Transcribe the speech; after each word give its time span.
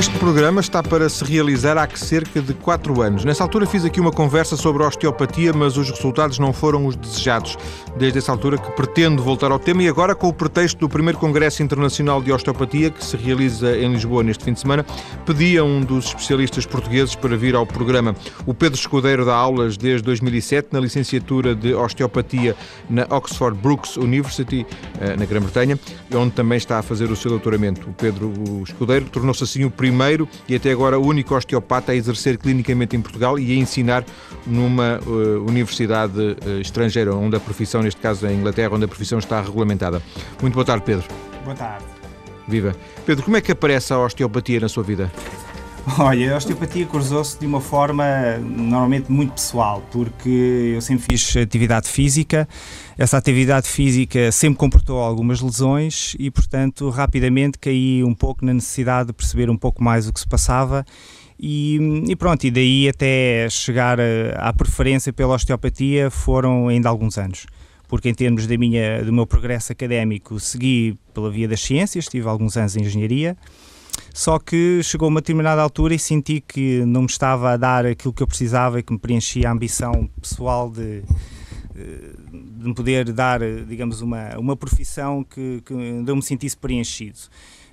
Este 0.00 0.18
programa 0.18 0.62
está 0.62 0.82
para 0.82 1.06
se 1.10 1.22
realizar 1.22 1.76
há 1.76 1.86
cerca 1.94 2.40
de 2.40 2.54
4 2.54 3.02
anos. 3.02 3.22
Nessa 3.22 3.42
altura 3.42 3.66
fiz 3.66 3.84
aqui 3.84 4.00
uma 4.00 4.10
conversa 4.10 4.56
sobre 4.56 4.82
a 4.82 4.86
osteopatia, 4.88 5.52
mas 5.52 5.76
os 5.76 5.90
resultados 5.90 6.38
não 6.38 6.54
foram 6.54 6.86
os 6.86 6.96
desejados. 6.96 7.58
Desde 7.98 8.18
essa 8.18 8.32
altura 8.32 8.56
que 8.56 8.70
pretendo 8.70 9.22
voltar 9.22 9.52
ao 9.52 9.58
tema 9.58 9.82
e 9.82 9.88
agora 9.88 10.14
com 10.14 10.28
o 10.28 10.32
pretexto 10.32 10.78
do 10.78 10.88
primeiro 10.88 11.18
Congresso 11.18 11.62
Internacional 11.62 12.22
de 12.22 12.32
Osteopatia, 12.32 12.88
que 12.88 13.04
se 13.04 13.14
realiza 13.14 13.76
em 13.76 13.92
Lisboa 13.92 14.22
neste 14.22 14.42
fim 14.42 14.54
de 14.54 14.60
semana, 14.60 14.86
pedi 15.26 15.58
a 15.58 15.64
um 15.64 15.82
dos 15.82 16.06
especialistas 16.06 16.64
portugueses 16.64 17.14
para 17.14 17.36
vir 17.36 17.54
ao 17.54 17.66
programa. 17.66 18.16
O 18.46 18.54
Pedro 18.54 18.78
Escudeiro 18.78 19.26
dá 19.26 19.34
aulas 19.34 19.76
desde 19.76 20.02
2007 20.04 20.68
na 20.72 20.80
licenciatura 20.80 21.54
de 21.54 21.74
Osteopatia 21.74 22.56
na 22.88 23.06
Oxford 23.10 23.54
Brookes 23.60 23.98
University, 23.98 24.66
eh, 24.98 25.14
na 25.14 25.26
Grã-Bretanha, 25.26 25.78
onde 26.14 26.30
também 26.30 26.56
está 26.56 26.78
a 26.78 26.82
fazer 26.82 27.10
o 27.10 27.16
seu 27.16 27.30
doutoramento. 27.30 27.90
O 27.90 27.92
Pedro 27.92 28.32
Escudeiro 28.66 29.04
tornou-se 29.04 29.44
assim 29.44 29.66
o 29.66 29.70
primeiro 29.70 29.89
e 30.48 30.54
até 30.54 30.70
agora 30.70 30.98
o 30.98 31.06
único 31.06 31.34
osteopata 31.34 31.92
a 31.92 31.94
exercer 31.94 32.38
clinicamente 32.38 32.96
em 32.96 33.00
Portugal 33.00 33.38
e 33.38 33.52
a 33.52 33.54
ensinar 33.56 34.04
numa 34.46 35.00
uh, 35.06 35.44
universidade 35.46 36.18
uh, 36.18 36.60
estrangeira, 36.60 37.14
onde 37.14 37.36
a 37.36 37.40
profissão, 37.40 37.82
neste 37.82 38.00
caso 38.00 38.26
em 38.26 38.36
Inglaterra, 38.38 38.74
onde 38.74 38.84
a 38.84 38.88
profissão 38.88 39.18
está 39.18 39.40
regulamentada. 39.40 40.02
Muito 40.40 40.54
boa 40.54 40.64
tarde, 40.64 40.84
Pedro. 40.84 41.06
Boa 41.44 41.56
tarde. 41.56 41.84
Viva. 42.46 42.74
Pedro, 43.06 43.24
como 43.24 43.36
é 43.36 43.40
que 43.40 43.52
aparece 43.52 43.92
a 43.92 43.98
osteopatia 43.98 44.60
na 44.60 44.68
sua 44.68 44.82
vida? 44.82 45.10
Olha, 45.98 46.34
a 46.34 46.36
osteopatia 46.36 46.86
cruzou-se 46.86 47.38
de 47.38 47.46
uma 47.46 47.60
forma 47.60 48.04
normalmente 48.38 49.10
muito 49.10 49.32
pessoal, 49.32 49.82
porque 49.90 50.72
eu 50.74 50.80
sempre 50.80 51.04
fiz 51.10 51.36
atividade 51.36 51.88
física, 51.88 52.48
essa 53.00 53.16
atividade 53.16 53.66
física 53.66 54.30
sempre 54.30 54.58
comportou 54.58 54.98
algumas 54.98 55.40
lesões 55.40 56.14
e, 56.18 56.30
portanto, 56.30 56.90
rapidamente 56.90 57.58
caí 57.58 58.04
um 58.04 58.12
pouco 58.12 58.44
na 58.44 58.52
necessidade 58.52 59.06
de 59.06 59.14
perceber 59.14 59.48
um 59.48 59.56
pouco 59.56 59.82
mais 59.82 60.06
o 60.06 60.12
que 60.12 60.20
se 60.20 60.28
passava 60.28 60.84
e, 61.38 62.04
e, 62.06 62.14
pronto, 62.14 62.44
e 62.44 62.50
daí 62.50 62.90
até 62.90 63.48
chegar 63.48 63.96
à 64.36 64.52
preferência 64.52 65.14
pela 65.14 65.34
osteopatia 65.34 66.10
foram 66.10 66.68
ainda 66.68 66.90
alguns 66.90 67.16
anos. 67.16 67.46
Porque 67.88 68.10
em 68.10 68.14
termos 68.14 68.46
da 68.46 68.58
minha, 68.58 69.02
do 69.02 69.14
meu 69.14 69.26
progresso 69.26 69.72
académico 69.72 70.38
segui 70.38 70.94
pela 71.14 71.30
via 71.30 71.48
das 71.48 71.62
ciências, 71.62 72.04
tive 72.04 72.28
alguns 72.28 72.58
anos 72.58 72.76
em 72.76 72.82
engenharia, 72.82 73.34
só 74.12 74.38
que 74.38 74.82
chegou 74.82 75.08
uma 75.08 75.22
determinada 75.22 75.62
altura 75.62 75.94
e 75.94 75.98
senti 75.98 76.44
que 76.46 76.84
não 76.84 77.00
me 77.00 77.08
estava 77.08 77.52
a 77.52 77.56
dar 77.56 77.86
aquilo 77.86 78.12
que 78.12 78.22
eu 78.22 78.26
precisava 78.26 78.78
e 78.78 78.82
que 78.82 78.92
me 78.92 78.98
preenchia 78.98 79.48
a 79.48 79.52
ambição 79.52 80.06
pessoal 80.20 80.70
de, 80.70 81.02
de 81.80 82.68
me 82.68 82.74
poder 82.74 83.12
dar, 83.12 83.40
digamos, 83.66 84.00
uma, 84.00 84.36
uma 84.38 84.56
profissão 84.56 85.24
que, 85.24 85.62
que 85.64 85.72
eu 85.72 86.16
me 86.16 86.22
sentisse 86.22 86.56
preenchido. 86.56 87.18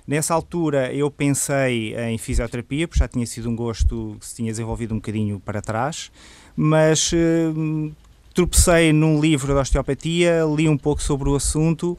Nessa 0.06 0.32
altura 0.32 0.92
eu 0.92 1.10
pensei 1.10 1.94
em 1.94 2.16
fisioterapia, 2.16 2.88
porque 2.88 2.98
já 2.98 3.08
tinha 3.08 3.26
sido 3.26 3.50
um 3.50 3.54
gosto 3.54 4.16
que 4.18 4.26
se 4.26 4.36
tinha 4.36 4.50
desenvolvido 4.50 4.94
um 4.94 4.98
bocadinho 4.98 5.38
para 5.38 5.60
trás, 5.60 6.10
mas 6.56 7.12
uh, 7.12 7.92
tropecei 8.32 8.92
num 8.92 9.20
livro 9.20 9.52
de 9.52 9.60
osteopatia, 9.60 10.44
li 10.56 10.68
um 10.68 10.78
pouco 10.78 11.02
sobre 11.02 11.28
o 11.28 11.36
assunto 11.36 11.98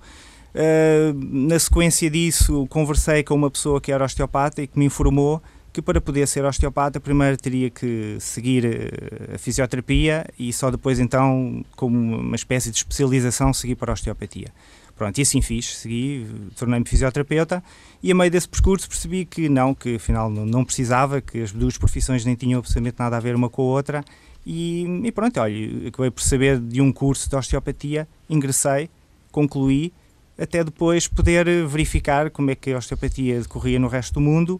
Uh, 0.50 1.14
na 1.14 1.60
sequência 1.60 2.10
disso, 2.10 2.66
conversei 2.70 3.24
com 3.24 3.36
uma 3.36 3.52
pessoa 3.52 3.80
que 3.80 3.92
era 3.92 4.04
osteopata 4.04 4.62
e 4.62 4.68
que 4.68 4.80
me 4.80 4.86
informou 4.86 5.42
que 5.72 5.82
para 5.82 6.02
poder 6.02 6.28
ser 6.28 6.44
osteopata 6.46 7.00
primeiro 7.00 7.38
teria 7.38 7.70
que 7.70 8.18
seguir 8.20 8.66
eh, 8.66 9.36
a 9.36 9.38
fisioterapia 9.38 10.26
e 10.38 10.52
só 10.52 10.72
depois 10.72 11.00
então, 11.00 11.64
como 11.76 12.18
uma 12.18 12.36
espécie 12.36 12.72
de 12.72 12.78
especialização, 12.78 13.54
seguir 13.54 13.76
para 13.76 13.92
a 13.92 13.94
osteopatia. 13.94 14.48
Pronto, 14.96 15.18
e 15.18 15.22
assim 15.22 15.42
fiz, 15.42 15.78
segui, 15.78 16.28
tornei-me 16.58 16.86
fisioterapeuta 16.86 17.64
e 18.04 18.12
a 18.12 18.16
meio 18.16 18.30
desse 18.30 18.50
percurso 18.50 18.90
percebi 18.90 19.24
que 19.24 19.48
não, 19.48 19.74
que 19.74 19.96
afinal 19.96 20.30
não 20.30 20.66
precisava, 20.66 21.22
que 21.22 21.42
as 21.42 21.54
duas 21.54 21.78
profissões 21.78 22.26
nem 22.26 22.36
tinham 22.36 22.60
absolutamente 22.60 22.98
nada 23.00 23.16
a 23.16 23.20
ver 23.20 23.34
uma 23.34 23.50
com 23.50 23.62
a 23.62 23.66
outra 23.66 24.04
e, 24.46 24.84
e 25.06 25.12
pronto, 25.12 25.40
olha, 25.40 25.88
acabei 25.88 26.12
por 26.12 26.22
saber 26.22 26.60
de 26.60 26.82
um 26.82 26.92
curso 26.92 27.30
de 27.30 27.36
osteopatia, 27.36 28.08
ingressei, 28.30 28.90
concluí 29.32 29.94
até 30.38 30.64
depois 30.64 31.08
poder 31.08 31.46
verificar 31.68 32.30
como 32.30 32.50
é 32.52 32.56
que 32.56 32.72
a 32.72 32.78
osteopatia 32.78 33.40
decorria 33.40 33.78
no 33.80 33.88
resto 33.88 34.16
do 34.16 34.22
mundo 34.22 34.60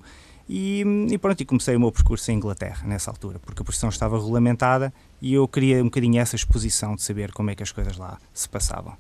e, 0.50 0.84
e, 1.12 1.18
pronto, 1.20 1.40
e 1.40 1.46
comecei 1.46 1.76
o 1.76 1.80
meu 1.80 1.92
percurso 1.92 2.32
em 2.32 2.36
Inglaterra 2.36 2.88
nessa 2.88 3.12
altura, 3.12 3.38
porque 3.38 3.62
a 3.62 3.64
profissão 3.64 3.88
estava 3.88 4.18
regulamentada 4.18 4.92
e 5.22 5.36
eu 5.36 5.48
queria 5.48 5.80
um 5.80 5.86
bocadinho 5.86 6.20
essa 6.20 6.36
exposição 6.36 6.96
de 6.96 7.04
saber 7.04 7.32
como 7.32 7.52
é 7.52 7.56
que 7.56 7.62
as 7.62 7.72
coisas 7.72 7.96
lá 7.98 8.18
se 8.34 8.50
passavam. 8.50 8.98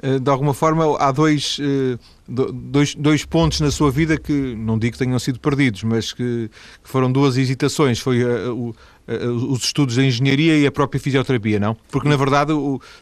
Eh, 0.00 0.20
de 0.20 0.30
alguma 0.30 0.54
forma, 0.54 0.96
há 0.98 1.10
dois, 1.10 1.58
eh, 1.60 1.98
dois, 2.28 2.94
dois 2.94 3.24
pontos 3.24 3.60
na 3.60 3.72
sua 3.72 3.90
vida 3.90 4.16
que 4.16 4.54
não 4.54 4.78
digo 4.78 4.92
que 4.92 4.98
tenham 4.98 5.18
sido 5.18 5.40
perdidos, 5.40 5.82
mas 5.82 6.12
que, 6.12 6.48
foram 6.84 7.10
duas 7.10 7.36
hesitações. 7.36 7.98
Foi 7.98 8.20
eh, 8.20 9.26
os 9.26 9.64
estudos 9.64 9.96
de 9.96 10.02
engenharia 10.02 10.58
e 10.58 10.66
a 10.66 10.70
própria 10.70 11.00
fisioterapia, 11.00 11.58
não? 11.58 11.76
Porque, 11.90 12.08
na 12.08 12.16
verdade, 12.16 12.52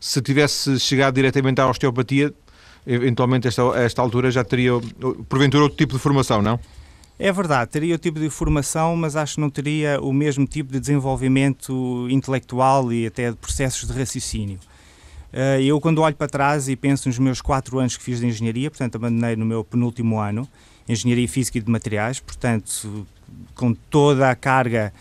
se 0.01 0.23
tivesse 0.23 0.79
chegado 0.81 1.15
diretamente 1.15 1.61
à 1.61 1.69
osteopatia, 1.69 2.33
eventualmente, 2.87 3.47
a 3.47 3.51
esta, 3.51 3.63
a 3.75 3.81
esta 3.83 4.01
altura 4.01 4.31
já 4.31 4.43
teria, 4.43 4.73
porventura, 5.29 5.65
outro 5.65 5.77
tipo 5.77 5.95
de 5.95 5.99
formação, 5.99 6.41
não? 6.41 6.59
É 7.25 7.31
verdade, 7.31 7.71
teria 7.71 7.95
o 7.95 7.99
tipo 7.99 8.19
de 8.19 8.29
formação, 8.29 8.97
mas 8.97 9.15
acho 9.15 9.37
que 9.37 9.41
não 9.41 9.49
teria 9.49 10.01
o 10.01 10.13
mesmo 10.13 10.45
tipo 10.45 10.73
de 10.73 10.81
desenvolvimento 10.81 12.09
intelectual 12.11 12.93
e 12.93 13.07
até 13.07 13.31
de 13.31 13.37
processos 13.37 13.89
de 13.89 13.97
raciocínio. 13.97 14.59
Eh, 15.33 15.63
eu, 15.63 15.81
quando 15.81 16.03
olho 16.03 16.17
para 16.17 16.27
trás 16.27 16.69
e 16.69 16.75
penso 16.75 17.09
nos 17.09 17.21
meus 17.21 17.41
quatro 17.41 17.79
anos 17.79 17.97
que 17.97 18.03
fiz 18.03 18.19
de 18.19 18.27
engenharia, 18.27 18.69
portanto, 18.69 18.97
abandonei 18.97 19.37
no 19.37 19.47
meu 19.47 19.63
penúltimo 19.63 20.19
ano, 20.19 20.49
engenharia 20.89 21.29
física 21.29 21.59
e 21.59 21.61
de 21.61 21.71
materiais, 21.71 22.19
portanto, 22.19 23.07
com 23.55 23.73
toda 23.73 24.29
a 24.29 24.35
carga 24.35 24.93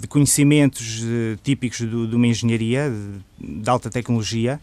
de 0.00 0.06
conhecimentos 0.06 1.02
eh, 1.02 1.36
típicos 1.42 1.78
de 1.78 2.14
uma 2.14 2.28
engenharia 2.28 2.88
de, 3.40 3.62
de 3.62 3.68
alta 3.68 3.90
tecnologia. 3.90 4.60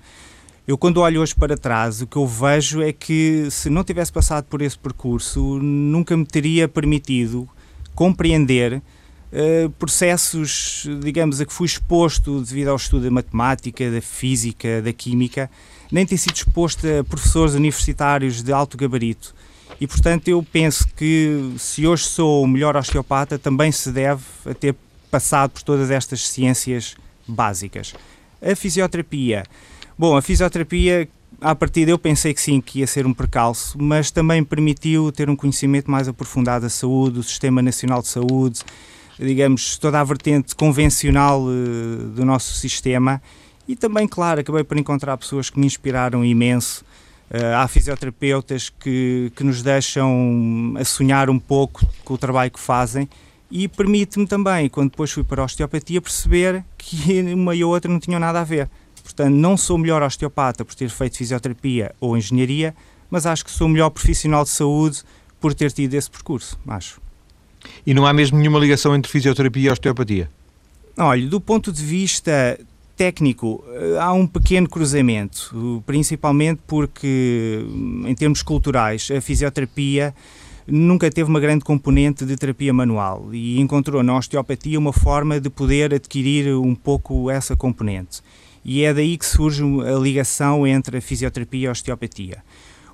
Eu, 0.67 0.78
quando 0.78 0.97
olho 0.97 1.22
hoje 1.22 1.33
para 1.33 1.55
trás, 1.55 2.01
o 2.01 2.07
que 2.07 2.17
eu 2.17 2.28
vejo 2.28 2.81
é 2.81 2.91
que 2.91 3.47
se 3.50 3.69
não 3.69 3.85
tivesse 3.85 4.11
passado 4.11 4.44
por 4.50 4.61
esse 4.61 4.78
percurso, 4.78 5.59
nunca 5.59 6.17
me 6.17 6.25
teria 6.25 6.67
permitido 6.67 7.47
compreender 7.95 8.81
Uh, 9.29 9.69
processos, 9.72 10.88
digamos, 11.03 11.41
a 11.41 11.45
que 11.45 11.51
fui 11.51 11.66
exposto 11.66 12.39
devido 12.39 12.69
ao 12.69 12.77
estudo 12.77 13.03
da 13.03 13.11
matemática, 13.11 13.91
da 13.91 14.00
física, 14.00 14.81
da 14.81 14.94
química, 14.94 15.51
nem 15.91 16.06
ter 16.06 16.17
sido 16.17 16.33
exposto 16.33 16.88
a 16.88 17.03
professores 17.03 17.53
universitários 17.53 18.41
de 18.41 18.53
alto 18.53 18.77
gabarito. 18.77 19.35
E, 19.81 19.85
portanto, 19.85 20.29
eu 20.29 20.41
penso 20.41 20.88
que 20.95 21.53
se 21.57 21.85
hoje 21.85 22.06
sou 22.06 22.45
o 22.45 22.47
melhor 22.47 22.77
osteopata, 22.77 23.38
também 23.38 23.69
se 23.69 23.91
deve 23.91 24.23
a 24.45 24.53
ter 24.53 24.73
passado 25.11 25.51
por 25.51 25.61
todas 25.61 25.91
estas 25.91 26.25
ciências 26.29 26.95
básicas. 27.27 27.94
A 28.41 28.56
fisioterapia. 28.56 29.44
Bom, 29.99 30.15
a 30.15 30.21
fisioterapia, 30.21 31.09
à 31.41 31.55
partida 31.55 31.89
eu 31.89 31.97
pensei 31.97 32.31
que 32.31 32.39
sim, 32.39 32.61
que 32.61 32.79
ia 32.79 32.85
ser 32.85 33.07
um 33.07 33.13
percalço, 33.15 33.75
mas 33.81 34.11
também 34.11 34.43
permitiu 34.43 35.11
ter 35.11 35.27
um 35.27 35.35
conhecimento 35.35 35.89
mais 35.89 36.07
aprofundado 36.07 36.65
da 36.65 36.69
saúde, 36.69 37.15
do 37.15 37.23
Sistema 37.23 37.63
Nacional 37.63 38.03
de 38.03 38.07
Saúde, 38.07 38.61
digamos, 39.17 39.75
toda 39.79 39.99
a 39.99 40.03
vertente 40.03 40.55
convencional 40.55 41.41
uh, 41.41 42.09
do 42.09 42.23
nosso 42.23 42.53
sistema 42.53 43.19
e 43.67 43.75
também, 43.75 44.07
claro, 44.07 44.41
acabei 44.41 44.63
por 44.63 44.77
encontrar 44.77 45.17
pessoas 45.17 45.49
que 45.49 45.59
me 45.59 45.65
inspiraram 45.65 46.23
imenso. 46.23 46.85
Uh, 47.31 47.55
há 47.55 47.67
fisioterapeutas 47.67 48.69
que, 48.69 49.31
que 49.35 49.43
nos 49.43 49.63
deixam 49.63 50.75
a 50.79 50.85
sonhar 50.85 51.27
um 51.27 51.39
pouco 51.39 51.83
com 52.05 52.13
o 52.13 52.17
trabalho 52.19 52.51
que 52.51 52.59
fazem 52.59 53.09
e 53.49 53.67
permite-me 53.67 54.27
também, 54.27 54.69
quando 54.69 54.91
depois 54.91 55.11
fui 55.11 55.23
para 55.23 55.41
a 55.41 55.45
osteopatia, 55.45 55.99
perceber 55.99 56.63
que 56.77 57.19
uma 57.33 57.55
e 57.55 57.63
a 57.63 57.67
outra 57.67 57.91
não 57.91 57.99
tinham 57.99 58.19
nada 58.19 58.41
a 58.41 58.43
ver. 58.43 58.69
Portanto, 59.07 59.33
não 59.33 59.56
sou 59.56 59.77
melhor 59.77 60.04
osteopata 60.04 60.65
por 60.65 60.75
ter 60.75 60.89
feito 60.89 61.15
fisioterapia 61.15 61.95
ou 61.98 62.18
engenharia, 62.18 62.75
mas 63.09 63.25
acho 63.25 63.45
que 63.45 63.50
sou 63.50 63.69
melhor 63.69 63.89
profissional 63.89 64.44
de 64.44 64.50
saúde 64.50 65.01
por 65.39 65.54
ter 65.54 65.71
tido 65.71 65.94
esse 65.94 66.12
percurso, 66.12 66.59
acho. 66.68 67.00
E 67.86 67.94
não 67.94 68.06
há 68.06 68.12
mesmo 68.12 68.38
nenhuma 68.38 68.59
ligação 68.59 68.94
entre 68.94 69.09
fisioterapia 69.09 69.69
e 69.69 69.71
osteopatia? 69.71 70.30
Olha, 70.98 71.25
do 71.25 71.39
ponto 71.39 71.71
de 71.71 71.81
vista 71.81 72.59
técnico, 72.98 73.63
eh, 73.71 73.98
há 73.98 74.12
um 74.12 74.27
pequeno 74.27 74.68
cruzamento, 74.68 75.81
principalmente 75.86 76.60
porque, 76.68 77.65
em 78.06 78.13
termos 78.13 78.44
culturais, 78.44 79.07
a 79.15 79.21
fisioterapia 79.21 80.13
nunca 80.68 81.10
teve 81.10 81.30
uma 81.30 81.39
grande 81.39 81.63
componente 81.63 82.25
de 82.25 82.36
terapia 82.36 82.74
manual 82.74 83.30
e 83.31 83.57
encontrou 83.57 84.03
na 84.03 84.18
osteopatia 84.18 84.77
uma 84.77 84.92
forma 84.92 85.39
de 85.39 85.50
poder 85.50 85.94
adquirir 85.94 86.53
um 86.57 86.75
pouco 86.75 87.31
essa 87.31 87.56
componente. 87.56 88.21
E 88.67 88.83
é 88.83 88.93
daí 88.93 89.17
que 89.17 89.25
surge 89.25 89.63
a 89.63 89.97
ligação 89.97 90.67
entre 90.67 90.97
a 90.97 91.01
fisioterapia 91.01 91.61
e 91.61 91.67
a 91.67 91.71
osteopatia. 91.71 92.43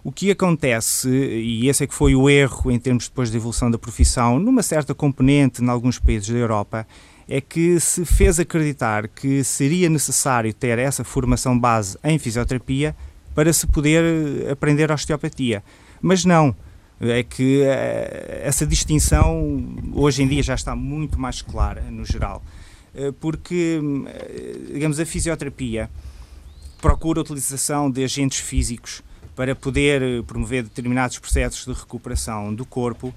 O 0.04 0.12
que 0.12 0.30
acontece, 0.30 1.10
e 1.10 1.68
esse 1.68 1.84
é 1.84 1.88
que 1.88 1.96
foi 1.96 2.14
o 2.14 2.30
erro 2.30 2.70
em 2.70 2.78
termos 2.78 3.08
depois 3.08 3.32
da 3.32 3.38
evolução 3.38 3.72
da 3.72 3.78
profissão, 3.80 4.38
numa 4.38 4.62
certa 4.62 4.94
componente 4.94 5.64
em 5.64 5.70
alguns 5.70 5.98
países 5.98 6.30
da 6.30 6.38
Europa, 6.38 6.86
é 7.28 7.42
que 7.42 7.80
se 7.80 8.06
fez 8.06 8.40
acreditar 8.40 9.08
que 9.08 9.44
seria 9.44 9.90
necessário 9.90 10.54
ter 10.54 10.78
essa 10.78 11.04
formação 11.04 11.58
base 11.58 11.98
em 12.04 12.20
fisioterapia 12.20 12.96
para 13.34 13.52
se 13.52 13.66
poder 13.66 14.52
aprender 14.52 14.92
osteopatia. 14.92 15.64
Mas 16.00 16.24
não. 16.24 16.56
é 17.02 17.24
que 17.24 17.62
uh, 17.62 18.44
essa 18.44 18.68
distinção 18.68 19.76
hoje 19.94 20.22
em 20.22 20.28
dia 20.28 20.44
já 20.44 20.54
está 20.54 20.76
muito 20.76 21.20
mais 21.20 21.42
clara 21.42 21.82
no 21.90 22.06
geral, 22.06 22.44
porque, 23.20 23.80
digamos, 24.72 25.00
a 25.00 25.06
fisioterapia 25.06 25.90
procura 26.82 27.20
a 27.20 27.24
utilização 27.24 27.90
de 27.90 28.04
agentes 28.04 28.40
físicos 28.40 29.02
para 29.36 29.56
poder 29.56 30.24
promover 30.24 30.64
determinados 30.64 31.18
processos 31.18 31.66
de 31.66 31.74
recuperação 31.80 32.54
do 32.54 32.66
corpo, 32.66 33.14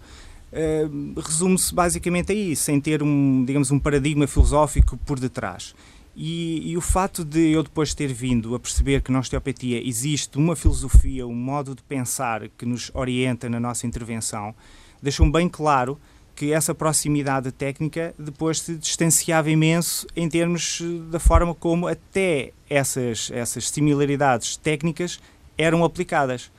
resume-se 1.16 1.74
basicamente 1.74 2.32
aí, 2.32 2.56
sem 2.56 2.80
ter 2.80 3.02
um, 3.02 3.44
digamos, 3.44 3.70
um 3.70 3.78
paradigma 3.78 4.26
filosófico 4.26 4.96
por 4.98 5.18
detrás. 5.18 5.74
E, 6.18 6.70
e, 6.70 6.76
o 6.78 6.80
fato 6.80 7.22
de 7.22 7.50
eu 7.50 7.62
depois 7.62 7.92
ter 7.92 8.10
vindo 8.10 8.54
a 8.54 8.58
perceber 8.58 9.02
que 9.02 9.12
na 9.12 9.18
osteopatia 9.18 9.86
existe 9.86 10.38
uma 10.38 10.56
filosofia, 10.56 11.26
um 11.26 11.34
modo 11.34 11.74
de 11.74 11.82
pensar 11.82 12.48
que 12.56 12.64
nos 12.64 12.90
orienta 12.94 13.50
na 13.50 13.60
nossa 13.60 13.86
intervenção, 13.86 14.54
deixou-me 15.02 15.30
bem 15.30 15.46
claro 15.46 15.98
que 16.36 16.52
essa 16.52 16.74
proximidade 16.74 17.50
técnica 17.50 18.14
depois 18.18 18.60
se 18.60 18.76
distanciava 18.76 19.50
imenso 19.50 20.06
em 20.14 20.28
termos 20.28 20.82
da 21.10 21.18
forma 21.18 21.54
como 21.54 21.88
até 21.88 22.52
essas, 22.68 23.30
essas 23.32 23.70
similaridades 23.70 24.56
técnicas 24.56 25.18
eram 25.56 25.82
aplicadas. 25.82 26.52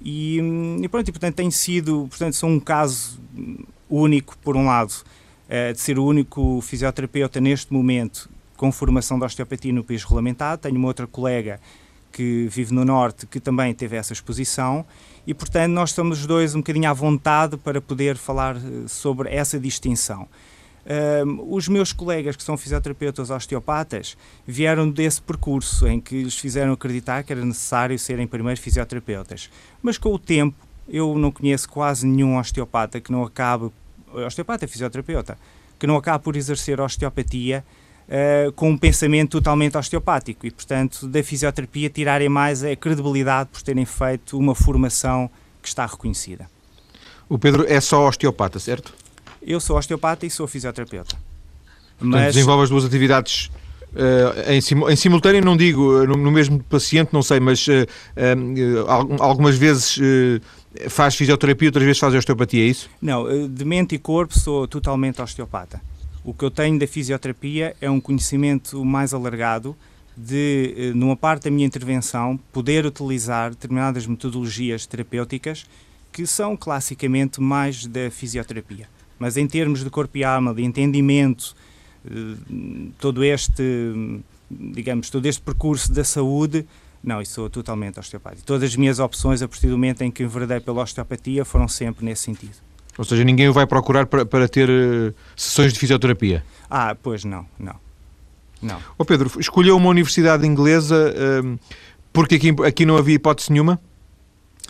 E, 0.00 0.40
hum, 0.40 0.78
e 0.80 0.88
pronto, 0.88 1.08
e, 1.08 1.12
portanto, 1.12 1.34
tem 1.34 1.50
sido, 1.50 2.06
portanto, 2.08 2.34
sou 2.34 2.48
um 2.48 2.60
caso 2.60 3.20
único, 3.90 4.38
por 4.38 4.56
um 4.56 4.66
lado, 4.66 4.92
uh, 4.92 5.72
de 5.72 5.80
ser 5.80 5.98
o 5.98 6.04
único 6.04 6.60
fisioterapeuta 6.60 7.40
neste 7.40 7.72
momento 7.72 8.30
com 8.56 8.70
formação 8.70 9.18
de 9.18 9.24
osteopatia 9.24 9.72
no 9.72 9.82
país 9.82 10.04
regulamentado. 10.04 10.62
Tenho 10.62 10.76
uma 10.76 10.88
outra 10.88 11.06
colega 11.06 11.60
que 12.16 12.48
vive 12.48 12.72
no 12.72 12.82
Norte 12.82 13.26
que 13.26 13.38
também 13.38 13.74
teve 13.74 13.94
essa 13.94 14.14
exposição 14.14 14.86
e, 15.26 15.34
portanto, 15.34 15.70
nós 15.72 15.90
estamos 15.90 16.20
os 16.20 16.26
dois 16.26 16.54
um 16.54 16.60
bocadinho 16.60 16.88
à 16.88 16.92
vontade 16.94 17.58
para 17.58 17.78
poder 17.78 18.16
falar 18.16 18.56
eh, 18.56 18.88
sobre 18.88 19.28
essa 19.28 19.60
distinção. 19.60 20.26
Um, 21.26 21.54
os 21.54 21.68
meus 21.68 21.92
colegas 21.92 22.34
que 22.34 22.42
são 22.42 22.56
fisioterapeutas 22.56 23.28
osteopatas 23.28 24.16
vieram 24.46 24.88
desse 24.88 25.20
percurso 25.20 25.86
em 25.86 26.00
que 26.00 26.22
lhes 26.22 26.38
fizeram 26.38 26.72
acreditar 26.72 27.22
que 27.22 27.34
era 27.34 27.44
necessário 27.44 27.98
serem 27.98 28.26
primeiro 28.26 28.58
fisioterapeutas. 28.58 29.50
Mas 29.82 29.98
com 29.98 30.14
o 30.14 30.18
tempo, 30.18 30.56
eu 30.88 31.18
não 31.18 31.30
conheço 31.30 31.68
quase 31.68 32.06
nenhum 32.06 32.38
osteopata 32.38 32.98
que 32.98 33.12
não 33.12 33.24
acabe, 33.24 33.70
osteopata 34.10 34.66
fisioterapeuta, 34.66 35.36
que 35.78 35.86
não 35.86 35.96
acabe 35.96 36.24
por 36.24 36.34
exercer 36.34 36.80
osteopatia 36.80 37.62
uh, 38.08 38.52
com 38.52 38.70
um 38.70 38.78
pensamento 38.78 39.32
totalmente 39.32 39.76
osteopático 39.76 40.46
e, 40.46 40.50
portanto, 40.50 41.06
da 41.06 41.22
fisioterapia 41.22 41.90
tirarem 41.90 42.28
mais 42.28 42.64
a 42.64 42.74
credibilidade 42.76 43.50
por 43.52 43.62
terem 43.62 43.84
feito 43.84 44.38
uma 44.38 44.54
formação 44.54 45.30
que 45.62 45.68
está 45.68 45.86
reconhecida. 45.86 46.48
O 47.28 47.38
Pedro 47.38 47.64
é 47.68 47.80
só 47.80 48.06
osteopata, 48.06 48.58
certo? 48.58 48.94
Eu 49.42 49.60
sou 49.60 49.76
osteopata 49.76 50.26
e 50.26 50.30
sou 50.30 50.46
fisioterapeuta. 50.46 51.16
Portanto, 51.98 52.20
Mas... 52.20 52.34
desenvolve 52.34 52.64
as 52.64 52.70
duas 52.70 52.84
atividades 52.84 53.50
uh, 53.94 54.50
em, 54.50 54.60
sim, 54.60 54.74
em, 54.88 54.96
simultâneo, 54.96 55.44
não 55.44 55.56
digo 55.56 56.02
uh, 56.02 56.06
no, 56.06 56.16
no, 56.16 56.30
mesmo 56.30 56.62
paciente, 56.64 57.10
não 57.12 57.22
sei, 57.22 57.40
mas 57.40 57.66
uh, 57.66 57.86
algumas 59.18 59.56
vezes 59.56 59.98
faz 60.88 61.14
fisioterapia, 61.16 61.68
outras 61.68 61.84
vezes 61.84 61.98
faz 61.98 62.14
osteopatia, 62.14 62.62
é 62.62 62.66
isso? 62.66 62.90
Não, 63.00 63.48
de 63.48 63.64
mente 63.64 63.94
e 63.94 63.98
corpo 63.98 64.38
sou 64.38 64.68
totalmente 64.68 65.20
osteopata. 65.22 65.80
O 66.26 66.34
que 66.34 66.44
eu 66.44 66.50
tenho 66.50 66.76
da 66.76 66.88
fisioterapia 66.88 67.76
é 67.80 67.88
um 67.88 68.00
conhecimento 68.00 68.84
mais 68.84 69.14
alargado 69.14 69.76
de, 70.16 70.92
numa 70.92 71.16
parte 71.16 71.44
da 71.44 71.52
minha 71.52 71.64
intervenção, 71.64 72.36
poder 72.52 72.84
utilizar 72.84 73.50
determinadas 73.50 74.08
metodologias 74.08 74.86
terapêuticas 74.86 75.66
que 76.10 76.26
são 76.26 76.56
classicamente 76.56 77.40
mais 77.40 77.86
da 77.86 78.10
fisioterapia. 78.10 78.88
Mas 79.20 79.36
em 79.36 79.46
termos 79.46 79.84
de 79.84 79.88
corpo 79.88 80.18
e 80.18 80.24
alma, 80.24 80.52
de 80.52 80.64
entendimento, 80.64 81.54
eh, 82.04 82.90
todo 82.98 83.22
este, 83.22 83.62
digamos, 84.50 85.10
todo 85.10 85.26
este 85.26 85.40
percurso 85.40 85.92
da 85.92 86.02
saúde, 86.02 86.66
não, 87.04 87.24
sou 87.24 87.48
totalmente 87.48 88.00
osteopático. 88.00 88.44
Todas 88.44 88.64
as 88.64 88.74
minhas 88.74 88.98
opções, 88.98 89.42
a 89.42 89.46
partir 89.46 89.68
do 89.68 89.74
momento 89.74 90.02
em 90.02 90.10
que 90.10 90.24
enveredei 90.24 90.58
pela 90.58 90.82
osteopatia, 90.82 91.44
foram 91.44 91.68
sempre 91.68 92.04
nesse 92.04 92.24
sentido. 92.24 92.66
Ou 92.98 93.04
seja, 93.04 93.24
ninguém 93.24 93.48
o 93.48 93.52
vai 93.52 93.66
procurar 93.66 94.06
para, 94.06 94.24
para 94.24 94.48
ter 94.48 94.68
uh, 94.68 95.14
sessões 95.36 95.72
de 95.72 95.78
fisioterapia? 95.78 96.44
Ah, 96.70 96.96
pois 97.00 97.24
não, 97.24 97.46
não. 97.58 97.74
não. 98.62 98.78
Oh 98.96 99.04
Pedro, 99.04 99.30
escolheu 99.38 99.76
uma 99.76 99.88
universidade 99.88 100.46
inglesa 100.46 101.14
uh, 101.14 101.58
porque 102.12 102.36
aqui, 102.36 102.54
aqui 102.64 102.86
não 102.86 102.96
havia 102.96 103.16
hipótese 103.16 103.52
nenhuma 103.52 103.78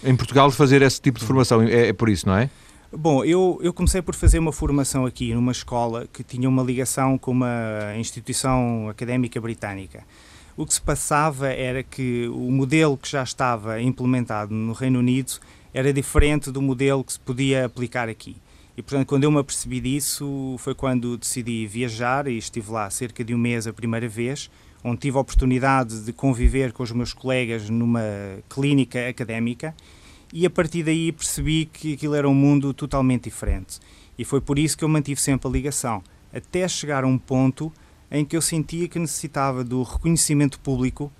em 0.03 0.17
Portugal 0.17 0.51
de 0.51 0.57
fazer 0.57 0.83
esse 0.83 1.01
tipo 1.01 1.19
de 1.19 1.25
formação, 1.25 1.63
é, 1.63 1.89
é 1.89 1.93
por 1.93 2.09
isso, 2.09 2.27
não 2.27 2.37
é? 2.37 2.51
Bom, 2.93 3.25
eu, 3.25 3.59
eu 3.63 3.73
comecei 3.73 4.01
por 4.01 4.15
fazer 4.15 4.39
uma 4.39 4.53
formação 4.53 5.05
aqui 5.05 5.35
numa 5.35 5.53
escola 5.53 6.07
que 6.13 6.23
tinha 6.23 6.49
uma 6.49 6.63
ligação 6.63 7.19
com 7.19 7.31
uma 7.31 7.95
instituição 7.97 8.89
académica 8.89 9.41
britânica. 9.41 10.05
O 10.57 10.65
que 10.65 10.73
se 10.73 10.81
passava 10.81 11.49
era 11.49 11.83
que 11.83 12.29
o 12.29 12.51
modelo 12.51 12.97
que 12.97 13.11
já 13.11 13.23
estava 13.23 13.81
implementado 13.83 14.55
no 14.55 14.73
Reino 14.73 15.01
Unido 15.01 15.33
era 15.77 15.93
diferente 15.93 16.51
do 16.51 16.63
modelo 16.63 17.05
que 17.05 17.13
se 17.13 17.21
podia 17.21 17.67
aplicar 17.67 18.09
aqui. 18.09 18.35
E, 18.79 18.81
portanto, 18.81 19.07
quando 19.07 19.25
eu 19.25 19.31
me 19.31 19.39
apercebi 19.39 19.79
disso, 19.79 20.57
foi 20.59 20.75
quando 20.75 21.19
decidi 21.19 21.67
viajar 21.67 22.27
e 22.27 22.39
estive 22.39 22.71
lá 22.73 22.89
cerca 22.89 23.23
de 23.23 23.35
um 23.35 23.39
mês 23.39 23.67
a 23.67 23.75
primeira 23.75 24.09
vez, 24.09 24.51
onde 24.83 25.01
tive 25.01 25.19
a 25.19 25.21
oportunidade 25.21 26.01
de 26.01 26.15
conviver 26.15 26.73
com 26.73 26.83
os 26.83 26.93
meus 26.93 27.13
colegas 27.13 27.69
numa 27.69 28.01
clínica 28.49 29.07
académica 29.07 29.77
e 30.33 30.47
a 30.47 30.51
partir 30.51 30.83
daí 30.83 31.13
percebi 31.13 31.67
que 31.67 31.93
aquilo 31.93 32.15
era 32.15 32.27
um 32.27 32.35
mundo 32.35 32.73
totalmente 32.73 33.25
diferente. 33.25 33.79
E 34.19 34.25
foi 34.25 34.41
por 34.41 34.59
isso 34.59 34.79
que 34.79 34.83
eu 34.83 34.89
mantive 34.89 35.21
sempre 35.21 35.47
a 35.47 35.51
ligação, 35.51 36.03
até 36.33 36.67
chegar 36.67 37.05
a 37.05 37.07
um 37.07 37.19
ponto 37.19 37.71
em 38.11 38.25
que 38.25 38.35
eu 38.35 38.41
sentia 38.41 38.89
que 38.89 38.99
necessitava 38.99 39.63
do 39.63 39.83
reconhecimento 39.83 40.59
público 40.59 41.13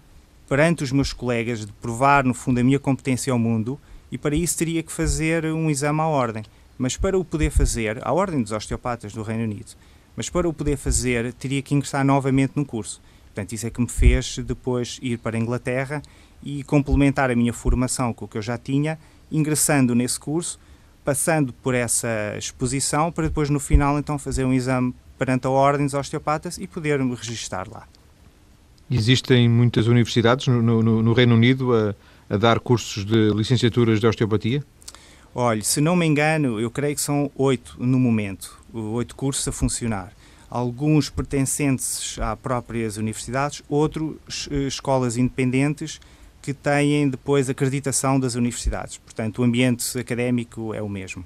perante 0.49 0.83
os 0.83 0.93
meus 0.93 1.13
colegas, 1.13 1.67
de 1.67 1.73
provar 1.75 2.25
no 2.25 2.33
fundo 2.33 2.59
a 2.59 2.65
minha 2.65 2.79
competência 2.79 3.31
ao 3.31 3.39
mundo, 3.39 3.79
e 4.11 4.19
para 4.19 4.35
isso 4.35 4.57
teria 4.57 4.83
que 4.83 4.93
fazer 4.93 5.45
um 5.47 5.71
exame 5.71 6.01
à 6.01 6.07
ordem. 6.07 6.45
Mas 6.79 6.97
para 6.97 7.19
o 7.19 7.25
poder 7.25 7.51
fazer, 7.51 7.99
à 8.07 8.13
ordem 8.13 8.43
dos 8.43 8.53
osteopatas 8.53 9.13
do 9.13 9.23
Reino 9.23 9.45
Unido, 9.45 9.73
mas 10.17 10.31
para 10.31 10.49
o 10.49 10.53
poder 10.53 10.77
fazer, 10.77 11.33
teria 11.35 11.63
que 11.63 11.75
ingressar 11.75 12.05
novamente 12.05 12.53
no 12.57 12.65
curso. 12.65 13.01
Portanto, 13.27 13.53
isso 13.53 13.67
é 13.67 13.71
que 13.71 13.81
me 13.81 13.89
fez 13.89 14.39
depois 14.39 14.99
ir 15.03 15.19
para 15.19 15.37
a 15.37 15.41
Inglaterra 15.41 16.03
e 16.43 16.63
complementar 16.65 17.31
a 17.31 17.35
minha 17.35 17.53
formação 17.53 18.13
com 18.13 18.25
o 18.25 18.29
que 18.29 18.39
eu 18.39 18.43
já 18.43 18.57
tinha, 18.57 18.99
ingressando 19.31 19.95
nesse 19.95 20.19
curso, 20.19 20.59
passando 21.05 21.53
por 21.53 21.75
essa 21.75 22.35
exposição, 22.39 23.13
para 23.13 23.29
depois 23.29 23.51
no 23.51 23.61
final 23.61 23.99
então 23.99 24.19
fazer 24.19 24.45
um 24.45 24.53
exame 24.53 24.95
perante 25.19 25.47
a 25.47 25.51
ordem 25.51 25.87
dos 25.87 25.95
osteopatas 25.95 26.59
e 26.59 26.67
poder 26.67 26.99
me 27.03 27.15
registar 27.15 27.69
lá. 27.71 27.87
Existem 28.91 29.49
muitas 29.49 29.87
universidades 29.87 30.47
no, 30.47 30.63
no, 30.63 31.03
no 31.03 31.13
Reino 31.13 31.35
Unido 31.35 31.75
a, 31.75 31.95
a, 32.29 32.37
dar 32.37 32.61
cursos 32.61 33.05
de 33.05 33.31
licenciaturas 33.31 34.01
de 34.01 34.07
osteopatia? 34.07 34.65
Olhe, 35.35 35.63
se 35.63 35.81
não 35.81 35.95
me 35.95 36.07
engano, 36.07 36.59
eu 36.59 36.71
creio 36.71 36.95
que 36.95 37.01
são 37.01 37.31
oito 37.37 37.77
no 37.79 37.99
momento, 37.99 38.59
oito 38.73 39.15
cursos 39.15 39.47
a 39.47 39.53
funcionar. 39.53 40.13
Alguns 40.49 41.11
pertencentes 41.11 42.19
a 42.21 42.35
próprias 42.37 42.97
universidades, 42.97 43.63
outros 43.69 44.49
eh, 44.51 44.67
escolas 44.67 45.17
independentes 45.17 46.01
que 46.41 46.55
têm 46.55 47.11
depois 47.11 47.51
acreditação 47.51 48.19
das 48.21 48.35
universidades. 48.35 48.99
Portanto, 48.99 49.41
o 49.41 49.45
ambiente 49.45 49.99
académico 49.99 50.73
é 50.73 50.81
o 50.81 50.89
mesmo. 50.89 51.25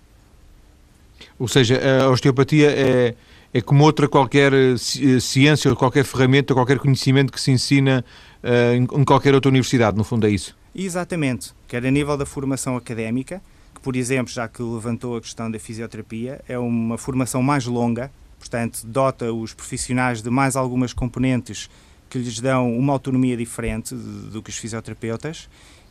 Ou 1.38 1.46
seja, 1.46 1.80
a 2.02 2.08
osteopatia 2.08 2.70
é, 2.70 3.14
é 3.52 3.60
como 3.60 3.84
outra 3.84 4.08
qualquer 4.08 4.52
eh, 4.52 4.72
eh, 4.74 5.20
ciência 5.20 5.74
qualquer 5.74 6.04
ferramenta, 6.04 6.54
qualquer 6.54 6.78
conhecimento 6.78 7.32
que 7.32 7.40
se 7.40 7.50
ensina 7.50 8.04
uh, 8.42 8.74
em 8.74 9.04
qualquer 9.04 9.34
outra 9.34 9.48
universidade, 9.48 9.96
no 9.96 10.04
fundo 10.04 10.26
é 10.26 10.30
isso? 10.30 10.56
Exatamente, 10.74 11.52
quer 11.66 11.84
a 11.84 11.90
nível 11.90 12.16
da 12.16 12.24
formação 12.24 12.76
académica, 12.76 13.42
que 13.74 13.80
por 13.80 13.96
exemplo, 13.96 14.32
já 14.32 14.46
que 14.48 14.62
levantou 14.62 15.16
a 15.16 15.20
questão 15.20 15.50
da 15.50 15.58
fisioterapia, 15.58 16.40
é 16.48 16.58
uma 16.58 16.96
formação 16.96 17.42
mais 17.42 17.66
longa, 17.66 18.10
portanto 18.38 18.86
dota 18.86 19.32
os 19.32 19.52
profissionais 19.52 20.22
de 20.22 20.30
mais 20.30 20.56
algumas 20.56 20.92
componentes 20.92 21.68
que 22.08 22.18
lhes 22.18 22.40
dão 22.40 22.76
uma 22.76 22.92
autonomia 22.92 23.36
diferente 23.36 23.94
do 23.94 24.42
que 24.42 24.50
os 24.50 24.56
fisioterapeutas 24.56 25.48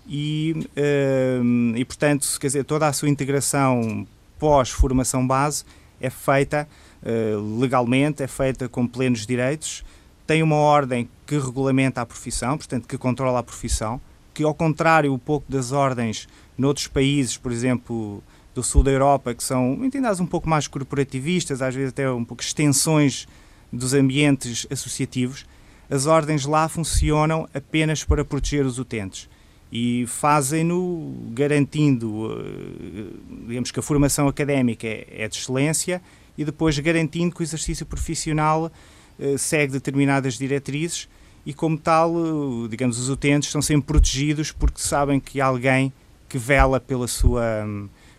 e, 0.07 0.55
uh, 0.75 1.77
e 1.77 1.85
portanto, 1.85 2.27
quer 2.39 2.47
dizer, 2.47 2.63
toda 2.63 2.87
a 2.87 2.93
sua 2.93 3.09
integração 3.09 4.07
pós-formação 4.39 5.25
base 5.25 5.63
é 6.01 6.09
feita 6.09 6.67
uh, 7.03 7.59
legalmente, 7.59 8.23
é 8.23 8.27
feita 8.27 8.67
com 8.67 8.87
plenos 8.87 9.25
direitos, 9.25 9.83
tem 10.25 10.41
uma 10.41 10.55
ordem 10.55 11.09
que 11.27 11.37
regulamenta 11.37 12.01
a 12.01 12.05
profissão, 12.05 12.57
portanto, 12.57 12.87
que 12.87 12.97
controla 12.97 13.39
a 13.39 13.43
profissão, 13.43 14.01
que 14.39 14.43
ao 14.45 14.55
contrário 14.55 15.13
um 15.13 15.19
pouco 15.19 15.51
das 15.51 15.73
ordens 15.73 16.25
noutros 16.57 16.87
países, 16.87 17.35
por 17.35 17.51
exemplo, 17.51 18.23
do 18.55 18.63
sul 18.63 18.81
da 18.81 18.89
Europa, 18.89 19.33
que 19.33 19.43
são 19.43 19.73
entendidas 19.83 20.21
um 20.21 20.25
pouco 20.25 20.47
mais 20.47 20.65
corporativistas, 20.65 21.61
às 21.61 21.75
vezes 21.75 21.89
até 21.89 22.09
um 22.09 22.23
pouco 22.23 22.41
extensões 22.41 23.27
dos 23.69 23.93
ambientes 23.93 24.65
associativos, 24.71 25.45
as 25.89 26.05
ordens 26.05 26.45
lá 26.45 26.69
funcionam 26.69 27.49
apenas 27.53 28.05
para 28.05 28.23
proteger 28.23 28.65
os 28.65 28.79
utentes. 28.79 29.27
e 29.71 30.05
fazem-no 30.07 31.13
garantindo, 31.31 32.31
eh, 32.31 33.45
digamos 33.45 33.69
que 33.71 33.79
a 33.79 33.83
formação 33.83 34.27
académica 34.27 34.87
é, 34.87 35.05
é 35.11 35.27
de 35.27 35.35
excelência 35.35 36.01
e 36.35 36.43
depois 36.43 36.79
garantindo 36.79 37.35
que 37.35 37.41
o 37.41 37.43
exercício 37.43 37.85
profissional 37.85 38.71
eh, 39.19 39.37
segue 39.37 39.73
determinadas 39.73 40.39
diretrizes 40.39 41.07
e 41.45 41.53
como 41.53 41.77
tal, 41.77 42.13
eh, 42.13 42.67
digamos, 42.69 42.99
os 42.99 43.09
utentes 43.09 43.49
estão 43.49 43.61
sempre 43.61 43.87
protegidos 43.87 44.51
porque 44.51 44.79
sabem 44.79 45.19
que 45.19 45.39
há 45.41 45.45
alguém 45.45 45.91
que 46.27 46.37
vela 46.37 46.79
pela 46.79 47.07
sua, 47.07 47.67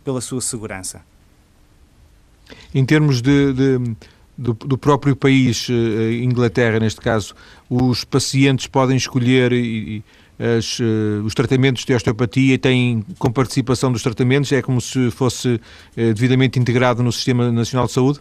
pela 0.05 0.21
sua 0.21 0.41
segurança. 0.41 1.03
Em 2.75 2.85
termos 2.85 3.23
de, 3.23 3.53
de 3.53 3.97
do, 4.37 4.55
do, 4.55 4.79
próprio 4.79 5.15
país, 5.15 5.69
Inglaterra 6.23 6.81
neste 6.81 7.01
caso, 7.01 7.35
os 7.69 8.05
pacientes 8.05 8.67
podem 8.67 8.97
escolher 8.97 9.53
e, 9.53 10.03
as, 10.39 10.81
os 11.25 11.35
tratamentos 11.35 11.85
de 11.85 11.95
osteopatia 11.95 12.55
e 12.55 12.59
têm 12.59 13.05
com 13.19 13.31
participação 13.31 13.93
dos 13.93 14.03
tratamentos? 14.03 14.51
É 14.51 14.63
como 14.63 14.81
se 14.81 15.11
fosse 15.11 15.61
devidamente 15.95 16.59
integrado 16.59 17.03
no 17.03 17.13
Sistema 17.13 17.53
Nacional 17.53 17.87
de 17.87 17.93
Saúde? 17.93 18.21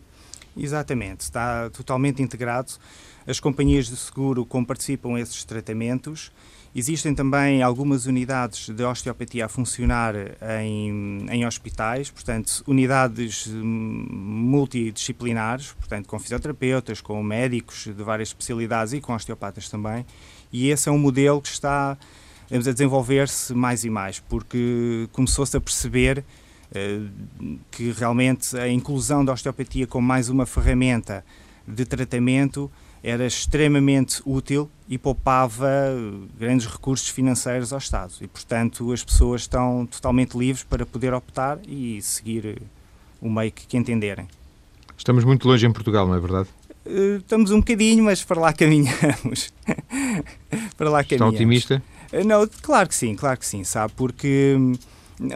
Exatamente, 0.57 1.21
está 1.21 1.69
totalmente 1.69 2.21
integrado. 2.21 2.73
As 3.29 3.39
companhias 3.39 3.85
de 3.85 3.95
seguro 3.95 4.43
participam 4.65 5.15
esses 5.19 5.43
tratamentos. 5.43 6.31
Existem 6.75 7.13
também 7.13 7.61
algumas 7.61 8.07
unidades 8.07 8.69
de 8.69 8.83
osteopatia 8.83 9.45
a 9.45 9.47
funcionar 9.47 10.15
em, 10.59 11.27
em 11.29 11.45
hospitais, 11.45 12.09
portanto, 12.09 12.63
unidades 12.65 13.45
hum, 13.45 14.07
multidisciplinares, 14.09 15.73
portanto, 15.73 16.07
com 16.07 16.17
fisioterapeutas, 16.17 17.01
com 17.01 17.21
médicos 17.21 17.83
de 17.83 18.03
várias 18.03 18.29
especialidades 18.29 18.93
e 18.93 18.99
com 18.99 19.13
osteopatas 19.13 19.69
também. 19.69 20.03
E 20.51 20.71
esse 20.71 20.89
é 20.89 20.91
um 20.91 20.97
modelo 20.97 21.39
que 21.39 21.49
está 21.49 21.95
a 22.51 22.57
desenvolver-se 22.57 23.53
mais 23.53 23.83
e 23.83 23.91
mais, 23.91 24.19
porque 24.21 25.07
começou-se 25.11 25.55
a 25.55 25.61
perceber 25.61 26.25
eh, 26.73 27.01
que 27.69 27.91
realmente 27.91 28.57
a 28.57 28.67
inclusão 28.67 29.23
da 29.23 29.33
osteopatia 29.33 29.85
como 29.85 30.07
mais 30.07 30.29
uma 30.29 30.47
ferramenta 30.47 31.23
de 31.67 31.85
tratamento 31.85 32.71
era 33.03 33.25
extremamente 33.25 34.21
útil 34.25 34.69
e 34.87 34.97
poupava 34.97 35.69
grandes 36.37 36.67
recursos 36.67 37.09
financeiros 37.09 37.71
ao 37.71 37.79
Estado. 37.79 38.13
E, 38.21 38.27
portanto, 38.27 38.91
as 38.91 39.03
pessoas 39.03 39.41
estão 39.41 39.85
totalmente 39.85 40.37
livres 40.37 40.63
para 40.63 40.85
poder 40.85 41.13
optar 41.13 41.59
e 41.67 42.01
seguir 42.01 42.61
o 43.21 43.29
meio 43.29 43.51
que, 43.51 43.65
que 43.65 43.77
entenderem. 43.77 44.27
Estamos 44.97 45.23
muito 45.23 45.47
longe 45.47 45.65
em 45.65 45.71
Portugal, 45.71 46.07
não 46.07 46.15
é 46.15 46.19
verdade? 46.19 46.49
Eh, 46.85 47.17
estamos 47.19 47.51
um 47.51 47.59
bocadinho, 47.59 48.03
mas 48.03 48.23
para 48.23 48.39
lá 48.39 48.51
caminhamos. 48.53 49.53
para 50.77 50.89
lá 50.89 51.03
caminhamos. 51.03 51.11
Está 51.11 51.27
otimista? 51.27 51.83
Eh, 52.11 52.23
não, 52.23 52.47
claro 52.61 52.89
que 52.89 52.95
sim, 52.95 53.15
claro 53.15 53.37
que 53.39 53.45
sim, 53.45 53.63
sabe? 53.63 53.93
Porque 53.95 54.55
hum, 54.57 54.73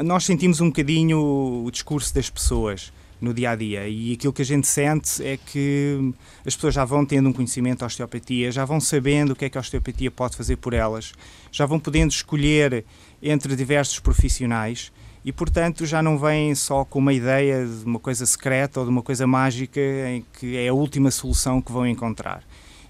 nós 0.04 0.26
sentimos 0.26 0.60
um 0.60 0.68
bocadinho 0.68 1.64
o 1.66 1.72
discurso 1.72 2.14
das 2.14 2.30
pessoas 2.30 2.92
no 3.24 3.34
dia 3.34 3.52
a 3.52 3.56
dia 3.56 3.88
e 3.88 4.12
aquilo 4.12 4.34
que 4.34 4.42
a 4.42 4.46
gente 4.46 4.68
sente 4.68 5.26
é 5.26 5.38
que 5.38 6.14
as 6.46 6.56
pessoas 6.56 6.74
já 6.74 6.84
vão 6.84 7.06
tendo 7.06 7.30
um 7.30 7.34
conhecimento 7.34 7.80
da 7.80 7.86
osteopatia, 7.86 8.52
já 8.52 8.66
vão 8.66 8.82
sabendo 8.82 9.32
o 9.32 9.36
que 9.36 9.46
é 9.46 9.50
que 9.50 9.58
a 9.58 9.62
osteopatia 9.62 10.12
pode 10.12 10.36
fazer 10.36 10.58
por 10.58 10.74
elas, 10.74 11.14
já 11.50 11.66
vão 11.66 11.80
podendo 11.80 12.12
escolher 12.12 12.84
entre 13.22 13.56
diversos 13.56 13.98
profissionais 13.98 14.92
e, 15.24 15.32
portanto, 15.32 15.86
já 15.86 16.04
não 16.04 16.18
vêm 16.18 16.54
só 16.54 16.84
com 16.84 17.00
uma 17.00 17.14
ideia 17.14 17.66
de 17.66 17.86
uma 17.86 17.98
coisa 17.98 18.26
secreta 18.26 18.82
ou 18.82 18.86
de 18.86 18.92
uma 18.92 19.02
coisa 19.02 19.26
mágica 19.26 19.80
em 19.80 20.26
que 20.38 20.58
é 20.58 20.68
a 20.68 20.74
última 20.74 21.10
solução 21.10 21.62
que 21.62 21.72
vão 21.72 21.88
encontrar. 21.88 22.44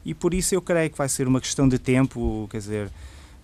E 0.03 0.15
por 0.15 0.33
isso 0.33 0.55
eu 0.55 0.61
creio 0.63 0.89
que 0.89 0.97
vai 0.97 1.07
ser 1.07 1.27
uma 1.27 1.39
questão 1.39 1.69
de 1.69 1.77
tempo, 1.77 2.47
quer 2.49 2.57
dizer, 2.57 2.91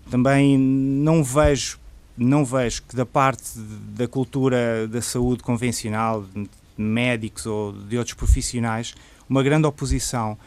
também 0.10 0.58
não 0.58 1.24
vejo 1.24 1.77
não 2.17 2.43
vejo 2.43 2.84
que 2.84 2.98
da 2.98 3.05
parte 3.05 3.58
da 3.58 4.05
cultura 4.05 4.86
da 4.89 5.01
saúde 5.01 5.41
convencional, 5.41 6.25
médicos 6.81 7.45
ou 7.45 7.71
de 7.71 7.98
outros 7.98 8.15
profissionais, 8.15 8.95
uma 9.29 9.43
grande 9.43 9.67
oposição 9.67 10.38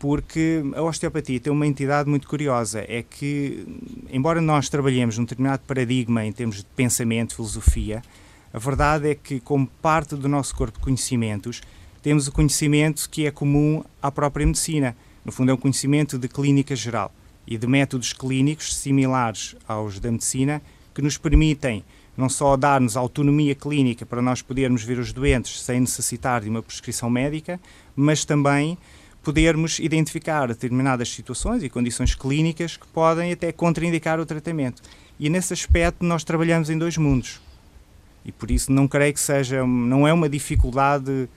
porque 0.00 0.62
a 0.74 0.80
osteopatia 0.80 1.38
tem 1.38 1.52
uma 1.52 1.66
entidade 1.66 2.08
muito 2.08 2.26
curiosa, 2.26 2.82
é 2.88 3.02
que, 3.02 3.66
embora 4.10 4.40
nós 4.40 4.70
trabalhemos 4.70 5.18
num 5.18 5.24
determinado 5.24 5.62
paradigma 5.66 6.24
em 6.24 6.32
termos 6.32 6.56
de 6.56 6.64
pensamento, 6.74 7.34
filosofia, 7.34 8.02
a 8.50 8.58
verdade 8.58 9.10
é 9.10 9.14
que, 9.14 9.40
como 9.40 9.66
parte 9.82 10.16
do 10.16 10.26
nosso 10.26 10.56
corpo 10.56 10.78
de 10.78 10.84
conhecimentos, 10.84 11.60
temos 12.02 12.26
o 12.26 12.32
conhecimento 12.32 13.10
que 13.10 13.26
é 13.26 13.30
comum 13.30 13.84
à 14.00 14.10
própria 14.10 14.46
medicina. 14.46 14.96
No 15.22 15.30
fundo, 15.30 15.50
é 15.50 15.54
um 15.54 15.58
conhecimento 15.58 16.18
de 16.18 16.28
clínica 16.28 16.74
geral 16.74 17.12
e 17.46 17.58
de 17.58 17.66
métodos 17.66 18.14
clínicos 18.14 18.74
similares 18.74 19.54
aos 19.68 20.00
da 20.00 20.10
medicina 20.10 20.62
que 20.94 21.02
nos 21.02 21.18
permitem 21.18 21.84
não 22.16 22.28
só 22.28 22.56
dar-nos 22.56 22.96
autonomia 22.96 23.54
clínica 23.54 24.04
para 24.04 24.20
nós 24.20 24.42
podermos 24.42 24.82
ver 24.82 24.98
os 24.98 25.12
doentes 25.12 25.62
sem 25.62 25.80
necessitar 25.80 26.42
de 26.42 26.48
uma 26.48 26.62
prescrição 26.62 27.08
médica, 27.08 27.60
mas 27.96 28.24
também 28.24 28.76
podermos 29.22 29.78
identificar 29.78 30.48
determinadas 30.48 31.10
situações 31.10 31.62
e 31.62 31.68
condições 31.68 32.14
clínicas 32.14 32.76
que 32.76 32.86
podem 32.86 33.32
até 33.32 33.52
contraindicar 33.52 34.18
o 34.18 34.26
tratamento. 34.26 34.82
E 35.18 35.28
nesse 35.28 35.52
aspecto 35.52 36.04
nós 36.04 36.24
trabalhamos 36.24 36.70
em 36.70 36.78
dois 36.78 36.96
mundos. 36.96 37.40
E 38.24 38.32
por 38.32 38.50
isso 38.50 38.72
não 38.72 38.88
creio 38.88 39.12
que 39.12 39.20
seja, 39.20 39.66
não 39.66 40.06
é 40.06 40.12
uma 40.12 40.28
dificuldade 40.28 41.28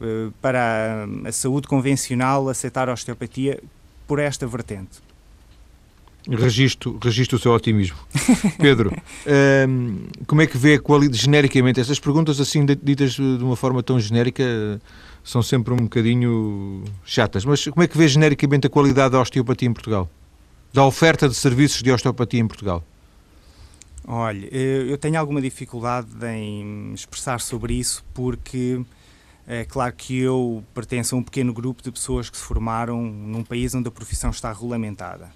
uh, 0.00 0.32
para 0.40 1.06
a 1.24 1.32
saúde 1.32 1.66
convencional 1.66 2.48
aceitar 2.48 2.88
a 2.88 2.92
osteopatia 2.92 3.62
por 4.06 4.18
esta 4.18 4.46
vertente. 4.46 5.09
Registro, 6.28 6.98
registro 7.02 7.38
o 7.38 7.40
seu 7.40 7.52
otimismo. 7.52 7.96
Pedro, 8.58 8.90
um, 8.90 9.30
ehm, 9.30 9.96
como 10.26 10.42
é 10.42 10.46
que 10.46 10.58
vê 10.58 10.80
genericamente 11.12 11.80
essas 11.80 11.98
perguntas 11.98 12.38
assim 12.40 12.64
ditas 12.64 13.12
de 13.12 13.22
uma 13.42 13.56
forma 13.56 13.82
tão 13.82 13.98
genérica? 13.98 14.44
são 15.22 15.42
sempre 15.42 15.72
um 15.72 15.78
bocadinho 15.78 16.84
chatas. 17.04 17.44
Mas 17.44 17.64
como 17.64 17.82
é 17.82 17.88
que 17.88 17.96
vê 17.96 18.08
genericamente 18.08 18.66
a 18.66 18.70
qualidade 18.70 19.12
da 19.12 19.20
osteopatia 19.20 19.68
em 19.68 19.72
Portugal? 19.72 20.08
Da 20.72 20.84
oferta 20.84 21.28
de 21.28 21.34
serviços 21.34 21.82
de 21.82 21.90
osteopatia 21.90 22.40
em 22.40 22.46
Portugal? 22.46 22.84
Olha, 24.06 24.46
eu 24.52 24.96
tenho 24.98 25.18
alguma 25.18 25.40
dificuldade 25.40 26.08
em 26.26 26.92
expressar 26.94 27.40
sobre 27.40 27.74
isso 27.74 28.04
porque 28.14 28.80
é 29.46 29.64
claro 29.64 29.92
que 29.94 30.18
eu 30.18 30.64
pertenço 30.74 31.14
a 31.14 31.18
um 31.18 31.22
pequeno 31.22 31.52
grupo 31.52 31.82
de 31.82 31.92
pessoas 31.92 32.30
que 32.30 32.36
se 32.36 32.42
formaram 32.42 33.02
num 33.02 33.44
país 33.44 33.74
onde 33.74 33.88
a 33.88 33.90
profissão 33.90 34.30
está 34.30 34.52
regulamentada 34.52 35.30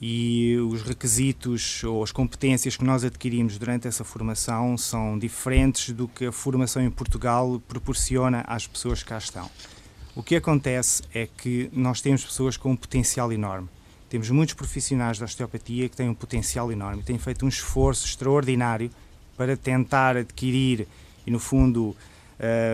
e 0.00 0.56
os 0.58 0.82
requisitos 0.82 1.82
ou 1.82 2.02
as 2.02 2.12
competências 2.12 2.76
que 2.76 2.84
nós 2.84 3.02
adquirimos 3.02 3.58
durante 3.58 3.88
essa 3.88 4.04
formação 4.04 4.78
são 4.78 5.18
diferentes 5.18 5.92
do 5.92 6.06
que 6.06 6.26
a 6.26 6.32
formação 6.32 6.80
em 6.82 6.90
Portugal 6.90 7.60
proporciona 7.66 8.44
às 8.46 8.66
pessoas 8.66 9.02
que 9.02 9.08
cá 9.08 9.18
estão. 9.18 9.50
O 10.14 10.22
que 10.22 10.36
acontece 10.36 11.02
é 11.12 11.26
que 11.26 11.68
nós 11.72 12.00
temos 12.00 12.24
pessoas 12.24 12.56
com 12.56 12.72
um 12.72 12.76
potencial 12.76 13.32
enorme. 13.32 13.68
Temos 14.08 14.30
muitos 14.30 14.54
profissionais 14.54 15.18
da 15.18 15.26
osteopatia 15.26 15.88
que 15.88 15.96
têm 15.96 16.08
um 16.08 16.14
potencial 16.14 16.72
enorme, 16.72 17.02
têm 17.02 17.18
feito 17.18 17.44
um 17.44 17.48
esforço 17.48 18.06
extraordinário 18.06 18.90
para 19.36 19.56
tentar 19.56 20.16
adquirir 20.16 20.86
e, 21.26 21.30
no 21.30 21.38
fundo, 21.38 21.94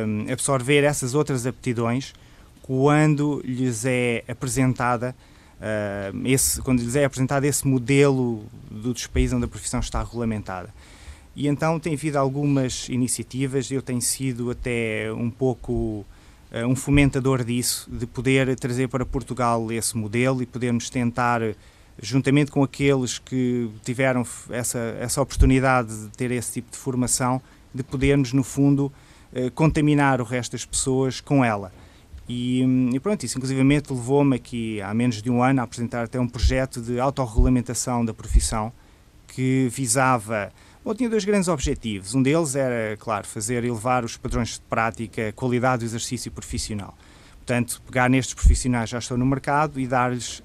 hum, 0.06 0.26
absorver 0.30 0.84
essas 0.84 1.14
outras 1.14 1.46
aptidões 1.46 2.12
quando 2.62 3.42
lhes 3.44 3.84
é 3.84 4.24
apresentada 4.28 5.14
uh, 5.60 6.26
esse, 6.26 6.60
quando 6.62 6.80
lhes 6.80 6.96
é 6.96 7.04
apresentado 7.04 7.44
esse 7.44 7.66
modelo 7.66 8.44
dos 8.70 9.06
países 9.06 9.32
onde 9.32 9.44
a 9.44 9.48
profissão 9.48 9.80
está 9.80 10.02
regulamentada. 10.02 10.72
E 11.36 11.48
então 11.48 11.80
tem 11.80 11.94
havido 11.94 12.18
algumas 12.18 12.88
iniciativas, 12.88 13.70
eu 13.70 13.82
tenho 13.82 14.00
sido 14.00 14.50
até 14.50 15.12
um 15.12 15.30
pouco 15.30 15.72
uh, 16.52 16.66
um 16.68 16.76
fomentador 16.76 17.42
disso, 17.42 17.88
de 17.90 18.06
poder 18.06 18.54
trazer 18.56 18.88
para 18.88 19.04
Portugal 19.04 19.70
esse 19.72 19.96
modelo 19.96 20.42
e 20.42 20.46
podermos 20.46 20.88
tentar, 20.88 21.40
juntamente 22.00 22.50
com 22.50 22.62
aqueles 22.62 23.18
que 23.18 23.68
tiveram 23.84 24.24
essa, 24.50 24.78
essa 25.00 25.20
oportunidade 25.20 26.04
de 26.04 26.08
ter 26.10 26.30
esse 26.30 26.52
tipo 26.54 26.70
de 26.70 26.76
formação, 26.76 27.42
de 27.74 27.82
podermos, 27.82 28.32
no 28.32 28.44
fundo, 28.44 28.92
uh, 29.32 29.50
contaminar 29.52 30.20
o 30.20 30.24
resto 30.24 30.52
das 30.52 30.64
pessoas 30.64 31.20
com 31.20 31.44
ela. 31.44 31.72
E, 32.28 32.62
e, 32.92 33.00
pronto, 33.00 33.24
isso 33.24 33.36
inclusivamente 33.36 33.92
levou-me 33.92 34.36
aqui 34.36 34.80
há 34.80 34.94
menos 34.94 35.20
de 35.20 35.30
um 35.30 35.42
ano 35.42 35.60
a 35.60 35.64
apresentar 35.64 36.04
até 36.04 36.18
um 36.18 36.28
projeto 36.28 36.80
de 36.80 36.98
autorregulamentação 36.98 38.04
da 38.04 38.14
profissão 38.14 38.72
que 39.26 39.68
visava, 39.70 40.50
bom, 40.82 40.94
tinha 40.94 41.10
dois 41.10 41.24
grandes 41.24 41.48
objetivos. 41.48 42.14
Um 42.14 42.22
deles 42.22 42.54
era, 42.56 42.96
claro, 42.96 43.26
fazer 43.26 43.64
elevar 43.64 44.04
os 44.04 44.16
padrões 44.16 44.54
de 44.54 44.60
prática, 44.60 45.32
qualidade 45.32 45.80
do 45.80 45.84
exercício 45.86 46.30
profissional. 46.32 46.96
Portanto, 47.36 47.82
pegar 47.84 48.08
nestes 48.08 48.32
profissionais 48.32 48.88
que 48.88 48.92
já 48.92 48.98
estão 48.98 49.18
no 49.18 49.26
mercado 49.26 49.78
e 49.78 49.86
dar-lhes, 49.86 50.42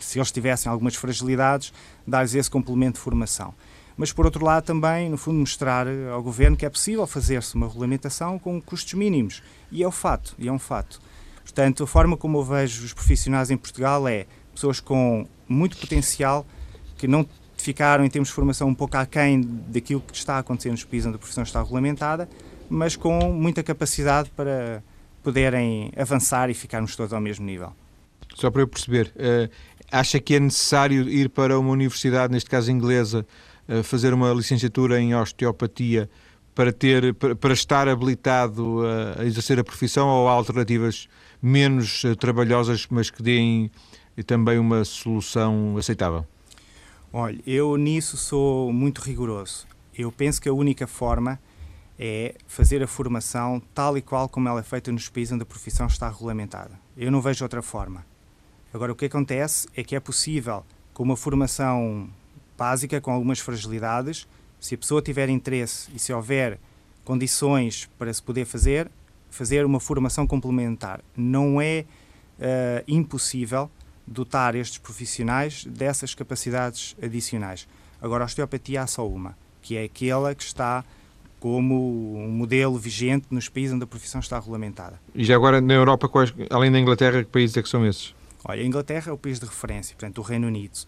se 0.00 0.18
eles 0.18 0.32
tivessem 0.32 0.72
algumas 0.72 0.96
fragilidades, 0.96 1.72
dar-lhes 2.04 2.34
esse 2.34 2.50
complemento 2.50 2.94
de 2.94 3.00
formação. 3.00 3.54
Mas, 3.96 4.12
por 4.12 4.24
outro 4.24 4.44
lado, 4.44 4.64
também, 4.64 5.08
no 5.08 5.16
fundo, 5.16 5.38
mostrar 5.38 5.86
ao 6.10 6.22
Governo 6.22 6.56
que 6.56 6.66
é 6.66 6.70
possível 6.70 7.06
fazer-se 7.06 7.54
uma 7.54 7.68
regulamentação 7.68 8.38
com 8.38 8.60
custos 8.60 8.94
mínimos. 8.94 9.42
E 9.70 9.82
é 9.82 9.86
o 9.86 9.92
fato, 9.92 10.34
e 10.38 10.48
é 10.48 10.52
um 10.52 10.58
fato. 10.58 11.00
Portanto, 11.42 11.84
a 11.84 11.86
forma 11.86 12.16
como 12.16 12.38
eu 12.38 12.44
vejo 12.44 12.84
os 12.84 12.92
profissionais 12.92 13.50
em 13.50 13.56
Portugal 13.56 14.06
é 14.08 14.26
pessoas 14.54 14.80
com 14.80 15.26
muito 15.48 15.76
potencial 15.76 16.46
que 16.96 17.06
não 17.08 17.26
ficaram 17.56 18.04
em 18.04 18.10
termos 18.10 18.28
de 18.28 18.34
formação 18.34 18.68
um 18.68 18.74
pouco 18.74 18.96
aquém 18.96 19.40
daquilo 19.68 20.00
que 20.00 20.16
está 20.16 20.38
acontecendo 20.38 20.72
nos 20.72 20.84
países 20.84 21.06
onde 21.06 21.16
a 21.16 21.18
profissão 21.18 21.42
está 21.42 21.62
regulamentada, 21.62 22.28
mas 22.68 22.96
com 22.96 23.32
muita 23.32 23.62
capacidade 23.62 24.30
para 24.30 24.82
poderem 25.22 25.92
avançar 25.96 26.50
e 26.50 26.54
ficarmos 26.54 26.96
todos 26.96 27.12
ao 27.12 27.20
mesmo 27.20 27.46
nível. 27.46 27.72
Só 28.34 28.50
para 28.50 28.62
eu 28.62 28.68
perceber, 28.68 29.12
uh, 29.16 29.50
acha 29.90 30.18
que 30.18 30.34
é 30.34 30.40
necessário 30.40 31.08
ir 31.08 31.28
para 31.28 31.58
uma 31.58 31.70
universidade, 31.70 32.32
neste 32.32 32.50
caso 32.50 32.70
inglesa, 32.70 33.26
uh, 33.68 33.82
fazer 33.82 34.12
uma 34.12 34.32
licenciatura 34.32 35.00
em 35.00 35.14
osteopatia 35.14 36.10
para, 36.54 36.72
ter, 36.72 37.14
para, 37.14 37.52
estar 37.52 37.88
habilitado 37.88 38.80
a, 38.84 39.22
a, 39.22 39.24
exercer 39.24 39.58
a 39.58 39.64
profissão 39.64 40.08
ou 40.08 40.28
há 40.28 40.32
alternativas 40.32 41.08
menos 41.42 42.04
uh, 42.04 42.14
trabalhosas, 42.14 42.86
mas 42.88 43.10
que 43.10 43.22
deem 43.22 43.70
também 44.26 44.58
uma 44.58 44.84
solução 44.84 45.76
aceitável? 45.76 46.24
Olha, 47.12 47.40
eu 47.46 47.76
nisso 47.76 48.16
sou 48.16 48.72
muito 48.72 49.00
rigoroso. 49.00 49.66
Eu 49.96 50.10
penso 50.10 50.40
que 50.40 50.48
a 50.48 50.52
única 50.52 50.86
forma 50.86 51.38
é 51.98 52.34
fazer 52.46 52.82
a 52.82 52.86
formação 52.86 53.60
tal 53.74 53.98
e 53.98 54.02
qual 54.02 54.28
como 54.28 54.48
ela 54.48 54.60
é 54.60 54.62
feita 54.62 54.90
nos 54.90 55.08
países 55.08 55.32
onde 55.32 55.42
a 55.42 55.46
profissão 55.46 55.86
está 55.86 56.08
regulamentada. 56.08 56.78
Eu 56.96 57.10
não 57.10 57.20
vejo 57.20 57.44
outra 57.44 57.60
forma. 57.60 58.04
Agora, 58.72 58.92
o 58.92 58.96
que 58.96 59.04
acontece 59.04 59.68
é 59.76 59.84
que 59.84 59.94
é 59.94 60.00
possível, 60.00 60.64
com 60.94 61.02
uma 61.02 61.16
formação 61.16 62.08
básica, 62.56 63.00
com 63.00 63.10
algumas 63.10 63.38
fragilidades, 63.38 64.26
se 64.58 64.74
a 64.74 64.78
pessoa 64.78 65.02
tiver 65.02 65.28
interesse 65.28 65.90
e 65.94 65.98
se 65.98 66.12
houver 66.12 66.58
condições 67.04 67.90
para 67.98 68.12
se 68.12 68.22
poder 68.22 68.46
fazer, 68.46 68.90
fazer 69.32 69.64
uma 69.64 69.80
formação 69.80 70.26
complementar. 70.26 71.00
Não 71.16 71.60
é 71.60 71.84
uh, 72.38 72.84
impossível 72.86 73.68
dotar 74.06 74.54
estes 74.54 74.78
profissionais 74.78 75.64
dessas 75.64 76.14
capacidades 76.14 76.94
adicionais. 77.02 77.66
Agora, 78.00 78.24
a 78.24 78.26
osteopatia 78.26 78.82
há 78.82 78.86
só 78.86 79.08
uma, 79.08 79.36
que 79.62 79.76
é 79.76 79.84
aquela 79.84 80.34
que 80.34 80.42
está 80.42 80.84
como 81.40 82.14
um 82.16 82.28
modelo 82.28 82.78
vigente 82.78 83.26
nos 83.30 83.48
países 83.48 83.74
onde 83.74 83.84
a 83.84 83.86
profissão 83.86 84.20
está 84.20 84.38
regulamentada. 84.38 85.00
E 85.14 85.24
já 85.24 85.34
agora, 85.34 85.60
na 85.60 85.74
Europa, 85.74 86.08
quais, 86.08 86.32
além 86.50 86.70
da 86.70 86.78
Inglaterra, 86.78 87.24
que 87.24 87.30
países 87.30 87.56
é 87.56 87.62
que 87.62 87.68
são 87.68 87.84
esses? 87.86 88.14
Olha, 88.44 88.62
a 88.62 88.64
Inglaterra 88.64 89.10
é 89.10 89.12
o 89.12 89.18
país 89.18 89.40
de 89.40 89.46
referência, 89.46 89.96
portanto, 89.98 90.18
o 90.18 90.22
Reino 90.22 90.46
Unido. 90.46 90.78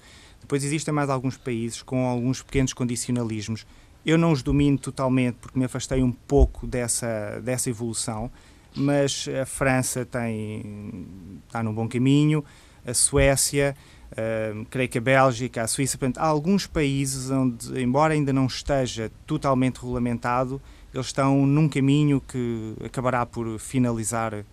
Depois 0.40 0.62
existem 0.62 0.92
mais 0.92 1.08
alguns 1.08 1.36
países 1.38 1.82
com 1.82 2.06
alguns 2.06 2.42
pequenos 2.42 2.72
condicionalismos. 2.74 3.66
Eu 4.04 4.18
não 4.18 4.32
os 4.32 4.42
domino 4.42 4.78
totalmente 4.78 5.36
porque 5.40 5.58
me 5.58 5.64
afastei 5.64 6.02
um 6.02 6.12
pouco 6.12 6.66
dessa, 6.66 7.40
dessa 7.42 7.70
evolução, 7.70 8.30
mas 8.74 9.26
a 9.40 9.46
França 9.46 10.04
tem, 10.04 11.06
está 11.46 11.62
num 11.62 11.72
bom 11.72 11.88
caminho, 11.88 12.44
a 12.86 12.92
Suécia, 12.92 13.74
Uh, 14.14 14.64
creio 14.70 14.88
que 14.88 14.98
a 14.98 15.00
Bélgica, 15.00 15.62
a 15.62 15.66
Suíça, 15.66 15.98
portanto, 15.98 16.18
há 16.18 16.26
alguns 16.26 16.68
países 16.68 17.32
onde, 17.32 17.82
embora 17.82 18.14
ainda 18.14 18.32
não 18.32 18.46
esteja 18.46 19.10
totalmente 19.26 19.78
regulamentado, 19.78 20.62
eles 20.92 21.06
estão 21.06 21.44
num 21.44 21.68
caminho 21.68 22.20
que 22.20 22.74
acabará 22.84 23.26
por 23.26 23.58
finalizar 23.58 24.32
uh, 24.32 24.44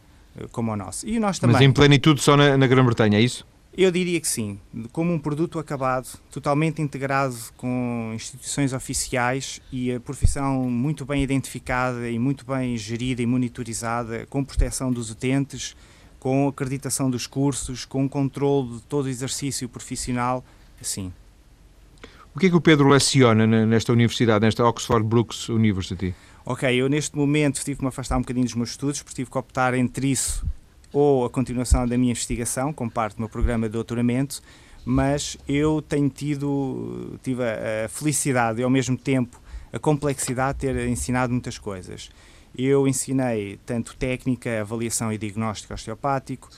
como 0.52 0.72
o 0.72 0.76
nosso. 0.76 1.08
E 1.08 1.20
nós 1.20 1.38
também. 1.38 1.54
Mas 1.54 1.62
em 1.62 1.72
plenitude 1.72 2.22
só 2.24 2.36
na, 2.36 2.58
na 2.58 2.66
Grã-Bretanha, 2.66 3.20
é 3.20 3.22
isso? 3.22 3.46
Eu 3.76 3.90
diria 3.90 4.20
que 4.20 4.28
sim, 4.28 4.60
como 4.92 5.14
um 5.14 5.20
produto 5.20 5.58
acabado, 5.58 6.20
totalmente 6.30 6.82
integrado 6.82 7.36
com 7.56 8.12
instituições 8.14 8.74
oficiais 8.74 9.62
e 9.72 9.94
a 9.94 10.00
profissão 10.00 10.70
muito 10.70 11.06
bem 11.06 11.24
identificada 11.24 12.10
e 12.10 12.20
muito 12.20 12.46
bem 12.46 12.76
gerida 12.76 13.22
e 13.22 13.26
monitorizada, 13.26 14.26
com 14.30 14.44
proteção 14.44 14.92
dos 14.92 15.10
utentes, 15.10 15.74
com 16.20 16.50
acreditação 16.50 17.10
dos 17.10 17.26
cursos, 17.26 17.86
com 17.86 18.10
controle 18.10 18.76
de 18.76 18.82
todo 18.84 19.06
o 19.06 19.10
exercício 19.10 19.70
profissional, 19.70 20.44
assim. 20.82 21.14
O 22.36 22.40
que 22.40 22.48
é 22.48 22.50
que 22.50 22.56
o 22.56 22.62
Pedro 22.62 22.90
leciona 22.90 23.48
nesta 23.66 23.94
universidade, 23.94 24.44
nesta 24.44 24.66
Oxford 24.66 25.08
Brookes 25.08 25.48
University? 25.48 26.14
Ok, 26.46 26.70
eu 26.76 26.90
neste 26.90 27.16
momento 27.16 27.64
tive 27.64 27.78
que 27.78 27.84
me 27.84 27.88
afastar 27.90 28.18
um 28.18 28.22
bocadinho 28.22 28.46
dos 28.46 28.56
meus 28.56 28.72
estudos, 28.72 29.02
porque 29.02 29.16
tive 29.16 29.32
que 29.32 29.38
optar 29.38 29.74
entre 29.74 30.08
isso 30.12 30.46
ou 30.94 31.26
a 31.26 31.30
continuação 31.30 31.88
da 31.88 31.98
minha 31.98 32.12
investigação, 32.12 32.74
como 32.74 32.92
parte 32.92 33.16
do 33.16 33.20
meu 33.20 33.30
programa 33.30 33.68
de 33.68 33.74
doutoramento, 33.74 34.42
mas 34.84 35.38
eu 35.48 35.82
tenho 35.82 36.10
tido 36.10 37.18
tive 37.24 37.44
a 37.44 37.88
felicidade 37.88 38.62
e 38.62 38.64
ao 38.64 38.70
mesmo 38.70 38.98
tempo 38.98 39.40
a 39.72 39.80
complexidade 39.80 40.60
de 40.60 40.74
ter 40.74 40.88
ensinado 40.88 41.32
muitas 41.32 41.58
coisas. 41.58 42.10
Eu 42.58 42.88
ensinei 42.88 43.60
tanto 43.66 43.96
técnica, 43.96 44.62
avaliação 44.62 45.14
e 45.14 45.18
diagnóstico 45.18 45.74
osteopático, 45.74 46.50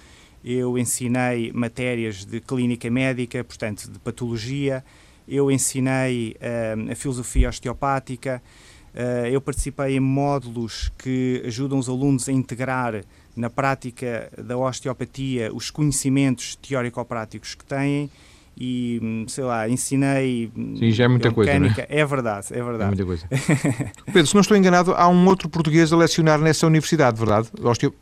eu 0.43 0.78
ensinei 0.78 1.52
matérias 1.54 2.26
de 2.26 2.41
clínica 2.41 2.89
médica, 2.89 3.43
portanto, 3.43 3.89
de 3.89 4.00
patologia, 4.00 4.84
eu 5.28 5.50
ensinei 5.50 6.36
uh, 6.36 6.91
a 6.91 6.96
filosofia 6.96 7.48
osteopática, 7.48 8.41
uh, 8.93 9.28
eu 9.28 9.39
participei 9.39 9.96
em 9.96 10.00
módulos 10.00 10.91
que 10.98 11.41
ajudam 11.46 11.78
os 11.78 11.88
alunos 11.88 12.28
a 12.28 12.32
integrar 12.32 13.04
na 13.36 13.50
prática 13.50 14.30
da 14.38 14.58
osteopatia 14.58 15.54
os 15.54 15.72
conhecimentos 15.72 16.56
teórico-práticos 16.56 17.56
que 17.56 17.65
têm 17.65 18.10
e, 18.58 19.00
hum, 19.02 19.26
sei 19.28 19.43
lá, 19.43 19.67
ensinei. 19.67 20.52
Sim, 20.56 20.91
já 20.91 21.06
é 21.06 21.08
muita 21.08 21.32
coisa. 21.32 21.52
É? 21.52 22.00
é 22.00 22.06
verdade, 22.06 22.48
é 22.52 22.63
verdade. 22.63 22.84
É 22.84 22.88
muita 22.88 23.06
coisa. 23.06 23.28
Pedro, 24.06 24.28
se 24.28 24.34
não 24.36 24.41
estou 24.41 24.56
enganado, 24.56 24.93
há 24.93 25.08
um 25.08 25.28
outro 25.28 25.50
português 25.50 25.91
a 25.91 25.98
lecionar 25.98 26.39
nessa 26.39 26.67
universidade, 26.67 27.17
verdade? 27.17 27.50
Osteo... 27.62 27.93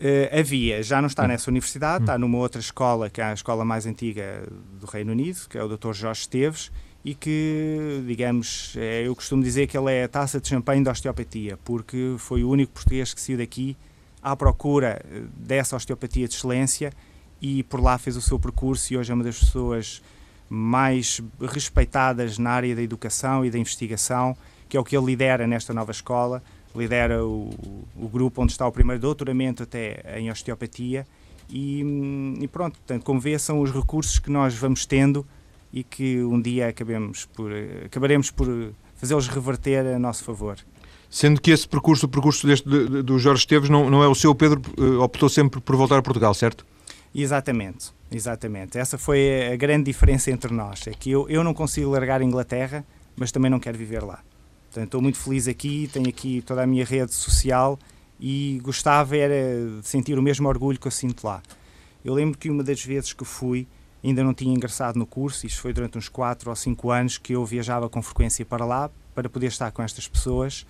Uh, 0.00 0.38
havia, 0.40 0.82
já 0.82 1.00
não 1.00 1.08
está 1.08 1.24
hum. 1.24 1.28
nessa 1.28 1.50
universidade, 1.50 2.02
hum. 2.02 2.04
está 2.04 2.18
numa 2.18 2.38
outra 2.38 2.60
escola, 2.60 3.08
que 3.08 3.20
é 3.20 3.24
a 3.24 3.34
escola 3.34 3.64
mais 3.64 3.86
antiga 3.86 4.42
do 4.80 4.86
Reino 4.86 5.12
Unido, 5.12 5.40
que 5.48 5.58
é 5.58 5.62
o 5.62 5.68
Dr. 5.68 5.92
Jorge 5.92 6.22
Esteves, 6.22 6.72
e 7.04 7.14
que, 7.14 8.02
digamos, 8.06 8.74
é, 8.76 9.06
eu 9.06 9.14
costumo 9.14 9.42
dizer 9.42 9.66
que 9.66 9.76
ele 9.76 9.92
é 9.92 10.04
a 10.04 10.08
taça 10.08 10.40
de 10.40 10.48
champanhe 10.48 10.82
da 10.82 10.90
osteopatia, 10.90 11.58
porque 11.64 12.14
foi 12.18 12.42
o 12.42 12.50
único 12.50 12.72
português 12.72 13.14
que 13.14 13.20
saiu 13.20 13.38
daqui 13.38 13.76
à 14.22 14.36
procura 14.36 15.00
eh, 15.04 15.22
dessa 15.36 15.76
osteopatia 15.76 16.28
de 16.28 16.34
excelência 16.34 16.92
e 17.40 17.62
por 17.64 17.80
lá 17.80 17.96
fez 17.98 18.16
o 18.16 18.20
seu 18.20 18.38
percurso 18.38 18.92
e 18.92 18.96
hoje 18.96 19.10
é 19.10 19.14
uma 19.14 19.24
das 19.24 19.38
pessoas 19.38 20.02
mais 20.48 21.22
respeitadas 21.40 22.38
na 22.38 22.50
área 22.50 22.74
da 22.74 22.82
educação 22.82 23.44
e 23.44 23.50
da 23.50 23.58
investigação, 23.58 24.36
que 24.68 24.76
é 24.76 24.80
o 24.80 24.84
que 24.84 24.96
ele 24.96 25.06
lidera 25.06 25.46
nesta 25.46 25.72
nova 25.72 25.92
escola, 25.92 26.42
lidera 26.74 27.24
o, 27.24 27.50
o 27.96 28.08
grupo 28.08 28.42
onde 28.42 28.52
está 28.52 28.66
o 28.66 28.72
primeiro 28.72 29.00
doutoramento 29.00 29.62
até 29.62 30.18
em 30.18 30.30
osteopatia 30.30 31.06
e, 31.48 31.82
e, 32.40 32.48
pronto, 32.48 32.78
portanto, 32.78 33.02
como 33.04 33.20
vê, 33.20 33.38
são 33.38 33.60
os 33.60 33.72
recursos 33.72 34.18
que 34.18 34.30
nós 34.30 34.54
vamos 34.54 34.86
tendo 34.86 35.26
e 35.72 35.82
que 35.82 36.22
um 36.22 36.40
dia 36.40 36.68
acabemos 36.68 37.26
por, 37.26 37.50
acabaremos 37.84 38.30
por 38.30 38.46
fazê-los 38.96 39.28
reverter 39.28 39.86
a 39.86 39.98
nosso 39.98 40.22
favor. 40.24 40.58
Sendo 41.10 41.40
que 41.40 41.50
esse 41.50 41.66
percurso, 41.66 42.06
o 42.06 42.08
percurso 42.08 42.46
deste, 42.46 42.68
do 42.68 43.18
Jorge 43.18 43.40
Esteves, 43.40 43.68
não, 43.68 43.90
não 43.90 44.02
é 44.02 44.06
o 44.06 44.14
seu, 44.14 44.32
Pedro 44.32 44.62
eh, 44.78 44.82
optou 45.02 45.28
sempre 45.28 45.60
por 45.60 45.74
voltar 45.74 45.98
a 45.98 46.02
Portugal, 46.02 46.32
certo? 46.32 46.64
Exatamente, 47.12 47.90
exatamente. 48.12 48.78
Essa 48.78 48.96
foi 48.96 49.52
a 49.52 49.56
grande 49.56 49.86
diferença 49.86 50.30
entre 50.30 50.54
nós. 50.54 50.86
É 50.86 50.92
que 50.92 51.10
eu, 51.10 51.28
eu 51.28 51.42
não 51.42 51.52
consigo 51.52 51.90
largar 51.90 52.20
a 52.20 52.24
Inglaterra, 52.24 52.84
mas 53.16 53.32
também 53.32 53.50
não 53.50 53.58
quero 53.58 53.76
viver 53.76 54.04
lá. 54.04 54.20
Portanto, 54.66 54.84
estou 54.84 55.02
muito 55.02 55.18
feliz 55.18 55.48
aqui, 55.48 55.90
tenho 55.92 56.08
aqui 56.08 56.42
toda 56.42 56.62
a 56.62 56.66
minha 56.66 56.84
rede 56.84 57.12
social 57.12 57.76
e 58.20 58.60
gostava 58.62 59.16
era 59.16 59.80
de 59.80 59.88
sentir 59.88 60.16
o 60.16 60.22
mesmo 60.22 60.48
orgulho 60.48 60.78
que 60.78 60.86
eu 60.86 60.92
sinto 60.92 61.26
lá. 61.26 61.42
Eu 62.04 62.14
lembro 62.14 62.38
que 62.38 62.48
uma 62.48 62.62
das 62.62 62.84
vezes 62.84 63.12
que 63.12 63.24
fui, 63.24 63.66
ainda 64.04 64.22
não 64.22 64.32
tinha 64.32 64.54
ingressado 64.54 64.96
no 64.96 65.06
curso, 65.06 65.44
isto 65.44 65.60
foi 65.60 65.72
durante 65.72 65.98
uns 65.98 66.08
4 66.08 66.48
ou 66.48 66.54
5 66.54 66.90
anos 66.92 67.18
que 67.18 67.32
eu 67.32 67.44
viajava 67.44 67.88
com 67.88 68.00
frequência 68.00 68.46
para 68.46 68.64
lá 68.64 68.88
para 69.12 69.28
poder 69.28 69.48
estar 69.48 69.72
com 69.72 69.82
estas 69.82 70.06
pessoas 70.06 70.64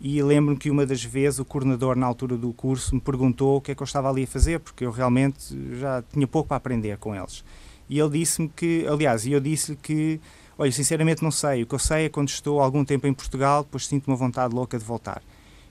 e 0.00 0.22
lembro-me 0.22 0.58
que 0.58 0.70
uma 0.70 0.84
das 0.84 1.04
vezes 1.04 1.38
o 1.38 1.44
coordenador, 1.44 1.96
na 1.96 2.06
altura 2.06 2.36
do 2.36 2.52
curso, 2.52 2.94
me 2.94 3.00
perguntou 3.00 3.58
o 3.58 3.60
que 3.60 3.72
é 3.72 3.74
que 3.74 3.82
eu 3.82 3.84
estava 3.84 4.10
ali 4.10 4.24
a 4.24 4.26
fazer, 4.26 4.58
porque 4.58 4.84
eu 4.84 4.90
realmente 4.90 5.56
já 5.78 6.02
tinha 6.12 6.26
pouco 6.26 6.48
para 6.48 6.56
aprender 6.56 6.98
com 6.98 7.14
eles. 7.14 7.44
E 7.88 7.98
ele 7.98 8.18
disse-me 8.18 8.48
que, 8.48 8.86
aliás, 8.88 9.26
eu 9.26 9.38
disse-lhe 9.38 9.76
que, 9.76 10.20
olha, 10.58 10.72
sinceramente 10.72 11.22
não 11.22 11.30
sei, 11.30 11.62
o 11.62 11.66
que 11.66 11.74
eu 11.74 11.78
sei 11.78 12.06
é 12.06 12.08
quando 12.08 12.28
estou 12.28 12.60
algum 12.60 12.84
tempo 12.84 13.06
em 13.06 13.14
Portugal, 13.14 13.62
depois 13.62 13.86
sinto 13.86 14.08
uma 14.08 14.16
vontade 14.16 14.54
louca 14.54 14.78
de 14.78 14.84
voltar. 14.84 15.22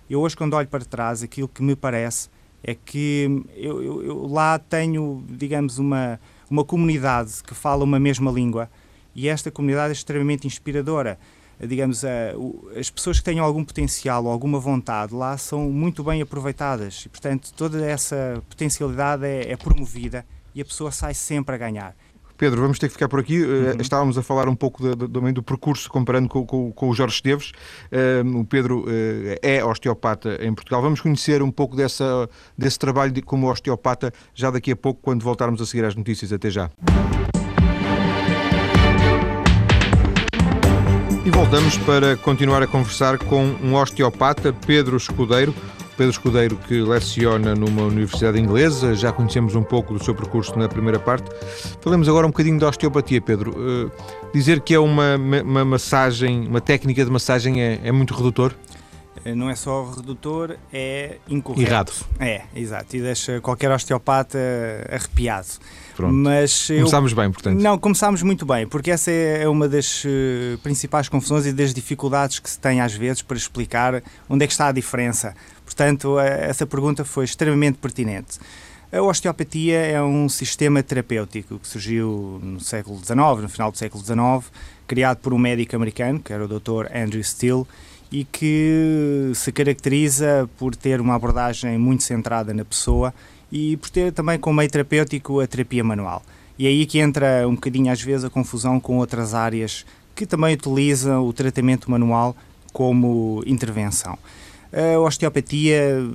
Eu 0.10 0.22
hoje, 0.22 0.36
quando 0.36 0.54
olho 0.54 0.68
para 0.68 0.86
trás, 0.86 1.24
aquilo 1.24 1.48
que 1.48 1.62
me 1.62 1.76
parece 1.76 2.30
é 2.64 2.76
que 2.76 3.44
eu, 3.56 3.82
eu, 3.82 4.04
eu 4.04 4.28
lá 4.28 4.60
tenho, 4.60 5.24
digamos, 5.30 5.78
uma, 5.78 6.20
uma 6.50 6.64
comunidade 6.64 7.42
que 7.44 7.54
fala 7.54 7.84
uma 7.84 8.00
mesma 8.00 8.32
língua 8.32 8.70
e 9.16 9.28
esta 9.28 9.52
comunidade 9.52 9.90
é 9.90 9.94
extremamente 9.94 10.46
inspiradora 10.48 11.18
digamos, 11.67 12.04
as 12.78 12.89
pessoas 12.89 13.19
que 13.19 13.24
tenham 13.24 13.45
algum 13.45 13.63
potencial 13.63 14.26
ou 14.26 14.32
alguma 14.32 14.60
vontade 14.60 15.13
lá 15.13 15.38
são 15.38 15.69
muito 15.69 16.04
bem 16.04 16.21
aproveitadas 16.21 17.04
e, 17.06 17.10
portanto, 17.10 17.54
toda 17.56 17.86
essa 17.86 18.41
potencialidade 18.50 19.26
é, 19.26 19.52
é 19.52 19.58
promovida 19.58 20.26
e 20.54 20.62
a 20.62 20.65
pessoa 20.65 20.91
sai 20.91 21.13
sempre 21.13 21.56
a 21.56 21.58
ganhar. 21.58 21.95
Pedro, 22.41 22.60
vamos 22.60 22.80
ter 22.80 22.88
que 22.88 22.93
ficar 22.93 23.08
por 23.08 23.19
aqui. 23.19 23.36
Eh, 23.36 23.45
uhum. 23.45 23.78
Estávamos 23.80 24.17
a 24.17 24.24
falar 24.24 24.50
um 24.50 24.56
pouco 24.56 24.82
do, 24.82 25.08
do, 25.08 25.32
do 25.32 25.43
percurso 25.43 25.88
comparando 25.88 26.28
com, 26.28 26.43
com, 26.43 26.71
com, 26.71 26.89
o 26.89 26.93
Jorge 26.95 27.13
Esteves. 27.13 27.52
O 28.36 28.43
Pedro 28.43 28.80
uh, 28.80 29.38
é 29.43 29.63
osteopata 29.63 30.43
em 30.43 30.52
Portugal. 30.52 30.82
Vamos 30.82 31.00
conhecer 31.00 31.43
um 31.43 31.52
pouco 31.52 31.76
dessa, 31.76 32.28
desse 32.58 32.80
trabalho 32.80 33.12
de, 33.12 33.21
como 33.21 33.47
osteopata 33.47 34.12
já 34.34 34.50
daqui 34.50 34.71
a 34.71 34.76
pouco, 34.76 35.00
quando 35.04 35.21
voltarmos 35.21 35.62
a 35.62 35.67
seguir 35.67 35.86
as 35.86 35.93
notícias. 35.93 36.34
Até 36.34 36.50
já. 36.50 36.71
Voltamos 41.32 41.78
para 41.80 42.17
continuar 42.17 42.62
a 42.62 42.67
conversar 42.67 43.17
com 43.17 43.44
um 43.63 43.76
osteopata, 43.76 44.54
Pedro 44.65 44.98
Escudeiro. 44.98 45.54
Pedro 45.98 46.12
Escudeiro, 46.12 46.58
que 46.58 46.82
leciona 46.82 47.56
numa 47.56 47.84
universidade 47.84 48.39
inglesa, 48.39 48.96
já 48.96 49.12
conhecemos 49.12 49.56
um 49.56 49.63
pouco 49.63 49.94
do 49.94 50.04
seu 50.04 50.15
percurso 50.15 50.58
na 50.58 50.67
primeira 50.67 51.00
parte. 51.00 51.30
Falemos 51.82 52.10
agora 52.10 52.26
um 52.26 52.32
bocadinho 52.32 52.60
da 52.60 52.67
osteopatia, 52.67 53.22
Pedro. 53.22 53.52
Uh, 53.52 53.91
dizer 54.34 54.62
que 54.62 54.74
é 54.74 54.80
uma, 54.80 55.15
uma 55.44 55.63
massagem, 55.63 56.48
uma 56.48 56.60
técnica 56.60 57.04
de 57.06 57.12
massagem 57.12 57.62
é, 57.62 57.80
é 57.84 57.91
muito 57.91 58.13
redutor? 58.13 58.54
Eh, 59.24 59.36
não 59.36 59.50
é 59.50 59.56
só 59.56 59.84
redutor, 59.92 60.58
é 60.74 61.18
incorreto. 61.30 61.62
Errado. 61.62 61.92
É, 62.20 62.44
exato. 62.56 62.96
E 62.96 63.02
deixa 63.02 63.40
qualquer 63.42 63.72
osteopata 63.72 64.38
arrepiado. 64.90 65.48
Pronto. 65.96 66.14
Mas 66.14 66.70
eu... 66.70 66.78
Começámos 66.78 67.14
bem, 67.14 67.32
portanto. 67.32 67.60
Não, 67.60 67.78
começámos 67.78 68.24
muito 68.24 68.46
bem, 68.46 68.68
porque 68.68 68.92
essa 68.92 69.12
é 69.12 69.48
uma 69.48 69.68
das 69.68 70.04
uh, 70.04 70.58
principais 70.64 71.08
confusões 71.10 71.46
e 71.46 71.54
das 71.54 71.74
dificuldades 71.74 72.40
que 72.40 72.50
se 72.50 72.60
tem 72.60 72.82
às 72.82 72.94
vezes 72.94 73.22
para 73.22 73.38
explicar 73.38 74.02
onde 74.30 74.44
é 74.44 74.48
que 74.48 74.54
está 74.54 74.68
a 74.68 74.72
diferença. 74.72 75.36
Portanto, 75.66 76.20
essa 76.20 76.66
pergunta 76.66 77.06
foi 77.06 77.26
extremamente 77.26 77.78
pertinente. 77.78 78.40
A 78.92 79.02
osteopatia 79.02 79.78
é 79.78 80.02
um 80.02 80.28
sistema 80.28 80.84
terapêutico 80.84 81.58
que 81.58 81.66
surgiu 81.66 82.42
no 82.44 82.60
século 82.60 82.98
XIX, 82.98 83.42
no 83.42 83.48
final 83.48 83.72
do 83.72 83.78
século 83.78 84.04
XIX, 84.04 84.52
criado 84.86 85.20
por 85.20 85.34
um 85.34 85.38
médico 85.38 85.78
americano, 85.78 86.20
que 86.20 86.34
era 86.34 86.44
o 86.44 86.48
Dr. 86.48 86.94
Andrew 86.94 87.24
Steele, 87.24 87.66
e 88.12 88.26
que 88.26 89.32
se 89.34 89.52
caracteriza 89.52 90.50
por 90.58 90.76
ter 90.76 91.00
uma 91.00 91.15
abordagem 91.15 91.78
muito 91.78 92.04
centrada 92.04 92.54
na 92.54 92.65
pessoa 92.65 93.13
e 93.52 93.78
por 93.78 93.89
ter 93.89 94.12
também 94.12 94.38
como 94.38 94.58
meio 94.58 94.69
terapêutico 94.69 95.39
a 95.39 95.47
terapia 95.47 95.84
manual. 95.84 96.21
E 96.60 96.65
é 96.65 96.69
aí 96.69 96.86
que 96.86 97.00
entra 97.00 97.47
um 97.47 97.56
bocadinho 97.56 97.91
às 97.91 98.02
vezes 98.02 98.26
a 98.26 98.30
confusão 98.30 98.80
com 98.80 98.97
outras 98.97 99.34
áreas 99.34 99.86
que 100.13 100.26
também 100.26 100.54
utilizam 100.54 101.26
o 101.26 101.32
tratamento 101.32 101.89
manual 101.89 102.36
como 102.74 103.41
intervenção. 103.45 104.17
A 104.74 105.00
osteopatia, 105.00 106.10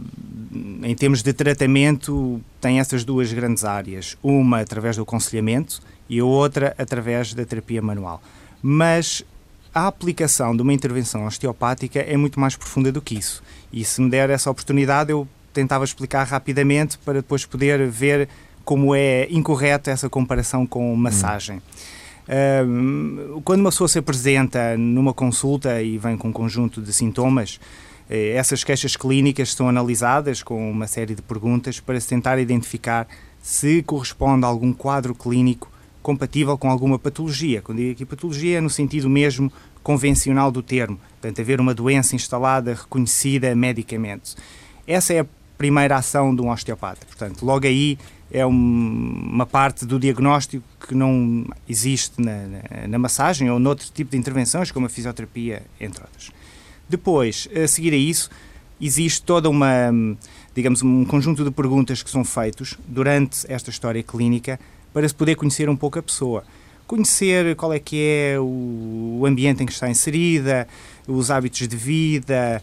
em 0.82 0.94
termos 0.94 1.22
de 1.22 1.32
tratamento, 1.32 2.40
tem 2.60 2.78
essas 2.78 3.04
duas 3.04 3.32
grandes 3.32 3.64
áreas. 3.64 4.16
Uma 4.22 4.60
através 4.60 4.96
do 4.96 5.02
aconselhamento 5.02 5.80
e 6.08 6.20
a 6.20 6.24
outra 6.24 6.74
através 6.78 7.34
da 7.34 7.44
terapia 7.44 7.82
manual. 7.82 8.22
Mas 8.62 9.24
a 9.76 9.88
aplicação 9.88 10.56
de 10.56 10.62
uma 10.62 10.72
intervenção 10.72 11.26
osteopática 11.26 11.98
é 11.98 12.16
muito 12.16 12.40
mais 12.40 12.56
profunda 12.56 12.90
do 12.90 13.02
que 13.02 13.14
isso. 13.14 13.42
E 13.70 13.84
se 13.84 14.00
me 14.00 14.08
der 14.08 14.30
essa 14.30 14.50
oportunidade, 14.50 15.12
eu 15.12 15.28
tentava 15.52 15.84
explicar 15.84 16.24
rapidamente 16.24 16.96
para 16.96 17.20
depois 17.20 17.44
poder 17.44 17.86
ver 17.90 18.26
como 18.64 18.94
é 18.94 19.28
incorreta 19.30 19.90
essa 19.90 20.08
comparação 20.08 20.66
com 20.66 20.96
massagem. 20.96 21.60
Hum. 22.26 23.42
Quando 23.44 23.60
uma 23.60 23.68
pessoa 23.68 23.86
se 23.86 23.98
apresenta 23.98 24.78
numa 24.78 25.12
consulta 25.12 25.82
e 25.82 25.98
vem 25.98 26.16
com 26.16 26.28
um 26.28 26.32
conjunto 26.32 26.80
de 26.80 26.90
sintomas, 26.90 27.60
eh, 28.08 28.30
essas 28.30 28.64
queixas 28.64 28.96
clínicas 28.96 29.52
são 29.52 29.68
analisadas 29.68 30.42
com 30.42 30.70
uma 30.70 30.86
série 30.86 31.14
de 31.14 31.20
perguntas 31.20 31.80
para 31.80 32.00
se 32.00 32.08
tentar 32.08 32.38
identificar 32.38 33.06
se 33.42 33.82
corresponde 33.82 34.46
a 34.46 34.48
algum 34.48 34.72
quadro 34.72 35.14
clínico 35.14 35.70
compatível 36.06 36.56
com 36.56 36.70
alguma 36.70 37.00
patologia. 37.00 37.60
Quando 37.60 37.78
digo 37.78 37.90
aqui 37.90 38.04
patologia 38.04 38.58
é 38.58 38.60
no 38.60 38.70
sentido 38.70 39.10
mesmo 39.10 39.52
convencional 39.82 40.52
do 40.52 40.62
termo, 40.62 41.00
portanto, 41.20 41.40
haver 41.40 41.60
uma 41.60 41.74
doença 41.74 42.14
instalada, 42.14 42.74
reconhecida 42.74 43.52
medicamente. 43.56 44.36
Essa 44.86 45.14
é 45.14 45.20
a 45.20 45.26
primeira 45.58 45.96
ação 45.96 46.32
de 46.32 46.40
um 46.40 46.48
osteopata. 46.48 47.04
Portanto, 47.04 47.44
logo 47.44 47.66
aí 47.66 47.98
é 48.30 48.46
um, 48.46 48.52
uma 48.52 49.44
parte 49.44 49.84
do 49.84 49.98
diagnóstico 49.98 50.64
que 50.86 50.94
não 50.94 51.44
existe 51.68 52.22
na, 52.22 52.46
na, 52.46 52.86
na, 52.86 52.98
massagem 53.00 53.50
ou 53.50 53.58
noutro 53.58 53.90
tipo 53.92 54.12
de 54.12 54.16
intervenções, 54.16 54.70
como 54.70 54.86
a 54.86 54.88
fisioterapia, 54.88 55.64
entre 55.80 56.02
outras. 56.02 56.30
Depois, 56.88 57.48
a 57.52 57.66
seguir 57.66 57.92
a 57.92 57.96
isso, 57.96 58.30
existe 58.80 59.22
toda 59.22 59.50
uma, 59.50 59.90
digamos, 60.54 60.84
um 60.84 61.04
conjunto 61.04 61.42
de 61.42 61.50
perguntas 61.50 62.00
que 62.00 62.10
são 62.10 62.22
feitos 62.22 62.78
durante 62.86 63.44
esta 63.50 63.70
história 63.70 64.04
clínica 64.04 64.60
para 64.96 65.06
se 65.06 65.14
poder 65.14 65.34
conhecer 65.34 65.68
um 65.68 65.76
pouco 65.76 65.98
a 65.98 66.02
pessoa. 66.02 66.42
Conhecer 66.86 67.54
qual 67.54 67.70
é 67.70 67.78
que 67.78 68.00
é 68.00 68.40
o 68.40 69.24
ambiente 69.26 69.62
em 69.62 69.66
que 69.66 69.72
está 69.72 69.90
inserida, 69.90 70.66
os 71.06 71.30
hábitos 71.30 71.68
de 71.68 71.76
vida, 71.76 72.62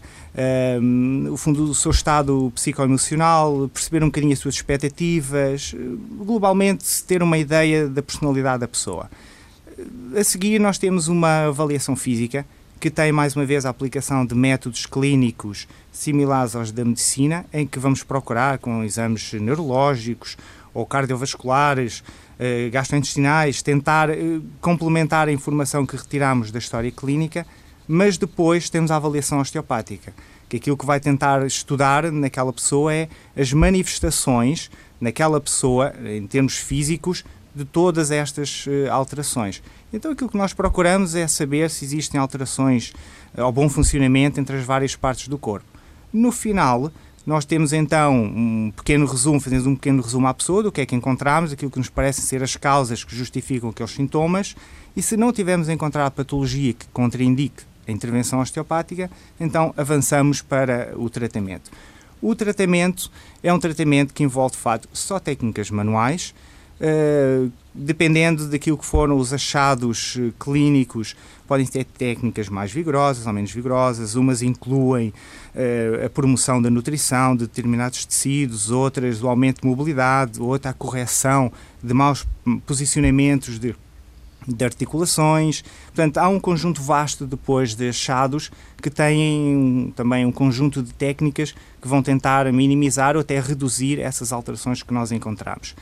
um, 0.82 1.28
o 1.30 1.36
fundo 1.36 1.64
do 1.64 1.72
seu 1.72 1.92
estado 1.92 2.50
psicoemocional, 2.52 3.70
perceber 3.72 4.02
um 4.02 4.08
bocadinho 4.08 4.32
as 4.32 4.40
suas 4.40 4.56
expectativas, 4.56 5.76
globalmente 6.10 7.04
ter 7.04 7.22
uma 7.22 7.38
ideia 7.38 7.86
da 7.86 8.02
personalidade 8.02 8.62
da 8.62 8.66
pessoa. 8.66 9.08
A 10.18 10.24
seguir 10.24 10.58
nós 10.58 10.76
temos 10.76 11.06
uma 11.06 11.46
avaliação 11.46 11.94
física 11.94 12.44
que 12.80 12.90
tem 12.90 13.12
mais 13.12 13.36
uma 13.36 13.46
vez 13.46 13.64
a 13.64 13.70
aplicação 13.70 14.26
de 14.26 14.34
métodos 14.34 14.86
clínicos 14.86 15.68
similares 15.92 16.56
aos 16.56 16.72
da 16.72 16.84
medicina, 16.84 17.46
em 17.52 17.64
que 17.64 17.78
vamos 17.78 18.02
procurar 18.02 18.58
com 18.58 18.82
exames 18.82 19.34
neurológicos 19.34 20.36
ou 20.74 20.84
cardiovasculares, 20.84 22.02
gastrointestinais, 22.70 23.62
tentar 23.62 24.10
eh, 24.10 24.40
complementar 24.60 25.28
a 25.28 25.32
informação 25.32 25.86
que 25.86 25.96
retiramos 25.96 26.50
da 26.50 26.58
história 26.58 26.90
clínica, 26.90 27.46
mas 27.86 28.16
depois 28.16 28.68
temos 28.70 28.90
a 28.90 28.96
avaliação 28.96 29.40
osteopática, 29.40 30.12
que 30.48 30.56
aquilo 30.56 30.76
que 30.76 30.86
vai 30.86 30.98
tentar 30.98 31.46
estudar 31.46 32.10
naquela 32.10 32.52
pessoa 32.52 32.92
é 32.92 33.08
as 33.36 33.52
manifestações 33.52 34.70
naquela 35.00 35.40
pessoa, 35.40 35.92
em 36.04 36.26
termos 36.26 36.56
físicos, 36.56 37.24
de 37.54 37.64
todas 37.64 38.10
estas 38.10 38.66
uh, 38.66 38.90
alterações. 38.90 39.62
Então 39.92 40.10
aquilo 40.10 40.30
que 40.30 40.36
nós 40.36 40.52
procuramos 40.52 41.14
é 41.14 41.26
saber 41.28 41.70
se 41.70 41.84
existem 41.84 42.18
alterações 42.20 42.92
ao 43.36 43.52
bom 43.52 43.68
funcionamento 43.68 44.40
entre 44.40 44.56
as 44.56 44.64
várias 44.64 44.96
partes 44.96 45.28
do 45.28 45.38
corpo. 45.38 45.66
No 46.12 46.32
final, 46.32 46.90
nós 47.26 47.44
temos 47.44 47.72
então 47.72 48.14
um 48.14 48.72
pequeno 48.74 49.06
resumo, 49.06 49.40
fazemos 49.40 49.66
um 49.66 49.74
pequeno 49.74 50.02
resumo 50.02 50.26
à 50.26 50.34
pessoa 50.34 50.62
do 50.62 50.70
que 50.70 50.80
é 50.80 50.86
que 50.86 50.94
encontramos, 50.94 51.52
aquilo 51.52 51.70
que 51.70 51.78
nos 51.78 51.88
parecem 51.88 52.24
ser 52.24 52.42
as 52.42 52.56
causas 52.56 53.02
que 53.02 53.16
justificam 53.16 53.70
aqueles 53.70 53.92
sintomas, 53.92 54.54
e 54.96 55.02
se 55.02 55.16
não 55.16 55.32
tivermos 55.32 55.68
encontrado 55.68 56.12
patologia 56.12 56.72
que 56.72 56.86
contraindique 56.88 57.64
a 57.88 57.92
intervenção 57.92 58.40
osteopática, 58.40 59.10
então 59.40 59.72
avançamos 59.76 60.42
para 60.42 60.92
o 60.96 61.08
tratamento. 61.08 61.70
O 62.20 62.34
tratamento 62.34 63.10
é 63.42 63.52
um 63.52 63.58
tratamento 63.58 64.14
que 64.14 64.22
envolve, 64.22 64.56
de 64.56 64.60
facto, 64.60 64.88
só 64.92 65.18
técnicas 65.18 65.70
manuais, 65.70 66.34
Uh, 66.80 67.52
dependendo 67.72 68.48
daquilo 68.48 68.76
que 68.76 68.84
foram 68.84 69.16
os 69.16 69.32
achados 69.32 70.16
uh, 70.16 70.34
clínicos, 70.40 71.14
podem 71.46 71.66
ter 71.66 71.84
técnicas 71.84 72.48
mais 72.48 72.72
vigorosas 72.72 73.26
ou 73.26 73.32
menos 73.32 73.50
vigorosas. 73.50 74.14
Umas 74.14 74.42
incluem 74.42 75.08
uh, 75.54 76.06
a 76.06 76.10
promoção 76.10 76.60
da 76.60 76.70
nutrição 76.70 77.36
de 77.36 77.46
determinados 77.46 78.04
tecidos, 78.04 78.70
outras 78.70 79.22
o 79.22 79.28
aumento 79.28 79.62
de 79.62 79.66
mobilidade, 79.66 80.40
outra 80.40 80.70
a 80.70 80.74
correção 80.74 81.52
de 81.82 81.92
maus 81.92 82.26
posicionamentos 82.66 83.58
de, 83.58 83.74
de 84.46 84.64
articulações. 84.64 85.62
Portanto, 85.86 86.18
há 86.18 86.28
um 86.28 86.40
conjunto 86.40 86.82
vasto 86.82 87.26
depois 87.26 87.74
de 87.74 87.88
achados 87.88 88.50
que 88.82 88.90
têm 88.90 89.92
também 89.94 90.24
um 90.26 90.32
conjunto 90.32 90.82
de 90.82 90.92
técnicas 90.92 91.54
que 91.80 91.88
vão 91.88 92.02
tentar 92.02 92.50
minimizar 92.52 93.16
ou 93.16 93.20
até 93.20 93.38
reduzir 93.40 94.00
essas 94.00 94.32
alterações 94.32 94.82
que 94.82 94.92
nós 94.92 95.12
encontramos 95.12 95.74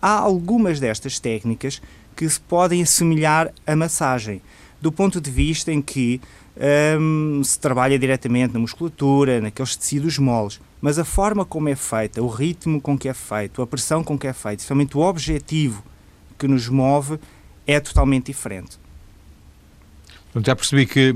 há 0.00 0.10
algumas 0.10 0.78
destas 0.78 1.18
técnicas 1.18 1.80
que 2.14 2.28
se 2.28 2.40
podem 2.40 2.82
assemelhar 2.82 3.52
à 3.66 3.76
massagem, 3.76 4.40
do 4.80 4.92
ponto 4.92 5.20
de 5.20 5.30
vista 5.30 5.72
em 5.72 5.80
que 5.80 6.20
hum, 7.00 7.42
se 7.44 7.58
trabalha 7.58 7.98
diretamente 7.98 8.54
na 8.54 8.60
musculatura, 8.60 9.40
naqueles 9.40 9.76
tecidos 9.76 10.18
moles, 10.18 10.60
mas 10.80 10.98
a 10.98 11.04
forma 11.04 11.44
como 11.44 11.68
é 11.68 11.76
feita, 11.76 12.22
o 12.22 12.28
ritmo 12.28 12.80
com 12.80 12.96
que 12.96 13.08
é 13.08 13.14
feito, 13.14 13.62
a 13.62 13.66
pressão 13.66 14.04
com 14.04 14.18
que 14.18 14.26
é 14.26 14.32
feito, 14.32 14.62
somente 14.62 14.96
o 14.96 15.00
objetivo 15.00 15.82
que 16.38 16.46
nos 16.46 16.68
move 16.68 17.18
é 17.66 17.80
totalmente 17.80 18.26
diferente. 18.26 18.78
já 20.44 20.54
percebi 20.54 20.86
que 20.86 21.14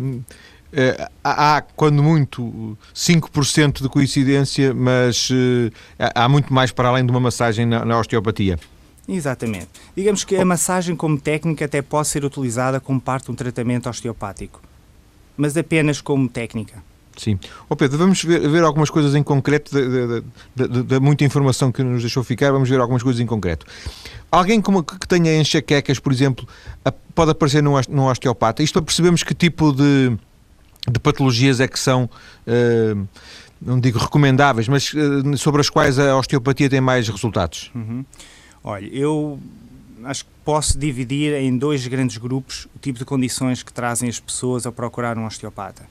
Uh, 0.71 1.11
há, 1.25 1.65
quando 1.75 2.01
muito, 2.01 2.79
5% 2.95 3.83
de 3.83 3.89
coincidência, 3.89 4.73
mas 4.73 5.29
uh, 5.31 5.73
há 5.99 6.29
muito 6.29 6.55
mais 6.55 6.71
para 6.71 6.89
além 6.89 7.05
de 7.05 7.11
uma 7.11 7.19
massagem 7.19 7.67
na, 7.67 7.85
na, 7.85 7.99
osteopatia. 7.99 8.57
Exatamente. 9.11 9.69
Digamos 9.97 10.23
que 10.23 10.37
a 10.37 10.45
massagem, 10.45 10.95
como 10.95 11.21
técnica, 11.21 11.65
até 11.65 11.83
pode 11.83 12.09
ser 12.09 12.25
utilizada 12.25 12.79
como 12.79 13.01
parte 13.01 13.25
de 13.27 13.33
um 13.33 13.35
tratamento 13.35 13.89
osteopático, 13.89 14.61
mas 15.37 15.57
apenas 15.57 16.01
como 16.01 16.29
técnica. 16.29 16.83
Sim. 17.17 17.39
Oh 17.69 17.77
Pedro, 17.77 17.99
vamos 17.99 18.23
ver, 18.23 18.49
ver 18.49 18.63
algumas 18.63 18.89
coisas 18.89 19.15
em 19.15 19.23
concreto, 19.23 19.73
da 20.87 21.01
muita 21.01 21.25
informação 21.25 21.73
que 21.73 21.83
nos 21.83 22.03
deixou 22.03 22.23
ficar, 22.23 22.53
vamos 22.53 22.69
ver 22.69 22.81
algumas 22.81 23.03
coisas 23.03 23.21
em 23.21 23.27
concreto. 23.27 23.67
Alguém 24.31 24.61
como, 24.61 24.83
que 24.85 25.07
tenha 25.09 25.37
enxaquecas, 25.37 25.99
por 25.99 26.13
exemplo, 26.13 26.49
pode 27.15 27.33
aparecer 27.33 27.63
num, 27.63 27.75
num 27.89 28.07
osteopata. 28.07 28.63
Isto 28.63 28.75
para 28.75 28.83
percebermos 28.83 29.23
que 29.23 29.35
tipo 29.35 29.73
de 29.73 30.17
de 30.89 30.99
patologias 30.99 31.61
é 31.61 31.69
que 31.69 31.79
são, 31.79 32.05
uh, 32.47 33.09
não 33.61 33.79
digo 33.79 33.99
recomendáveis, 33.99 34.69
mas 34.69 34.93
uh, 34.95 35.37
sobre 35.37 35.61
as 35.61 35.69
quais 35.69 35.99
a 35.99 36.17
osteopatia 36.17 36.71
tem 36.71 36.81
mais 36.81 37.09
resultados? 37.09 37.71
Uhum. 37.75 38.05
Olha, 38.63 38.87
eu 38.87 39.39
acho 40.05 40.25
que 40.25 40.31
posso 40.45 40.79
dividir 40.79 41.35
em 41.35 41.57
dois 41.57 41.87
grandes 41.87 42.19
grupos 42.19 42.67
o 42.77 42.79
tipo 42.79 42.99
de 42.99 43.05
condições 43.05 43.63
que 43.63 43.73
trazem 43.73 44.09
as 44.09 44.21
pessoas 44.21 44.67
a 44.67 44.73
procurar 44.73 45.17
um 45.17 45.25
osteopata. 45.25 45.83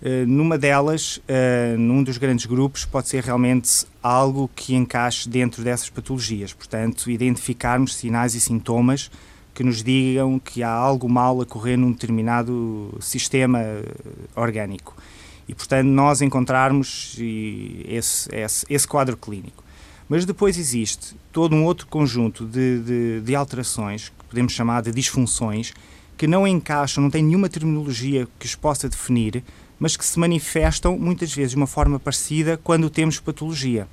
Uh, 0.00 0.26
numa 0.26 0.58
delas, 0.58 1.16
uh, 1.16 1.78
num 1.78 2.04
dos 2.04 2.18
grandes 2.18 2.46
grupos, 2.46 2.84
pode 2.84 3.08
ser 3.08 3.24
realmente 3.24 3.86
algo 4.02 4.48
que 4.54 4.74
encaixe 4.74 5.28
dentro 5.28 5.64
dessas 5.64 5.88
patologias. 5.88 6.52
Portanto, 6.52 7.10
identificarmos 7.10 7.96
sinais 7.96 8.34
e 8.34 8.40
sintomas 8.40 9.10
que 9.54 9.64
nos 9.64 9.82
digam 9.82 10.38
que 10.38 10.62
há 10.62 10.70
algo 10.70 11.08
mal 11.08 11.40
a 11.40 11.46
correr 11.46 11.76
num 11.76 11.90
determinado 11.90 12.94
sistema 13.00 13.60
orgânico. 14.34 14.94
E, 15.48 15.54
portanto, 15.54 15.86
nós 15.86 16.20
encontrarmos 16.20 17.16
esse, 17.88 18.28
esse, 18.34 18.66
esse 18.68 18.86
quadro 18.86 19.16
clínico. 19.16 19.64
Mas 20.08 20.24
depois 20.24 20.56
existe 20.56 21.16
todo 21.32 21.54
um 21.54 21.64
outro 21.64 21.86
conjunto 21.86 22.44
de, 22.44 22.80
de, 22.80 23.20
de, 23.20 23.34
alterações, 23.34 24.10
que 24.10 24.24
podemos 24.24 24.52
chamar 24.52 24.82
de 24.82 24.92
disfunções, 24.92 25.72
que 26.16 26.26
não 26.26 26.46
encaixam, 26.46 27.02
não 27.02 27.10
têm 27.10 27.24
nenhuma 27.24 27.48
terminologia 27.48 28.28
que 28.38 28.46
os 28.46 28.54
possa 28.54 28.88
definir, 28.88 29.42
mas 29.78 29.96
que 29.96 30.04
se 30.04 30.18
manifestam 30.18 30.96
muitas 30.98 31.32
vezes 31.32 31.50
de 31.50 31.56
uma 31.56 31.66
forma 31.66 31.98
parecida 31.98 32.58
quando 32.62 32.88
temos 32.88 33.20
patologia. 33.20 33.86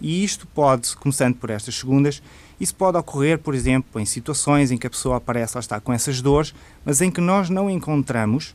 E 0.00 0.22
isto 0.22 0.46
pode, 0.46 0.94
começando 0.96 1.36
por 1.36 1.50
estas 1.50 1.76
segundas, 1.76 2.22
isso 2.60 2.74
pode 2.74 2.96
ocorrer, 2.98 3.38
por 3.38 3.54
exemplo, 3.54 4.00
em 4.00 4.04
situações 4.04 4.70
em 4.70 4.76
que 4.76 4.86
a 4.86 4.90
pessoa 4.90 5.16
aparece, 5.16 5.56
lá 5.56 5.60
está, 5.60 5.80
com 5.80 5.92
essas 5.92 6.20
dores, 6.20 6.54
mas 6.84 7.00
em 7.00 7.10
que 7.10 7.20
nós 7.20 7.48
não 7.48 7.70
encontramos 7.70 8.54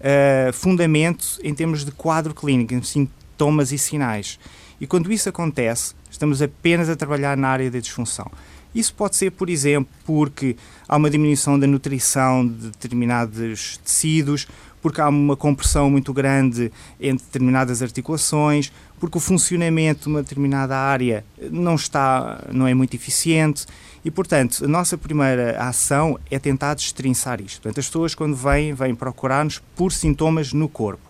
uh, 0.00 0.52
fundamento 0.52 1.38
em 1.42 1.54
termos 1.54 1.84
de 1.84 1.92
quadro 1.92 2.34
clínico, 2.34 2.74
em 2.74 2.82
sintomas 2.82 3.72
e 3.72 3.78
sinais. 3.78 4.38
E 4.80 4.86
quando 4.86 5.12
isso 5.12 5.28
acontece, 5.28 5.94
estamos 6.22 6.40
apenas 6.40 6.88
a 6.88 6.94
trabalhar 6.94 7.36
na 7.36 7.48
área 7.48 7.68
da 7.68 7.80
disfunção. 7.80 8.30
Isso 8.72 8.94
pode 8.94 9.16
ser, 9.16 9.32
por 9.32 9.50
exemplo, 9.50 9.92
porque 10.06 10.56
há 10.88 10.96
uma 10.96 11.10
diminuição 11.10 11.58
da 11.58 11.66
nutrição 11.66 12.46
de 12.46 12.68
determinados 12.68 13.76
tecidos, 13.78 14.46
porque 14.80 15.00
há 15.00 15.08
uma 15.08 15.36
compressão 15.36 15.90
muito 15.90 16.12
grande 16.12 16.72
entre 17.00 17.24
determinadas 17.26 17.82
articulações, 17.82 18.72
porque 19.00 19.18
o 19.18 19.20
funcionamento 19.20 20.04
de 20.04 20.08
uma 20.08 20.22
determinada 20.22 20.76
área 20.76 21.24
não 21.50 21.74
está, 21.74 22.44
não 22.52 22.68
é 22.68 22.72
muito 22.72 22.94
eficiente 22.94 23.66
e, 24.04 24.10
portanto, 24.10 24.64
a 24.64 24.68
nossa 24.68 24.96
primeira 24.96 25.60
ação 25.60 26.18
é 26.30 26.38
tentar 26.38 26.74
destrinçar 26.74 27.40
isto. 27.40 27.60
Portanto, 27.60 27.80
as 27.80 27.86
pessoas 27.86 28.14
quando 28.14 28.36
vêm, 28.36 28.72
vêm 28.74 28.94
procurar-nos 28.94 29.60
por 29.74 29.92
sintomas 29.92 30.52
no 30.52 30.68
corpo, 30.68 31.02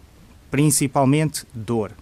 principalmente 0.50 1.46
dor. 1.54 1.92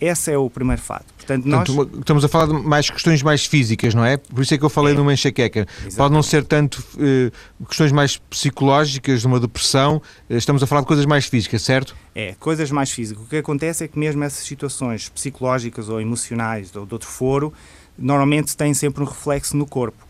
Esse 0.00 0.32
é 0.32 0.38
o 0.38 0.48
primeiro 0.48 0.80
fato. 0.80 1.06
Portanto, 1.16 1.44
nós... 1.44 1.68
estamos 1.98 2.24
a 2.24 2.28
falar 2.28 2.46
de 2.46 2.52
mais 2.52 2.88
questões 2.88 3.20
mais 3.22 3.44
físicas, 3.44 3.94
não 3.94 4.04
é? 4.04 4.16
Por 4.16 4.42
isso 4.42 4.54
é 4.54 4.58
que 4.58 4.64
eu 4.64 4.70
falei 4.70 4.94
é. 4.94 4.96
numa 4.96 5.12
enxaqueca. 5.12 5.60
Exatamente. 5.60 5.96
Pode 5.96 6.14
não 6.14 6.22
ser 6.22 6.44
tanto 6.44 6.84
eh, 6.98 7.32
questões 7.66 7.90
mais 7.90 8.16
psicológicas, 8.16 9.20
de 9.22 9.26
uma 9.26 9.40
depressão, 9.40 10.00
eh, 10.30 10.36
estamos 10.36 10.62
a 10.62 10.66
falar 10.66 10.82
de 10.82 10.86
coisas 10.86 11.04
mais 11.04 11.26
físicas, 11.26 11.62
certo? 11.62 11.96
É, 12.14 12.34
coisas 12.38 12.70
mais 12.70 12.92
físicas. 12.92 13.24
O 13.24 13.26
que 13.26 13.36
acontece 13.36 13.84
é 13.84 13.88
que 13.88 13.98
mesmo 13.98 14.22
essas 14.22 14.46
situações 14.46 15.08
psicológicas 15.08 15.88
ou 15.88 16.00
emocionais 16.00 16.74
ou 16.76 16.86
de 16.86 16.94
outro 16.94 17.08
foro, 17.08 17.52
normalmente 17.98 18.56
têm 18.56 18.72
sempre 18.72 19.02
um 19.02 19.06
reflexo 19.06 19.56
no 19.56 19.66
corpo. 19.66 20.06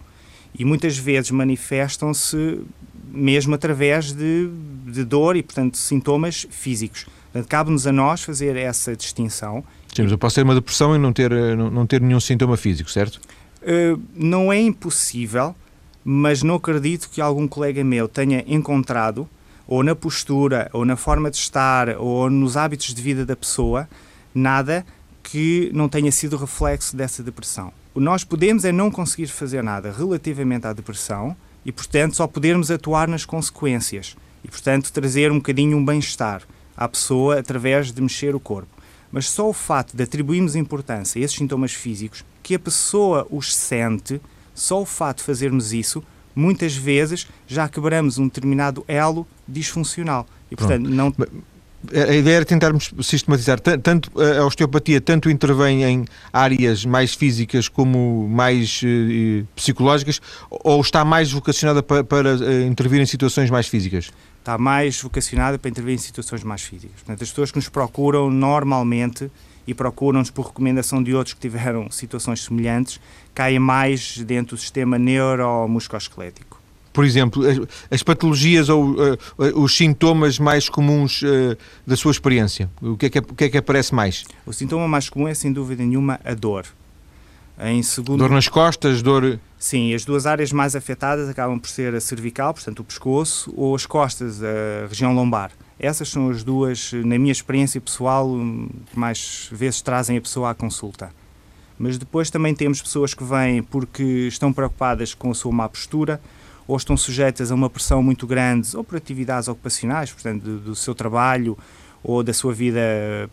E 0.58 0.64
muitas 0.64 0.98
vezes 0.98 1.30
manifestam-se 1.30 2.60
mesmo 3.10 3.54
através 3.54 4.12
de, 4.12 4.50
de 4.86 5.02
dor 5.04 5.36
e, 5.36 5.42
portanto, 5.42 5.78
sintomas 5.78 6.46
físicos. 6.50 7.06
Portanto, 7.32 7.48
cabe-nos 7.48 7.86
a 7.86 7.92
nós 7.92 8.22
fazer 8.22 8.56
essa 8.56 8.94
distinção. 8.94 9.64
Sim, 9.94 10.06
eu 10.06 10.18
posso 10.18 10.36
ter 10.36 10.42
uma 10.42 10.54
depressão 10.54 10.94
e 10.94 10.98
não 10.98 11.12
ter, 11.12 11.32
eh, 11.32 11.56
não, 11.56 11.70
não 11.70 11.86
ter 11.86 12.00
nenhum 12.00 12.20
sintoma 12.20 12.56
físico, 12.56 12.90
certo? 12.90 13.20
Uh, 13.62 14.00
não 14.14 14.52
é 14.52 14.60
impossível, 14.60 15.54
mas 16.04 16.42
não 16.42 16.54
acredito 16.54 17.10
que 17.10 17.20
algum 17.20 17.48
colega 17.48 17.82
meu 17.82 18.08
tenha 18.08 18.44
encontrado, 18.46 19.28
ou 19.66 19.82
na 19.82 19.94
postura, 19.94 20.70
ou 20.72 20.84
na 20.84 20.96
forma 20.96 21.30
de 21.30 21.36
estar, 21.36 21.96
ou 21.98 22.30
nos 22.30 22.56
hábitos 22.56 22.94
de 22.94 23.02
vida 23.02 23.26
da 23.26 23.36
pessoa, 23.36 23.88
nada 24.34 24.86
que 25.22 25.70
não 25.74 25.88
tenha 25.88 26.10
sido 26.10 26.36
reflexo 26.36 26.96
dessa 26.96 27.22
depressão. 27.22 27.72
O 27.94 28.00
nós 28.00 28.24
podemos 28.24 28.64
é 28.64 28.72
não 28.72 28.90
conseguir 28.90 29.26
fazer 29.26 29.62
nada 29.62 29.92
relativamente 29.92 30.66
à 30.66 30.72
depressão 30.72 31.36
e, 31.66 31.72
portanto, 31.72 32.16
só 32.16 32.26
podermos 32.26 32.70
atuar 32.70 33.08
nas 33.08 33.24
consequências 33.24 34.16
e, 34.42 34.48
portanto, 34.48 34.92
trazer 34.92 35.30
um 35.32 35.36
bocadinho 35.36 35.76
um 35.76 35.84
bem-estar 35.84 36.42
à 36.76 36.88
pessoa 36.88 37.38
através 37.38 37.92
de 37.92 38.00
mexer 38.00 38.34
o 38.34 38.40
corpo. 38.40 38.77
Mas 39.10 39.28
só 39.28 39.48
o 39.48 39.52
fato 39.52 39.96
de 39.96 40.02
atribuirmos 40.02 40.54
importância 40.54 41.20
a 41.20 41.24
esses 41.24 41.36
sintomas 41.36 41.72
físicos, 41.72 42.24
que 42.42 42.54
a 42.54 42.58
pessoa 42.58 43.26
os 43.30 43.54
sente, 43.54 44.20
só 44.54 44.82
o 44.82 44.86
fato 44.86 45.18
de 45.18 45.24
fazermos 45.24 45.72
isso, 45.72 46.02
muitas 46.34 46.76
vezes 46.76 47.26
já 47.46 47.68
quebramos 47.68 48.18
um 48.18 48.26
determinado 48.26 48.84
elo 48.86 49.26
disfuncional. 49.46 50.26
E, 50.50 50.56
portanto, 50.56 50.82
Pronto. 50.82 50.94
não. 50.94 51.28
A 51.92 52.14
ideia 52.14 52.36
era 52.36 52.44
tentarmos 52.44 52.92
sistematizar. 53.02 53.60
Tanto 53.60 54.10
a 54.20 54.44
osteopatia 54.44 55.00
tanto 55.00 55.30
intervém 55.30 55.84
em 55.84 56.04
áreas 56.32 56.84
mais 56.84 57.14
físicas 57.14 57.68
como 57.68 58.28
mais 58.28 58.80
eh, 58.84 59.44
psicológicas, 59.54 60.20
ou 60.50 60.80
está 60.80 61.04
mais 61.04 61.30
vocacionada 61.30 61.82
para, 61.82 62.02
para 62.02 62.30
eh, 62.30 62.66
intervir 62.66 63.00
em 63.00 63.06
situações 63.06 63.48
mais 63.48 63.68
físicas? 63.68 64.10
está 64.48 64.56
mais 64.56 64.98
vocacionada 65.02 65.58
para 65.58 65.68
intervir 65.68 65.94
em 65.94 65.98
situações 65.98 66.42
mais 66.42 66.62
físicas. 66.62 66.96
Portanto, 66.96 67.22
as 67.22 67.28
pessoas 67.28 67.50
que 67.50 67.58
nos 67.58 67.68
procuram 67.68 68.30
normalmente 68.30 69.30
e 69.66 69.74
procuram-nos 69.74 70.30
por 70.30 70.46
recomendação 70.46 71.02
de 71.02 71.14
outros 71.14 71.34
que 71.34 71.40
tiveram 71.40 71.90
situações 71.90 72.42
semelhantes, 72.42 72.98
caem 73.34 73.58
mais 73.58 74.16
dentro 74.16 74.56
do 74.56 74.60
sistema 74.60 74.98
neuromusculoesquelético. 74.98 76.57
Por 76.92 77.04
exemplo, 77.04 77.46
as, 77.46 77.58
as 77.90 78.02
patologias 78.02 78.68
ou 78.68 78.90
uh, 78.90 79.18
os 79.54 79.76
sintomas 79.76 80.38
mais 80.38 80.68
comuns 80.68 81.22
uh, 81.22 81.56
da 81.86 81.96
sua 81.96 82.10
experiência, 82.10 82.70
o 82.80 82.96
que, 82.96 83.06
é 83.06 83.10
que, 83.10 83.18
o 83.18 83.34
que 83.34 83.44
é 83.44 83.48
que 83.48 83.58
aparece 83.58 83.94
mais? 83.94 84.24
O 84.46 84.52
sintoma 84.52 84.88
mais 84.88 85.08
comum 85.08 85.28
é, 85.28 85.34
sem 85.34 85.52
dúvida 85.52 85.82
nenhuma, 85.84 86.20
a 86.24 86.34
dor. 86.34 86.66
Em 87.60 87.82
segundo... 87.82 88.18
Dor 88.18 88.30
nas 88.30 88.48
costas, 88.48 89.02
dor... 89.02 89.38
Sim, 89.58 89.92
as 89.92 90.04
duas 90.04 90.26
áreas 90.26 90.52
mais 90.52 90.76
afetadas 90.76 91.28
acabam 91.28 91.58
por 91.58 91.68
ser 91.68 91.92
a 91.94 92.00
cervical, 92.00 92.54
portanto 92.54 92.80
o 92.80 92.84
pescoço, 92.84 93.52
ou 93.56 93.74
as 93.74 93.84
costas, 93.84 94.40
a 94.42 94.86
região 94.88 95.12
lombar. 95.12 95.50
Essas 95.78 96.08
são 96.08 96.30
as 96.30 96.44
duas, 96.44 96.92
na 96.92 97.18
minha 97.18 97.32
experiência 97.32 97.80
pessoal, 97.80 98.28
que 98.90 98.98
mais 98.98 99.48
vezes 99.52 99.80
trazem 99.80 100.16
a 100.16 100.20
pessoa 100.20 100.50
à 100.50 100.54
consulta. 100.54 101.10
Mas 101.78 101.98
depois 101.98 102.30
também 102.30 102.54
temos 102.54 102.82
pessoas 102.82 103.14
que 103.14 103.22
vêm 103.22 103.62
porque 103.62 104.02
estão 104.26 104.52
preocupadas 104.52 105.14
com 105.14 105.30
a 105.30 105.34
sua 105.34 105.52
má 105.52 105.68
postura, 105.68 106.20
ou 106.68 106.76
estão 106.76 106.96
sujeitas 106.96 107.50
a 107.50 107.54
uma 107.54 107.70
pressão 107.70 108.02
muito 108.02 108.26
grande, 108.26 108.76
ou 108.76 108.84
por 108.84 108.96
atividades 108.96 109.48
ocupacionais, 109.48 110.12
portanto, 110.12 110.42
do, 110.42 110.58
do 110.58 110.76
seu 110.76 110.94
trabalho 110.94 111.56
ou 112.04 112.22
da 112.22 112.34
sua 112.34 112.52
vida 112.52 112.80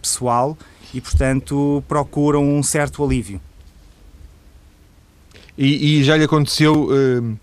pessoal, 0.02 0.58
e, 0.94 1.02
portanto, 1.02 1.84
procuram 1.88 2.44
um 2.44 2.64
certo 2.64 3.04
alívio. 3.04 3.40
E, 5.58 6.00
e 6.00 6.04
já 6.04 6.18
lhe 6.18 6.24
aconteceu 6.24 6.88
uh, 6.90 7.38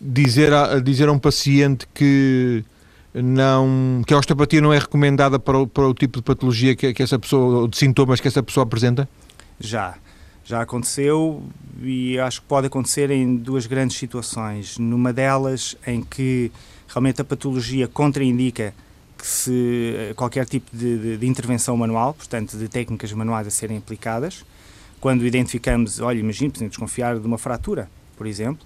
dizer, 0.00 0.52
a, 0.52 0.78
dizer 0.78 1.08
a 1.08 1.12
um 1.12 1.18
paciente 1.18 1.86
que 1.92 2.62
não 3.12 4.02
que 4.06 4.12
a 4.12 4.18
osteopatia 4.18 4.60
não 4.60 4.72
é 4.72 4.78
recomendada 4.78 5.38
para 5.38 5.58
o, 5.58 5.66
para 5.66 5.88
o 5.88 5.94
tipo 5.94 6.18
de 6.18 6.22
patologia 6.22 6.76
que, 6.76 6.92
que 6.92 7.02
essa 7.02 7.18
pessoa, 7.18 7.60
ou 7.60 7.68
de 7.68 7.76
sintomas 7.76 8.20
que 8.20 8.28
essa 8.28 8.42
pessoa 8.42 8.64
apresenta? 8.64 9.08
Já. 9.58 9.96
Já 10.46 10.62
aconteceu 10.62 11.42
e 11.82 12.18
acho 12.20 12.40
que 12.40 12.46
pode 12.46 12.68
acontecer 12.68 13.10
em 13.10 13.34
duas 13.36 13.66
grandes 13.66 13.98
situações. 13.98 14.78
Numa 14.78 15.12
delas, 15.12 15.76
em 15.84 16.02
que 16.02 16.52
realmente 16.88 17.20
a 17.20 17.24
patologia 17.24 17.88
contraindica 17.88 18.72
que 19.18 19.26
se 19.26 20.12
qualquer 20.14 20.46
tipo 20.46 20.74
de, 20.76 20.98
de, 20.98 21.16
de 21.16 21.26
intervenção 21.26 21.76
manual, 21.76 22.14
portanto, 22.14 22.56
de 22.56 22.68
técnicas 22.68 23.12
manuais 23.12 23.46
a 23.48 23.50
serem 23.50 23.76
aplicadas, 23.76 24.44
quando 25.00 25.26
identificamos, 25.26 25.98
olha, 26.00 26.20
imagine, 26.20 26.50
podemos 26.50 26.70
desconfiar 26.70 27.18
de 27.18 27.26
uma 27.26 27.38
fratura, 27.38 27.90
por 28.16 28.26
exemplo, 28.26 28.64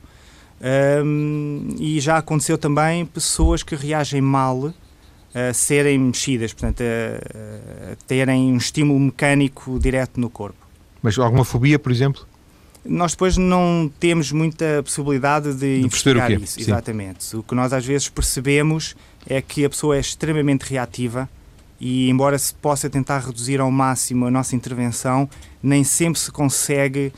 um, 1.03 1.77
e 1.79 1.99
já 1.99 2.19
aconteceu 2.19 2.59
também 2.59 3.07
pessoas 3.07 3.63
que 3.63 3.75
reagem 3.75 4.21
mal 4.21 4.75
a 5.35 5.55
serem 5.55 5.99
mexidas, 5.99 6.53
portanto, 6.53 6.83
a, 6.83 7.93
a 7.93 7.97
terem 8.07 8.53
um 8.53 8.57
estímulo 8.59 9.01
mecânico 9.01 9.79
direto 9.79 10.21
no 10.21 10.29
corpo. 10.29 10.70
Mas 11.03 11.19
alguma 11.19 11.45
fobia, 11.45 11.79
por 11.79 11.91
exemplo? 11.91 12.27
Nós 12.85 13.13
depois 13.13 13.37
não 13.37 13.91
temos 14.01 14.33
muita 14.33 14.83
possibilidade 14.83 15.53
de, 15.55 15.81
de 15.81 15.87
investigar 15.87 16.31
isso. 16.33 16.55
Sim. 16.55 16.63
Exatamente. 16.63 17.37
O 17.37 17.43
que 17.43 17.55
nós 17.55 17.73
às 17.73 17.85
vezes 17.85 18.09
percebemos 18.09 18.97
é 19.29 19.43
que 19.43 19.65
a 19.65 19.71
pessoa 19.71 19.97
é 19.97 20.01
extremamente 20.01 20.63
reativa 20.63 21.29
e 21.79 22.09
embora 22.11 22.39
se 22.39 22.55
possa 22.55 22.91
tentar 22.91 23.19
reduzir 23.21 23.61
ao 23.61 23.71
máximo 23.71 24.27
a 24.27 24.31
nossa 24.31 24.55
intervenção, 24.55 25.29
nem 25.63 25.83
sempre 25.83 26.21
se 26.21 26.31
consegue, 26.31 27.13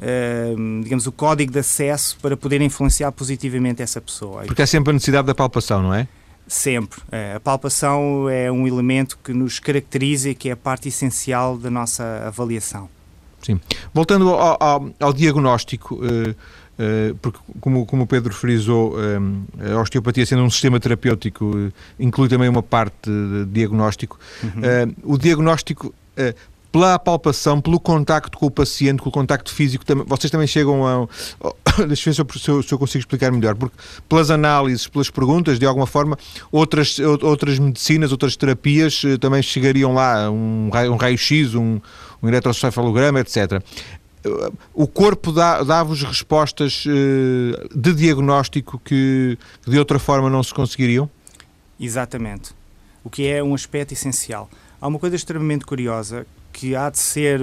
uh, 0.00 0.82
digamos, 0.82 1.06
o 1.06 1.12
código 1.12 1.52
de 1.52 1.58
acesso 1.58 2.18
para 2.20 2.36
poder 2.36 2.62
influenciar 2.62 3.12
positivamente 3.12 3.82
essa 3.82 4.00
pessoa. 4.00 4.44
Porque 4.44 4.62
há 4.62 4.66
sempre 4.66 4.90
a 4.90 4.92
necessidade 4.94 5.26
da 5.26 5.34
palpação, 5.34 5.82
não 5.82 5.94
é? 5.94 6.08
Sempre. 6.48 7.02
É, 7.10 7.34
a 7.34 7.40
palpação 7.40 8.28
é 8.28 8.50
um 8.50 8.66
elemento 8.66 9.18
que 9.22 9.32
nos 9.32 9.58
caracteriza 9.58 10.30
e 10.30 10.34
que 10.34 10.48
é 10.48 10.52
a 10.52 10.56
parte 10.56 10.88
essencial 10.88 11.58
da 11.58 11.70
nossa 11.70 12.22
avaliação. 12.26 12.88
Sim. 13.46 13.60
Voltando 13.94 14.30
ao, 14.30 14.56
ao, 14.60 14.90
ao 14.98 15.12
diagnóstico, 15.12 15.94
uh, 15.94 16.34
porque, 17.22 17.38
como, 17.60 17.86
como 17.86 18.02
o 18.02 18.06
Pedro 18.06 18.34
frisou, 18.34 18.96
a 19.74 19.80
osteopatia 19.80 20.26
sendo 20.26 20.42
um 20.42 20.50
sistema 20.50 20.78
terapêutico 20.78 21.72
inclui 21.98 22.28
também 22.28 22.50
uma 22.50 22.62
parte 22.62 23.08
de 23.08 23.46
diagnóstico. 23.46 24.18
Uhum. 24.42 24.94
O 25.14 25.16
diagnóstico 25.16 25.94
pela 26.70 26.98
palpação, 26.98 27.62
pelo 27.62 27.80
contacto 27.80 28.36
com 28.36 28.44
o 28.44 28.50
paciente, 28.50 29.00
com 29.00 29.08
o 29.08 29.12
contacto 29.12 29.54
físico, 29.54 29.84
vocês 30.06 30.30
também 30.30 30.46
chegam 30.46 30.86
a. 30.86 31.08
Deixa 31.86 32.10
eu 32.10 32.14
ver 32.14 32.38
se 32.38 32.48
eu, 32.48 32.62
se 32.62 32.72
eu 32.72 32.78
consigo 32.78 33.00
explicar 33.00 33.30
melhor, 33.30 33.54
porque 33.54 33.76
pelas 34.08 34.30
análises, 34.30 34.86
pelas 34.86 35.10
perguntas, 35.10 35.58
de 35.58 35.66
alguma 35.66 35.86
forma, 35.86 36.18
outras, 36.50 36.98
outras 36.98 37.58
medicinas, 37.58 38.12
outras 38.12 38.36
terapias 38.36 39.02
eh, 39.04 39.16
também 39.18 39.42
chegariam 39.42 39.94
lá, 39.94 40.30
um, 40.30 40.70
raio-x, 40.70 41.54
um, 41.54 41.80
um 42.22 42.28
eletrocefalograma, 42.28 43.20
etc. 43.20 43.62
O 44.74 44.86
corpo 44.88 45.30
dá-vos 45.30 46.00
dá 46.00 46.08
respostas 46.08 46.84
eh, 46.86 47.68
de 47.74 47.94
diagnóstico 47.94 48.80
que 48.84 49.38
de 49.66 49.78
outra 49.78 49.98
forma 49.98 50.28
não 50.28 50.42
se 50.42 50.52
conseguiriam? 50.52 51.08
Exatamente. 51.78 52.52
O 53.04 53.10
que 53.10 53.28
é 53.28 53.42
um 53.42 53.54
aspecto 53.54 53.92
essencial. 53.92 54.50
Há 54.80 54.88
uma 54.88 54.98
coisa 54.98 55.14
extremamente 55.14 55.64
curiosa 55.64 56.26
que 56.52 56.74
há 56.74 56.90
de 56.90 56.98
ser, 56.98 57.40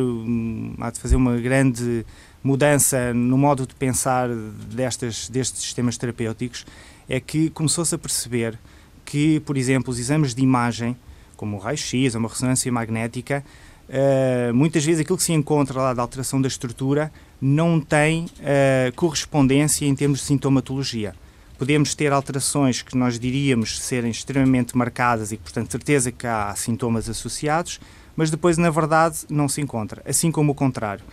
há 0.79 0.89
de 0.89 0.99
fazer 0.99 1.15
uma 1.15 1.37
grande 1.37 2.05
mudança 2.43 3.13
no 3.13 3.37
modo 3.37 3.65
de 3.65 3.73
pensar 3.73 4.29
destas, 4.29 5.29
destes 5.29 5.61
sistemas 5.61 5.97
terapêuticos, 5.97 6.65
é 7.07 7.19
que 7.19 7.49
começou-se 7.49 7.95
a 7.95 7.97
perceber 7.97 8.59
que, 9.05 9.39
por 9.41 9.57
exemplo, 9.57 9.91
os 9.91 9.99
exames 9.99 10.35
de 10.35 10.41
imagem, 10.41 10.95
como 11.35 11.57
o 11.57 11.59
raio-x, 11.59 12.15
uma 12.15 12.29
ressonância 12.29 12.71
magnética, 12.71 13.43
uh, 13.89 14.53
muitas 14.53 14.83
vezes 14.83 15.01
aquilo 15.01 15.17
que 15.17 15.23
se 15.23 15.33
encontra 15.33 15.79
lá 15.79 15.93
da 15.93 16.01
alteração 16.01 16.41
da 16.41 16.47
estrutura 16.47 17.11
não 17.41 17.79
tem 17.79 18.25
uh, 18.25 18.93
correspondência 18.95 19.85
em 19.85 19.95
termos 19.95 20.19
de 20.19 20.25
sintomatologia. 20.25 21.13
Podemos 21.57 21.93
ter 21.93 22.11
alterações 22.11 22.81
que 22.81 22.97
nós 22.97 23.19
diríamos 23.19 23.79
serem 23.79 24.11
extremamente 24.11 24.75
marcadas 24.75 25.31
e, 25.31 25.37
portanto, 25.37 25.71
certeza 25.71 26.11
que 26.11 26.25
há 26.25 26.53
sintomas 26.55 27.07
associados, 27.07 27.79
mas 28.15 28.29
depois, 28.29 28.57
na 28.57 28.69
verdade, 28.69 29.19
não 29.29 29.47
se 29.47 29.61
encontra, 29.61 30.01
assim 30.05 30.31
como 30.31 30.51
o 30.51 30.55
contrário. 30.55 31.03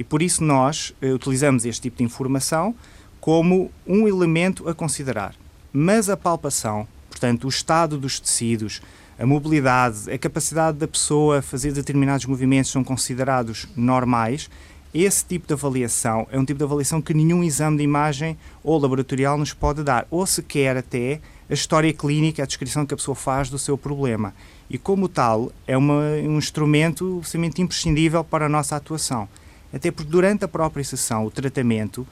E 0.00 0.04
por 0.04 0.22
isso 0.22 0.42
nós 0.42 0.94
eh, 1.02 1.12
utilizamos 1.12 1.66
este 1.66 1.82
tipo 1.82 1.98
de 1.98 2.04
informação 2.04 2.74
como 3.20 3.70
um 3.86 4.08
elemento 4.08 4.66
a 4.66 4.74
considerar. 4.74 5.34
Mas 5.70 6.08
a 6.08 6.16
palpação, 6.16 6.88
portanto, 7.10 7.44
o 7.44 7.48
estado 7.48 7.98
dos 7.98 8.18
tecidos, 8.18 8.80
a 9.18 9.26
mobilidade, 9.26 10.10
a 10.10 10.16
capacidade 10.16 10.78
da 10.78 10.88
pessoa 10.88 11.42
fazer 11.42 11.72
determinados 11.72 12.24
movimentos 12.24 12.70
são 12.70 12.82
considerados 12.82 13.68
normais. 13.76 14.48
Esse 14.94 15.22
tipo 15.22 15.46
de 15.46 15.52
avaliação 15.52 16.26
é 16.32 16.38
um 16.38 16.46
tipo 16.46 16.56
de 16.56 16.64
avaliação 16.64 17.02
que 17.02 17.12
nenhum 17.12 17.44
exame 17.44 17.76
de 17.76 17.82
imagem 17.82 18.38
ou 18.64 18.80
laboratorial 18.80 19.36
nos 19.36 19.52
pode 19.52 19.84
dar, 19.84 20.06
ou 20.10 20.24
sequer 20.24 20.78
até 20.78 21.20
a 21.50 21.52
história 21.52 21.92
clínica, 21.92 22.42
a 22.42 22.46
descrição 22.46 22.86
que 22.86 22.94
a 22.94 22.96
pessoa 22.96 23.14
faz 23.14 23.50
do 23.50 23.58
seu 23.58 23.76
problema 23.76 24.32
e, 24.70 24.78
como 24.78 25.10
tal, 25.10 25.52
é 25.66 25.76
uma, 25.76 26.00
um 26.22 26.38
instrumento 26.38 27.18
absolutamente 27.18 27.60
imprescindível 27.60 28.24
para 28.24 28.46
a 28.46 28.48
nossa 28.48 28.76
atuação. 28.76 29.28
Até 29.72 29.90
porque 29.90 30.10
durante 30.10 30.44
a 30.44 30.48
própria 30.48 30.84
sessão, 30.84 31.24
o 31.24 31.30
tratamento, 31.30 32.06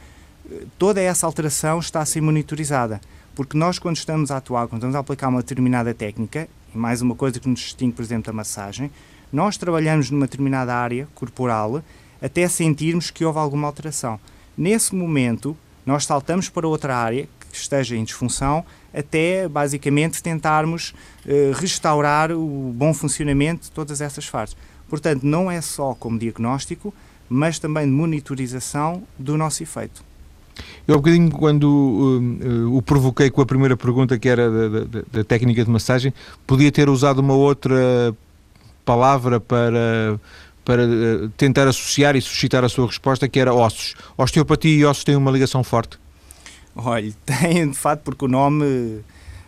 eh, 0.51 0.65
toda 0.79 1.01
essa 1.01 1.27
alteração 1.27 1.79
está 1.79 2.01
a 2.01 2.07
ser 2.07 2.21
monitorizada. 2.21 3.01
Porque 3.35 3.57
nós, 3.57 3.79
quando 3.79 3.97
estamos 3.97 4.31
a 4.31 4.37
atuar, 4.37 4.67
quando 4.67 4.81
estamos 4.81 4.97
a 4.97 4.99
aplicar 4.99 5.29
uma 5.29 5.41
determinada 5.41 5.95
técnica, 5.95 6.49
e 6.75 6.79
mais 6.79 7.01
uma 7.01 7.15
coisa 7.15 7.39
que 7.39 7.49
nos 7.49 7.61
distingue, 7.61 7.95
por 7.95 8.03
exemplo, 8.03 8.27
da 8.27 8.33
massagem, 8.33 8.91
nós 9.33 9.57
trabalhamos 9.57 10.11
numa 10.11 10.27
determinada 10.27 10.75
área 10.75 11.07
corporal 11.15 11.83
até 12.21 12.49
sentirmos 12.49 13.11
que 13.11 13.25
houve 13.25 13.39
alguma 13.39 13.67
alteração. 13.67 14.19
Nesse 14.57 14.95
momento, 14.95 15.57
nós 15.87 16.05
saltamos 16.05 16.49
para 16.49 16.67
outra 16.67 16.97
área 16.97 17.29
que 17.51 17.57
esteja 17.57 17.97
em 17.97 18.05
disfunção 18.05 18.65
até 18.93 19.49
basicamente 19.49 20.23
tentarmos 20.23 20.95
uh, 21.25 21.53
restaurar 21.55 22.33
o 22.33 22.73
bom 22.75 22.93
funcionamento 22.93 23.65
de 23.65 23.71
todas 23.71 24.01
essas 24.01 24.27
fases. 24.27 24.57
Portanto, 24.89 25.23
não 25.23 25.51
é 25.51 25.61
só 25.61 25.95
como 25.95 26.19
diagnóstico, 26.19 26.93
mas 27.29 27.59
também 27.59 27.87
de 27.87 27.93
monitorização 27.93 29.03
do 29.19 29.37
nosso 29.37 29.63
efeito. 29.63 30.05
Eu, 30.87 30.97
um 30.97 30.99
bocadinho, 30.99 31.31
quando 31.31 31.65
uh, 31.65 32.69
uh, 32.69 32.77
o 32.77 32.83
provoquei 32.83 33.31
com 33.31 33.41
a 33.41 33.47
primeira 33.47 33.77
pergunta, 33.77 34.19
que 34.19 34.29
era 34.29 34.51
da, 34.51 34.69
da, 34.85 35.05
da, 35.13 35.25
técnica 35.25 35.65
de 35.65 35.71
massagem, 35.71 36.13
podia 36.47 36.73
ter 36.73 36.89
usado 36.89 37.19
uma 37.21 37.35
outra 37.35 38.15
palavra 38.85 39.39
para, 39.39 40.19
para 40.65 40.83
tentar 41.37 41.69
associar 41.69 42.17
e 42.17 42.21
suscitar 42.21 42.65
a 42.65 42.69
sua 42.69 42.87
resposta, 42.87 43.29
que 43.29 43.39
era 43.39 43.53
ossos. 43.53 43.95
Osteopatia 44.17 44.75
e 44.75 44.85
ossos 44.85 45.05
têm 45.05 45.15
uma 45.15 45.31
ligação 45.31 45.63
forte? 45.63 45.99
Olha, 46.75 47.13
tem 47.25 47.71
de 47.71 47.77
fato 47.77 48.01
porque 48.03 48.25
o 48.25 48.29
nome 48.29 49.01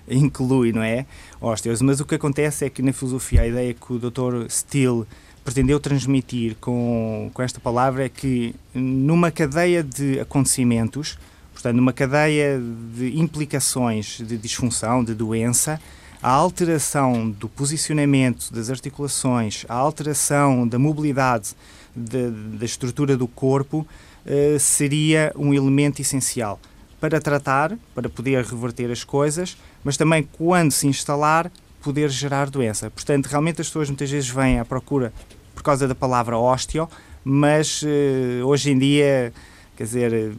inclui, 0.09 0.73
não 0.73 0.83
é? 0.83 1.07
Ósteos, 1.41 1.81
mas 1.81 2.01
o 2.01 2.05
que 2.05 2.17
acontece 2.17 2.67
é 2.67 2.71
que 2.71 2.83
na 2.83 2.93
filosofia 2.93 3.43
a 3.43 3.47
ideia 3.47 3.73
que 3.73 3.93
o 3.93 3.99
Dr. 3.99 4.47
Steele 4.51 5.05
pretendeu 5.45 5.81
transmitir 5.81 6.57
com, 6.61 7.31
com 7.33 7.43
esta 7.43 7.61
palavra 7.61 8.05
é 8.05 8.09
que 8.09 8.55
numa 8.75 9.31
cadeia 9.31 9.83
de 9.83 10.21
acontecimentos, 10.21 11.19
portanto, 11.53 11.77
numa 11.77 11.93
cadeia 11.93 12.61
de 12.95 13.19
implicações 13.19 14.19
de 14.19 14.37
disfunção, 14.37 15.03
de 15.03 15.15
doença, 15.15 15.81
a 16.23 16.31
alteração 16.31 17.31
do 17.31 17.49
posicionamento 17.49 18.53
das 18.53 18.69
articulações, 18.69 19.65
a 19.69 19.75
alteração 19.75 20.69
da 20.69 20.79
mobilidade 20.79 21.55
de, 21.97 22.31
da 22.31 22.65
estrutura 22.65 23.17
do 23.17 23.27
corpo 23.27 23.87
uh, 24.27 24.59
seria 24.59 25.33
um 25.35 25.55
elemento 25.55 26.03
essencial 26.03 26.61
para 27.01 27.19
tratar, 27.21 27.77
para 27.95 28.11
poder 28.11 28.45
reverter 28.45 28.91
as 28.91 29.03
coisas, 29.03 29.57
mas 29.83 29.97
também 29.97 30.23
quando 30.23 30.71
se 30.71 30.87
instalar, 30.87 31.51
poder 31.83 32.11
gerar 32.11 32.51
doença. 32.51 32.91
Portanto, 32.91 33.27
realmente 33.27 33.61
as 33.61 33.67
pessoas 33.67 33.89
muitas 33.89 34.11
vezes 34.11 34.29
vêm 34.29 34.59
à 34.59 34.65
procura 34.65 35.13
por 35.55 35.63
causa 35.63 35.87
da 35.87 35.95
palavra 35.95 36.39
ósteo, 36.39 36.89
mas 37.25 37.83
uh, 37.83 38.47
hoje 38.47 38.71
em 38.71 38.79
dia, 38.79 39.33
quer 39.77 39.85
dizer, 39.85 40.33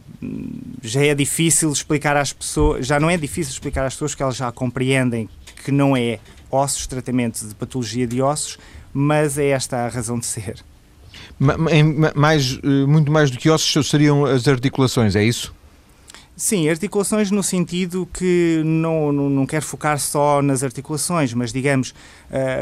já 0.82 1.04
é 1.04 1.14
difícil 1.14 1.70
explicar 1.70 2.16
às 2.16 2.32
pessoas, 2.32 2.86
já 2.86 2.98
não 2.98 3.08
é 3.08 3.16
difícil 3.16 3.52
explicar 3.52 3.84
às 3.86 3.94
pessoas 3.94 4.14
que 4.14 4.22
elas 4.22 4.36
já 4.36 4.50
compreendem 4.50 5.28
que 5.64 5.70
não 5.70 5.96
é 5.96 6.18
ossos, 6.50 6.86
tratamento 6.86 7.46
de 7.46 7.54
patologia 7.54 8.06
de 8.06 8.20
ossos, 8.20 8.58
mas 8.92 9.38
é 9.38 9.48
esta 9.48 9.78
a 9.78 9.88
razão 9.88 10.18
de 10.18 10.26
ser. 10.26 10.62
Mais, 11.38 12.58
eh, 12.62 12.86
muito 12.86 13.10
mais 13.10 13.30
do 13.30 13.38
que 13.38 13.48
ossos 13.50 13.88
seriam 13.88 14.24
as 14.24 14.46
articulações, 14.46 15.16
é 15.16 15.24
isso? 15.24 15.54
Sim, 16.34 16.68
articulações 16.68 17.30
no 17.30 17.42
sentido 17.42 18.08
que 18.12 18.62
não, 18.64 19.12
não, 19.12 19.28
não 19.28 19.46
quero 19.46 19.64
focar 19.64 19.98
só 19.98 20.40
nas 20.40 20.64
articulações, 20.64 21.34
mas 21.34 21.52
digamos, 21.52 21.94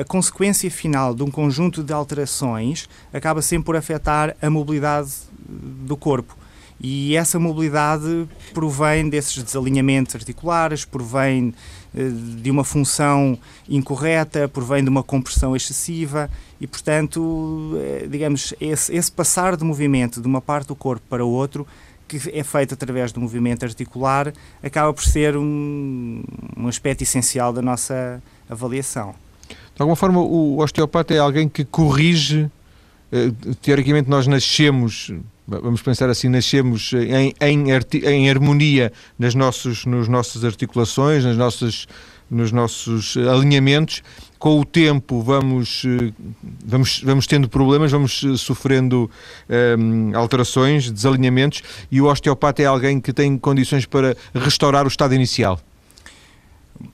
a 0.00 0.04
consequência 0.04 0.68
final 0.70 1.14
de 1.14 1.22
um 1.22 1.30
conjunto 1.30 1.82
de 1.82 1.92
alterações 1.92 2.88
acaba 3.12 3.40
sempre 3.40 3.66
por 3.66 3.76
afetar 3.76 4.36
a 4.42 4.50
mobilidade 4.50 5.12
do 5.48 5.96
corpo. 5.96 6.36
E 6.82 7.14
essa 7.14 7.38
mobilidade 7.38 8.26
provém 8.54 9.08
desses 9.10 9.42
desalinhamentos 9.42 10.14
articulares, 10.14 10.86
provém 10.86 11.52
eh, 11.94 12.08
de 12.40 12.50
uma 12.50 12.64
função 12.64 13.38
incorreta, 13.68 14.48
provém 14.48 14.82
de 14.82 14.88
uma 14.88 15.02
compressão 15.02 15.54
excessiva 15.54 16.30
e, 16.58 16.66
portanto, 16.66 17.72
eh, 17.76 18.06
digamos, 18.10 18.54
esse, 18.58 18.96
esse 18.96 19.12
passar 19.12 19.58
de 19.58 19.64
movimento 19.64 20.22
de 20.22 20.26
uma 20.26 20.40
parte 20.40 20.68
do 20.68 20.74
corpo 20.74 21.02
para 21.06 21.22
o 21.22 21.28
outro 21.28 21.66
que 22.10 22.30
é 22.32 22.42
feito 22.42 22.74
através 22.74 23.12
do 23.12 23.20
movimento 23.20 23.64
articular, 23.64 24.32
acaba 24.60 24.92
por 24.92 25.04
ser 25.04 25.36
um, 25.36 26.22
um 26.56 26.66
aspecto 26.66 27.02
essencial 27.02 27.52
da 27.52 27.62
nossa 27.62 28.20
avaliação. 28.48 29.14
De 29.48 29.80
alguma 29.80 29.94
forma, 29.94 30.20
o 30.20 30.58
osteopata 30.58 31.14
é 31.14 31.18
alguém 31.18 31.48
que 31.48 31.64
corrige. 31.64 32.50
Eh, 33.12 33.30
teoricamente, 33.62 34.10
nós 34.10 34.26
nascemos, 34.26 35.12
vamos 35.46 35.82
pensar 35.82 36.10
assim, 36.10 36.28
nascemos 36.28 36.92
em, 36.92 37.32
em, 37.40 37.66
em 38.04 38.28
harmonia 38.28 38.92
nas 39.16 39.36
nossos, 39.36 39.86
nos 39.86 40.08
nossas 40.08 40.44
articulações, 40.44 41.24
nas 41.24 41.36
nossas, 41.36 41.86
nos 42.30 42.52
nossos 42.52 43.16
alinhamentos 43.16 44.02
com 44.40 44.58
o 44.58 44.64
tempo 44.64 45.20
vamos, 45.20 45.82
eh, 45.84 46.12
vamos, 46.64 47.02
vamos 47.04 47.26
tendo 47.26 47.46
problemas, 47.46 47.92
vamos 47.92 48.24
eh, 48.24 48.36
sofrendo 48.38 49.10
ehm, 49.48 50.14
alterações, 50.14 50.90
desalinhamentos, 50.90 51.62
e 51.90 52.00
o 52.00 52.06
osteopata 52.06 52.62
é 52.62 52.64
alguém 52.64 52.98
que 53.00 53.12
tem 53.12 53.36
condições 53.36 53.84
para 53.84 54.16
restaurar 54.34 54.86
o 54.86 54.88
estado 54.88 55.14
inicial. 55.14 55.60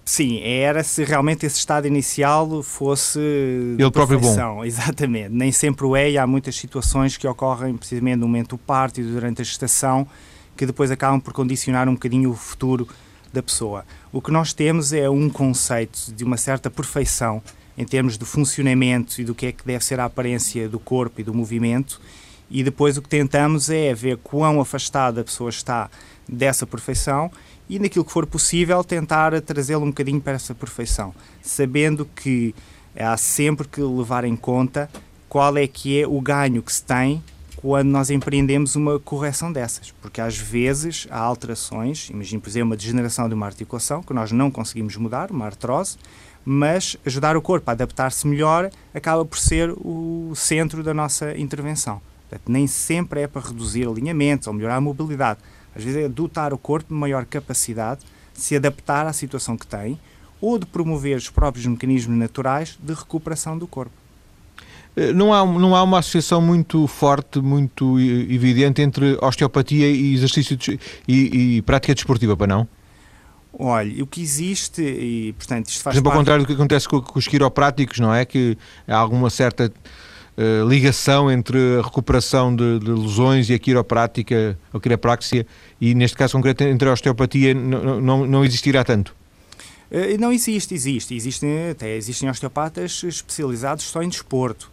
Sim, 0.04 0.40
era 0.42 0.82
se 0.82 1.04
realmente 1.04 1.46
esse 1.46 1.58
estado 1.58 1.86
inicial 1.86 2.60
fosse 2.64 3.20
ele 3.20 3.90
próprio 3.92 4.18
bom. 4.18 4.64
Exatamente, 4.66 5.28
nem 5.28 5.52
sempre 5.52 5.86
o 5.86 5.94
é 5.94 6.10
e 6.10 6.18
há 6.18 6.26
muitas 6.26 6.56
situações 6.56 7.16
que 7.16 7.28
ocorrem 7.28 7.76
precisamente 7.76 8.16
no 8.16 8.26
momento 8.26 8.56
do 8.56 8.58
parto 8.58 9.00
e 9.00 9.04
durante 9.04 9.42
a 9.42 9.44
gestação 9.44 10.08
que 10.56 10.66
depois 10.66 10.90
acabam 10.90 11.20
por 11.20 11.32
condicionar 11.32 11.88
um 11.88 11.92
bocadinho 11.92 12.30
o 12.30 12.34
futuro 12.34 12.88
da 13.36 13.42
pessoa. 13.42 13.84
O 14.12 14.20
que 14.20 14.32
nós 14.32 14.52
temos 14.52 14.92
é 14.92 15.08
um 15.08 15.30
conceito 15.30 16.12
de 16.12 16.24
uma 16.24 16.36
certa 16.36 16.70
perfeição 16.70 17.42
em 17.78 17.84
termos 17.84 18.16
do 18.16 18.24
funcionamento 18.24 19.20
e 19.20 19.24
do 19.24 19.34
que 19.34 19.46
é 19.46 19.52
que 19.52 19.64
deve 19.64 19.84
ser 19.84 20.00
a 20.00 20.06
aparência 20.06 20.68
do 20.68 20.78
corpo 20.78 21.20
e 21.20 21.24
do 21.24 21.34
movimento, 21.34 22.00
e 22.50 22.62
depois 22.62 22.96
o 22.96 23.02
que 23.02 23.08
tentamos 23.08 23.68
é 23.68 23.92
ver 23.92 24.16
quão 24.18 24.60
afastada 24.60 25.20
a 25.20 25.24
pessoa 25.24 25.50
está 25.50 25.90
dessa 26.28 26.66
perfeição 26.66 27.30
e, 27.68 27.78
naquilo 27.78 28.04
que 28.04 28.12
for 28.12 28.26
possível, 28.26 28.82
tentar 28.82 29.38
trazê-lo 29.42 29.84
um 29.84 29.88
bocadinho 29.88 30.20
para 30.20 30.34
essa 30.34 30.54
perfeição, 30.54 31.14
sabendo 31.42 32.06
que 32.06 32.54
há 32.96 33.16
sempre 33.16 33.68
que 33.68 33.80
levar 33.80 34.24
em 34.24 34.36
conta 34.36 34.88
qual 35.28 35.56
é 35.58 35.66
que 35.66 36.00
é 36.00 36.06
o 36.06 36.20
ganho 36.20 36.62
que 36.62 36.72
se 36.72 36.82
tem 36.82 37.22
quando 37.56 37.88
nós 37.88 38.10
empreendemos 38.10 38.76
uma 38.76 39.00
correção 39.00 39.50
dessas, 39.50 39.90
porque 40.02 40.20
às 40.20 40.36
vezes 40.36 41.06
há 41.10 41.18
alterações, 41.18 42.10
imagine, 42.10 42.40
por 42.40 42.48
exemplo, 42.48 42.68
uma 42.68 42.76
degeneração 42.76 43.28
de 43.28 43.34
uma 43.34 43.46
articulação 43.46 44.02
que 44.02 44.12
nós 44.12 44.30
não 44.30 44.50
conseguimos 44.50 44.96
mudar, 44.96 45.30
uma 45.30 45.46
artrose, 45.46 45.96
mas 46.44 46.96
ajudar 47.04 47.36
o 47.36 47.42
corpo 47.42 47.68
a 47.68 47.72
adaptar-se 47.72 48.26
melhor 48.26 48.70
acaba 48.94 49.24
por 49.24 49.38
ser 49.38 49.70
o 49.70 50.32
centro 50.36 50.82
da 50.82 50.94
nossa 50.94 51.36
intervenção. 51.36 52.00
Portanto, 52.28 52.52
nem 52.52 52.66
sempre 52.66 53.22
é 53.22 53.26
para 53.26 53.40
reduzir 53.48 53.88
alinhamentos 53.88 54.46
ou 54.46 54.54
melhorar 54.54 54.76
a 54.76 54.80
mobilidade. 54.80 55.40
Às 55.74 55.82
vezes 55.82 56.04
é 56.04 56.08
dotar 56.08 56.52
o 56.52 56.58
corpo 56.58 56.92
de 56.92 56.98
maior 56.98 57.24
capacidade 57.24 58.02
de 58.34 58.40
se 58.40 58.54
adaptar 58.54 59.06
à 59.06 59.12
situação 59.12 59.56
que 59.56 59.66
tem 59.66 59.98
ou 60.40 60.58
de 60.58 60.66
promover 60.66 61.16
os 61.16 61.30
próprios 61.30 61.66
mecanismos 61.66 62.16
naturais 62.16 62.78
de 62.80 62.92
recuperação 62.92 63.56
do 63.56 63.66
corpo. 63.66 64.05
Eh, 64.96 65.12
não 65.12 65.32
há, 65.32 65.44
não 65.44 65.76
há 65.76 65.82
uma 65.82 65.98
associação 65.98 66.40
muito 66.40 66.86
forte, 66.86 67.38
muito 67.40 68.00
evidente 68.00 68.80
entre 68.80 69.18
osteopatia 69.20 69.88
e 69.88 70.14
exercício 70.14 70.56
de, 70.56 70.80
e, 71.06 71.56
e 71.56 71.62
prática 71.62 71.94
desportiva, 71.94 72.36
para 72.36 72.46
não? 72.46 72.66
Olha, 73.58 74.02
o 74.02 74.06
que 74.06 74.20
existe, 74.20 74.82
e 74.82 75.32
portanto 75.34 75.68
isto 75.68 75.82
faz 75.82 75.94
Por 75.94 75.98
exemplo, 75.98 76.10
parte... 76.10 76.16
ao 76.16 76.20
contrário 76.20 76.44
do 76.44 76.46
que 76.46 76.52
acontece 76.52 76.88
com, 76.88 77.00
com 77.00 77.18
os 77.18 77.28
quiropráticos, 77.28 77.98
não 77.98 78.12
é? 78.12 78.24
Que 78.24 78.56
há 78.86 78.96
alguma 78.96 79.30
certa 79.30 79.72
uh, 80.36 80.68
ligação 80.68 81.30
entre 81.30 81.58
a 81.78 81.82
recuperação 81.82 82.54
de, 82.54 82.78
de, 82.78 82.90
lesões 82.90 83.48
e 83.48 83.54
a 83.54 83.58
quiroprática, 83.58 84.58
a 84.72 84.80
quiropraxia, 84.80 85.46
e 85.80 85.94
neste 85.94 86.16
caso 86.18 86.34
concreto 86.34 86.64
entre 86.64 86.88
a 86.88 86.92
osteopatia 86.92 87.54
não, 87.54 88.00
não, 88.00 88.26
não 88.26 88.44
existirá 88.44 88.84
tanto? 88.84 89.14
Uh, 89.90 90.20
não 90.20 90.32
existe, 90.32 90.74
existe. 90.74 91.14
Existem, 91.14 91.70
até 91.70 91.96
existem 91.96 92.28
osteopatas 92.28 93.02
especializados 93.04 93.84
só 93.84 94.02
em 94.02 94.08
desporto. 94.10 94.70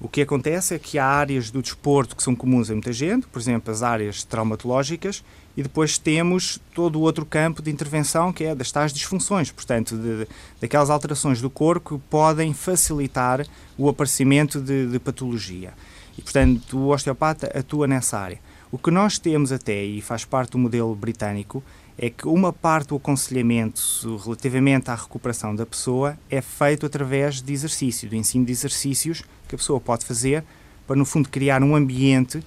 O 0.00 0.08
que 0.08 0.22
acontece 0.22 0.74
é 0.74 0.78
que 0.78 0.98
há 0.98 1.06
áreas 1.06 1.50
do 1.50 1.62
desporto 1.62 2.16
que 2.16 2.22
são 2.22 2.34
comuns 2.34 2.70
a 2.70 2.74
muita 2.74 2.92
gente, 2.92 3.26
por 3.26 3.40
exemplo, 3.40 3.72
as 3.72 3.82
áreas 3.82 4.24
traumatológicas, 4.24 5.24
e 5.56 5.62
depois 5.62 5.98
temos 5.98 6.60
todo 6.74 6.96
o 6.98 7.02
outro 7.02 7.24
campo 7.24 7.62
de 7.62 7.70
intervenção 7.70 8.32
que 8.32 8.44
é 8.44 8.54
das 8.54 8.72
tais 8.72 8.92
disfunções, 8.92 9.52
portanto, 9.52 9.96
de, 9.96 10.26
daquelas 10.60 10.90
alterações 10.90 11.40
do 11.40 11.48
corpo 11.48 11.96
que 11.96 12.04
podem 12.10 12.52
facilitar 12.52 13.46
o 13.78 13.88
aparecimento 13.88 14.60
de, 14.60 14.88
de 14.88 14.98
patologia. 14.98 15.72
E, 16.18 16.22
portanto, 16.22 16.76
o 16.76 16.88
osteopata 16.88 17.56
atua 17.56 17.86
nessa 17.86 18.18
área. 18.18 18.40
O 18.70 18.78
que 18.78 18.90
nós 18.90 19.18
temos 19.18 19.52
até, 19.52 19.84
e 19.84 20.00
faz 20.00 20.24
parte 20.24 20.52
do 20.52 20.58
modelo 20.58 20.94
britânico, 20.94 21.62
é 21.96 22.10
que 22.10 22.26
uma 22.26 22.52
parte 22.52 22.88
do 22.88 22.96
aconselhamento 22.96 23.80
relativamente 24.24 24.90
à 24.90 24.94
recuperação 24.94 25.54
da 25.54 25.64
pessoa 25.64 26.18
é 26.28 26.40
feito 26.40 26.84
através 26.86 27.40
de 27.40 27.52
exercício, 27.52 28.08
do 28.08 28.16
ensino 28.16 28.44
de 28.44 28.52
exercícios 28.52 29.22
que 29.48 29.54
a 29.54 29.58
pessoa 29.58 29.80
pode 29.80 30.04
fazer 30.04 30.44
para, 30.86 30.96
no 30.96 31.04
fundo, 31.04 31.28
criar 31.28 31.62
um 31.62 31.74
ambiente 31.74 32.42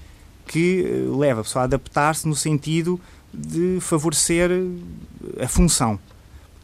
que 0.45 0.85
eh, 0.85 1.17
leva 1.17 1.41
a 1.41 1.43
pessoa 1.43 1.63
a 1.63 1.65
adaptar-se 1.65 2.27
no 2.27 2.35
sentido 2.35 2.99
de 3.33 3.79
favorecer 3.81 4.51
eh, 4.51 5.43
a 5.43 5.47
função. 5.47 5.99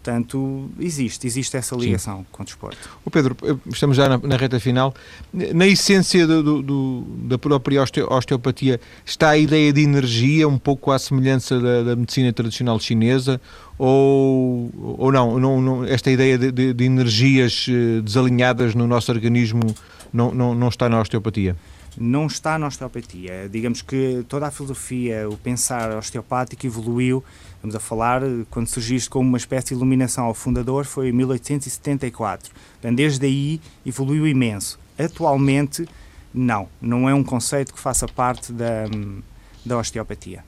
Portanto, 0.03 0.69
existe, 0.81 1.25
existe 1.25 1.55
essa 1.55 1.73
ligação 1.77 2.19
Sim. 2.19 2.25
com 2.29 2.43
o 2.43 2.45
desporto. 2.45 2.89
O 3.05 3.09
Pedro, 3.09 3.37
eh, 3.41 3.55
estamos 3.71 3.95
já 3.95 4.09
na, 4.09 4.17
na 4.17 4.35
reta 4.35 4.59
final. 4.59 4.93
Na 5.31 5.65
essência 5.65 6.27
do, 6.27 6.61
do, 6.61 7.05
da 7.23 7.37
própria 7.37 7.81
osteopatia 7.81 8.81
está 9.05 9.29
a 9.29 9.37
ideia 9.37 9.71
de 9.71 9.81
energia, 9.81 10.45
um 10.45 10.57
pouco 10.57 10.91
à 10.91 10.99
semelhança 10.99 11.57
da, 11.57 11.83
da 11.83 11.95
medicina 11.95 12.33
tradicional 12.33 12.77
chinesa, 12.81 13.39
ou, 13.77 14.69
ou 14.75 15.09
não, 15.09 15.39
não, 15.39 15.61
não 15.61 15.85
esta 15.85 16.11
ideia 16.11 16.37
de, 16.37 16.51
de, 16.51 16.73
de, 16.73 16.83
energias 16.83 17.65
desalinhadas 18.03 18.75
no 18.75 18.85
nosso 18.85 19.09
organismo 19.09 19.73
não, 20.11 20.33
não, 20.33 20.53
não 20.53 20.67
está 20.67 20.89
na 20.89 20.99
osteopatia? 20.99 21.55
não 21.95 22.25
está 22.25 22.57
na 22.57 22.67
osteopatia. 22.67 23.47
Digamos 23.51 23.83
que 23.83 24.25
toda 24.27 24.47
a 24.47 24.51
filosofia, 24.51 25.29
o 25.29 25.37
pensar 25.37 25.95
osteopático 25.95 26.65
evoluiu. 26.65 27.23
Estamos 27.63 27.75
a 27.77 27.79
falar, 27.79 28.21
quando 28.49 28.67
surgiu 28.67 28.97
isto 28.97 29.09
como 29.09 29.29
uma 29.29 29.37
espécie 29.37 29.67
de 29.67 29.75
iluminação 29.75 30.25
ao 30.25 30.33
fundador, 30.33 30.83
foi 30.83 31.07
em 31.07 31.11
1874. 31.13 32.51
Portanto, 32.51 32.97
desde 32.97 33.25
aí 33.25 33.61
evoluiu 33.85 34.27
imenso. 34.27 34.77
Atualmente, 34.99 35.87
não. 36.33 36.67
Não 36.81 37.07
é 37.07 37.13
um 37.13 37.23
conceito 37.23 37.73
que 37.73 37.79
faça 37.79 38.05
parte 38.05 38.51
da, 38.51 38.83
da 39.65 39.77
osteopatia. 39.77 40.43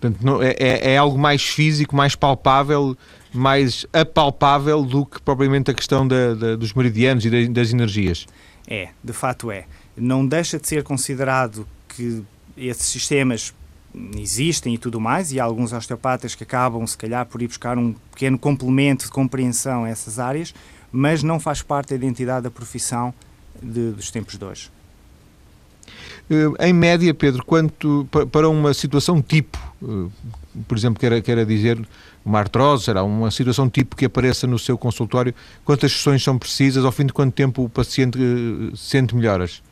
Portanto, 0.00 0.24
não, 0.24 0.40
é, 0.40 0.54
é, 0.56 0.92
é 0.92 0.96
algo 0.96 1.18
mais 1.18 1.42
físico, 1.42 1.96
mais 1.96 2.14
palpável, 2.14 2.96
mais 3.34 3.84
apalpável 3.92 4.84
do 4.84 5.04
que 5.04 5.20
propriamente 5.20 5.72
a 5.72 5.74
questão 5.74 6.06
da, 6.06 6.34
da, 6.34 6.54
dos 6.54 6.72
meridianos 6.74 7.24
e 7.24 7.48
das 7.48 7.72
energias. 7.72 8.28
É, 8.68 8.90
de 9.02 9.12
facto 9.12 9.50
é 9.50 9.64
não 9.96 10.26
deixa 10.26 10.58
de 10.58 10.66
ser 10.66 10.82
considerado 10.82 11.66
que 11.88 12.22
esses 12.56 12.86
sistemas 12.86 13.52
existem 14.16 14.74
e 14.74 14.78
tudo 14.78 15.00
mais, 15.00 15.32
e 15.32 15.40
há 15.40 15.44
alguns 15.44 15.72
osteopatas 15.72 16.34
que 16.34 16.44
acabam, 16.44 16.86
se 16.86 16.96
calhar, 16.96 17.26
por 17.26 17.42
ir 17.42 17.48
buscar 17.48 17.76
um 17.76 17.94
pequeno 18.12 18.38
complemento 18.38 19.04
de 19.04 19.10
compreensão 19.10 19.84
a 19.84 19.88
essas 19.88 20.18
áreas, 20.18 20.54
mas 20.92 21.22
não 21.22 21.40
faz 21.40 21.62
parte 21.62 21.90
da 21.90 21.96
identidade 21.96 22.44
da 22.44 22.50
profissão 22.50 23.12
de, 23.62 23.90
dos 23.92 24.10
tempos 24.10 24.36
de 24.36 24.44
hoje. 24.44 24.70
Eh, 26.30 26.68
em 26.68 26.72
média, 26.72 27.12
Pedro, 27.12 27.44
quanto 27.44 28.08
para 28.30 28.48
uma 28.48 28.72
situação 28.72 29.20
tipo, 29.20 29.58
eh, 29.82 30.08
por 30.68 30.78
exemplo, 30.78 31.00
quer, 31.00 31.20
quer 31.22 31.44
dizer 31.44 31.80
uma 32.24 32.38
artrose, 32.38 32.84
será 32.84 33.02
uma 33.02 33.30
situação 33.30 33.68
tipo 33.68 33.96
que 33.96 34.04
apareça 34.04 34.46
no 34.46 34.58
seu 34.58 34.78
consultório, 34.78 35.34
quantas 35.64 35.92
sessões 35.92 36.22
são 36.22 36.38
precisas, 36.38 36.84
ao 36.84 36.92
fim 36.92 37.06
de 37.06 37.12
quanto 37.12 37.34
tempo 37.34 37.64
o 37.64 37.68
paciente 37.68 38.18
eh, 38.18 38.76
sente 38.76 39.14
melhoras? 39.14 39.62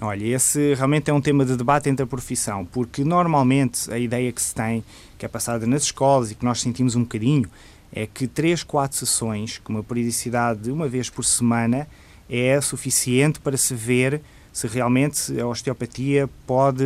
Olha, 0.00 0.24
esse 0.24 0.74
realmente 0.74 1.10
é 1.10 1.14
um 1.14 1.20
tema 1.20 1.44
de 1.44 1.56
debate 1.56 1.88
entre 1.88 2.02
a 2.02 2.06
profissão, 2.06 2.64
porque 2.64 3.04
normalmente 3.04 3.92
a 3.92 3.98
ideia 3.98 4.32
que 4.32 4.42
se 4.42 4.54
tem, 4.54 4.82
que 5.18 5.24
é 5.24 5.28
passada 5.28 5.66
nas 5.66 5.82
escolas 5.84 6.30
e 6.30 6.34
que 6.34 6.44
nós 6.44 6.60
sentimos 6.60 6.96
um 6.96 7.02
bocadinho, 7.02 7.48
é 7.92 8.06
que 8.06 8.26
3, 8.26 8.62
4 8.64 8.98
sessões, 8.98 9.58
com 9.58 9.74
uma 9.74 9.82
periodicidade 9.82 10.60
de 10.60 10.70
uma 10.72 10.88
vez 10.88 11.10
por 11.10 11.24
semana, 11.24 11.86
é 12.28 12.58
suficiente 12.60 13.38
para 13.38 13.56
se 13.56 13.74
ver 13.74 14.22
se 14.52 14.66
realmente 14.66 15.38
a 15.40 15.46
osteopatia 15.46 16.28
pode 16.46 16.84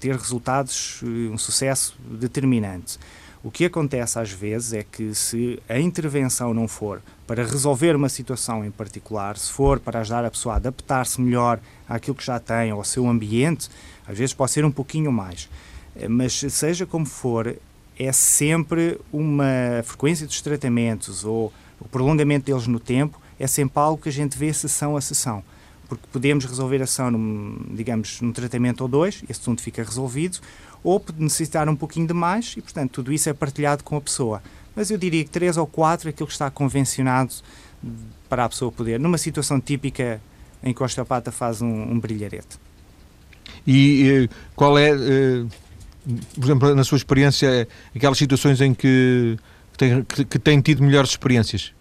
ter 0.00 0.14
resultados, 0.14 1.00
eh, 1.02 1.30
um 1.30 1.36
sucesso 1.36 1.96
determinante. 2.10 2.98
O 3.46 3.50
que 3.52 3.66
acontece 3.66 4.18
às 4.18 4.32
vezes 4.32 4.72
é 4.72 4.82
que 4.82 5.14
se 5.14 5.62
a 5.68 5.78
intervenção 5.78 6.52
não 6.52 6.66
for 6.66 7.00
para 7.28 7.44
resolver 7.44 7.94
uma 7.94 8.08
situação 8.08 8.64
em 8.64 8.72
particular, 8.72 9.38
se 9.38 9.52
for 9.52 9.78
para 9.78 10.00
ajudar 10.00 10.24
a 10.24 10.30
pessoa 10.32 10.54
a 10.54 10.56
adaptar-se 10.56 11.20
melhor 11.20 11.60
àquilo 11.88 12.16
que 12.16 12.26
já 12.26 12.40
tem, 12.40 12.72
ao 12.72 12.82
seu 12.82 13.06
ambiente, 13.06 13.68
às 14.04 14.18
vezes 14.18 14.34
pode 14.34 14.50
ser 14.50 14.64
um 14.64 14.70
pouquinho 14.72 15.12
mais. 15.12 15.48
Eh, 15.94 16.08
mas 16.08 16.32
seja 16.48 16.84
como 16.86 17.06
for, 17.06 17.56
é 17.96 18.10
sempre 18.10 18.98
uma 19.12 19.80
frequência 19.84 20.26
dos 20.26 20.42
tratamentos 20.42 21.24
ou 21.24 21.52
o 21.78 21.86
prolongamento 21.86 22.46
deles 22.46 22.66
no 22.66 22.80
tempo, 22.80 23.16
é 23.38 23.46
sempre 23.46 23.78
algo 23.78 24.02
que 24.02 24.08
a 24.08 24.12
gente 24.12 24.36
vê 24.36 24.52
sessão 24.52 24.96
a 24.96 25.00
sessão 25.00 25.44
porque 25.88 26.04
podemos 26.12 26.44
resolver 26.44 26.80
a 26.80 26.84
ação, 26.84 27.10
num, 27.10 27.58
digamos, 27.70 28.20
num 28.20 28.32
tratamento 28.32 28.80
ou 28.80 28.88
dois, 28.88 29.22
esse 29.28 29.40
assunto 29.40 29.62
fica 29.62 29.82
resolvido, 29.82 30.38
ou 30.82 31.04
necessitar 31.18 31.68
um 31.68 31.76
pouquinho 31.76 32.06
de 32.06 32.14
mais 32.14 32.54
e, 32.56 32.62
portanto, 32.62 32.90
tudo 32.90 33.12
isso 33.12 33.28
é 33.28 33.32
partilhado 33.32 33.82
com 33.82 33.96
a 33.96 34.00
pessoa. 34.00 34.42
Mas 34.74 34.90
eu 34.90 34.98
diria 34.98 35.24
que 35.24 35.30
três 35.30 35.56
ou 35.56 35.66
quatro 35.66 36.08
é 36.08 36.10
aquilo 36.10 36.26
que 36.26 36.32
está 36.32 36.50
convencionado 36.50 37.32
para 38.28 38.44
a 38.44 38.48
pessoa 38.48 38.70
poder, 38.70 39.00
numa 39.00 39.18
situação 39.18 39.60
típica 39.60 40.20
em 40.62 40.72
que 40.72 40.82
o 40.82 40.84
osteopata 40.84 41.30
faz 41.30 41.62
um, 41.62 41.92
um 41.92 41.98
brilharete. 41.98 42.58
E 43.66 44.28
qual 44.54 44.78
é, 44.78 44.90
por 46.34 46.44
exemplo, 46.44 46.74
na 46.74 46.84
sua 46.84 46.96
experiência, 46.96 47.66
aquelas 47.94 48.18
situações 48.18 48.60
em 48.60 48.74
que, 48.74 49.36
tem, 49.76 50.02
que, 50.04 50.24
que 50.24 50.38
tem 50.38 50.60
tido 50.60 50.82
melhores 50.82 51.10
experiências? 51.10 51.72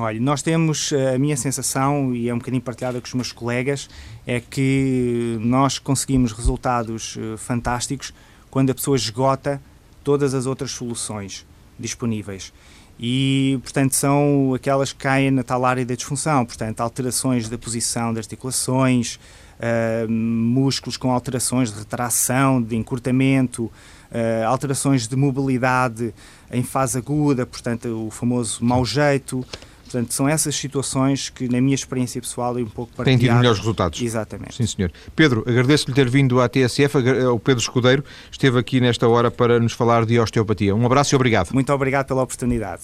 Olha, 0.00 0.20
nós 0.20 0.42
temos, 0.42 0.92
eh, 0.92 1.16
a 1.16 1.18
minha 1.18 1.36
sensação, 1.36 2.14
e 2.14 2.28
é 2.28 2.34
um 2.34 2.38
bocadinho 2.38 2.62
partilhada 2.62 3.00
com 3.00 3.06
os 3.06 3.14
meus 3.14 3.32
colegas, 3.32 3.90
é 4.24 4.38
que 4.38 5.36
nós 5.40 5.80
conseguimos 5.80 6.30
resultados 6.30 7.18
eh, 7.18 7.36
fantásticos 7.36 8.14
quando 8.48 8.70
a 8.70 8.74
pessoa 8.74 8.96
esgota 8.96 9.60
todas 10.04 10.34
as 10.34 10.46
outras 10.46 10.70
soluções 10.70 11.44
disponíveis. 11.76 12.52
E, 12.98 13.58
portanto, 13.62 13.96
são 13.96 14.54
aquelas 14.54 14.92
que 14.92 15.00
caem 15.00 15.32
na 15.32 15.42
tal 15.42 15.64
área 15.64 15.84
da 15.84 15.96
disfunção, 15.96 16.46
portanto, 16.46 16.80
alterações 16.80 17.48
da 17.48 17.58
posição 17.58 18.14
das 18.14 18.26
articulações, 18.26 19.18
uh, 19.58 20.10
músculos 20.10 20.96
com 20.96 21.12
alterações 21.12 21.72
de 21.72 21.78
retração, 21.78 22.60
de 22.60 22.74
encurtamento, 22.74 23.64
uh, 23.64 24.46
alterações 24.48 25.06
de 25.06 25.14
mobilidade 25.14 26.12
em 26.50 26.64
fase 26.64 26.98
aguda, 26.98 27.46
portanto, 27.46 28.06
o 28.06 28.10
famoso 28.10 28.64
mau 28.64 28.84
jeito, 28.84 29.46
Portanto, 29.90 30.12
são 30.12 30.28
essas 30.28 30.54
situações 30.54 31.30
que, 31.30 31.48
na 31.48 31.60
minha 31.60 31.74
experiência 31.74 32.20
pessoal, 32.20 32.58
é 32.58 32.62
um 32.62 32.66
pouco 32.66 32.92
partilhada. 32.94 33.18
Tem 33.18 33.28
tido 33.28 33.36
melhores 33.36 33.58
resultados. 33.58 34.00
Exatamente. 34.02 34.54
Sim, 34.54 34.66
senhor. 34.66 34.92
Pedro, 35.16 35.42
agradeço-lhe 35.46 35.94
ter 35.94 36.08
vindo 36.08 36.40
à 36.40 36.48
TSF. 36.48 36.98
O 37.32 37.38
Pedro 37.38 37.60
Escudeiro 37.60 38.04
esteve 38.30 38.58
aqui 38.58 38.80
nesta 38.80 39.08
hora 39.08 39.30
para 39.30 39.58
nos 39.58 39.72
falar 39.72 40.04
de 40.04 40.18
osteopatia. 40.20 40.74
Um 40.74 40.84
abraço 40.84 41.14
e 41.14 41.16
obrigado. 41.16 41.52
Muito 41.52 41.72
obrigado 41.72 42.06
pela 42.06 42.22
oportunidade. 42.22 42.82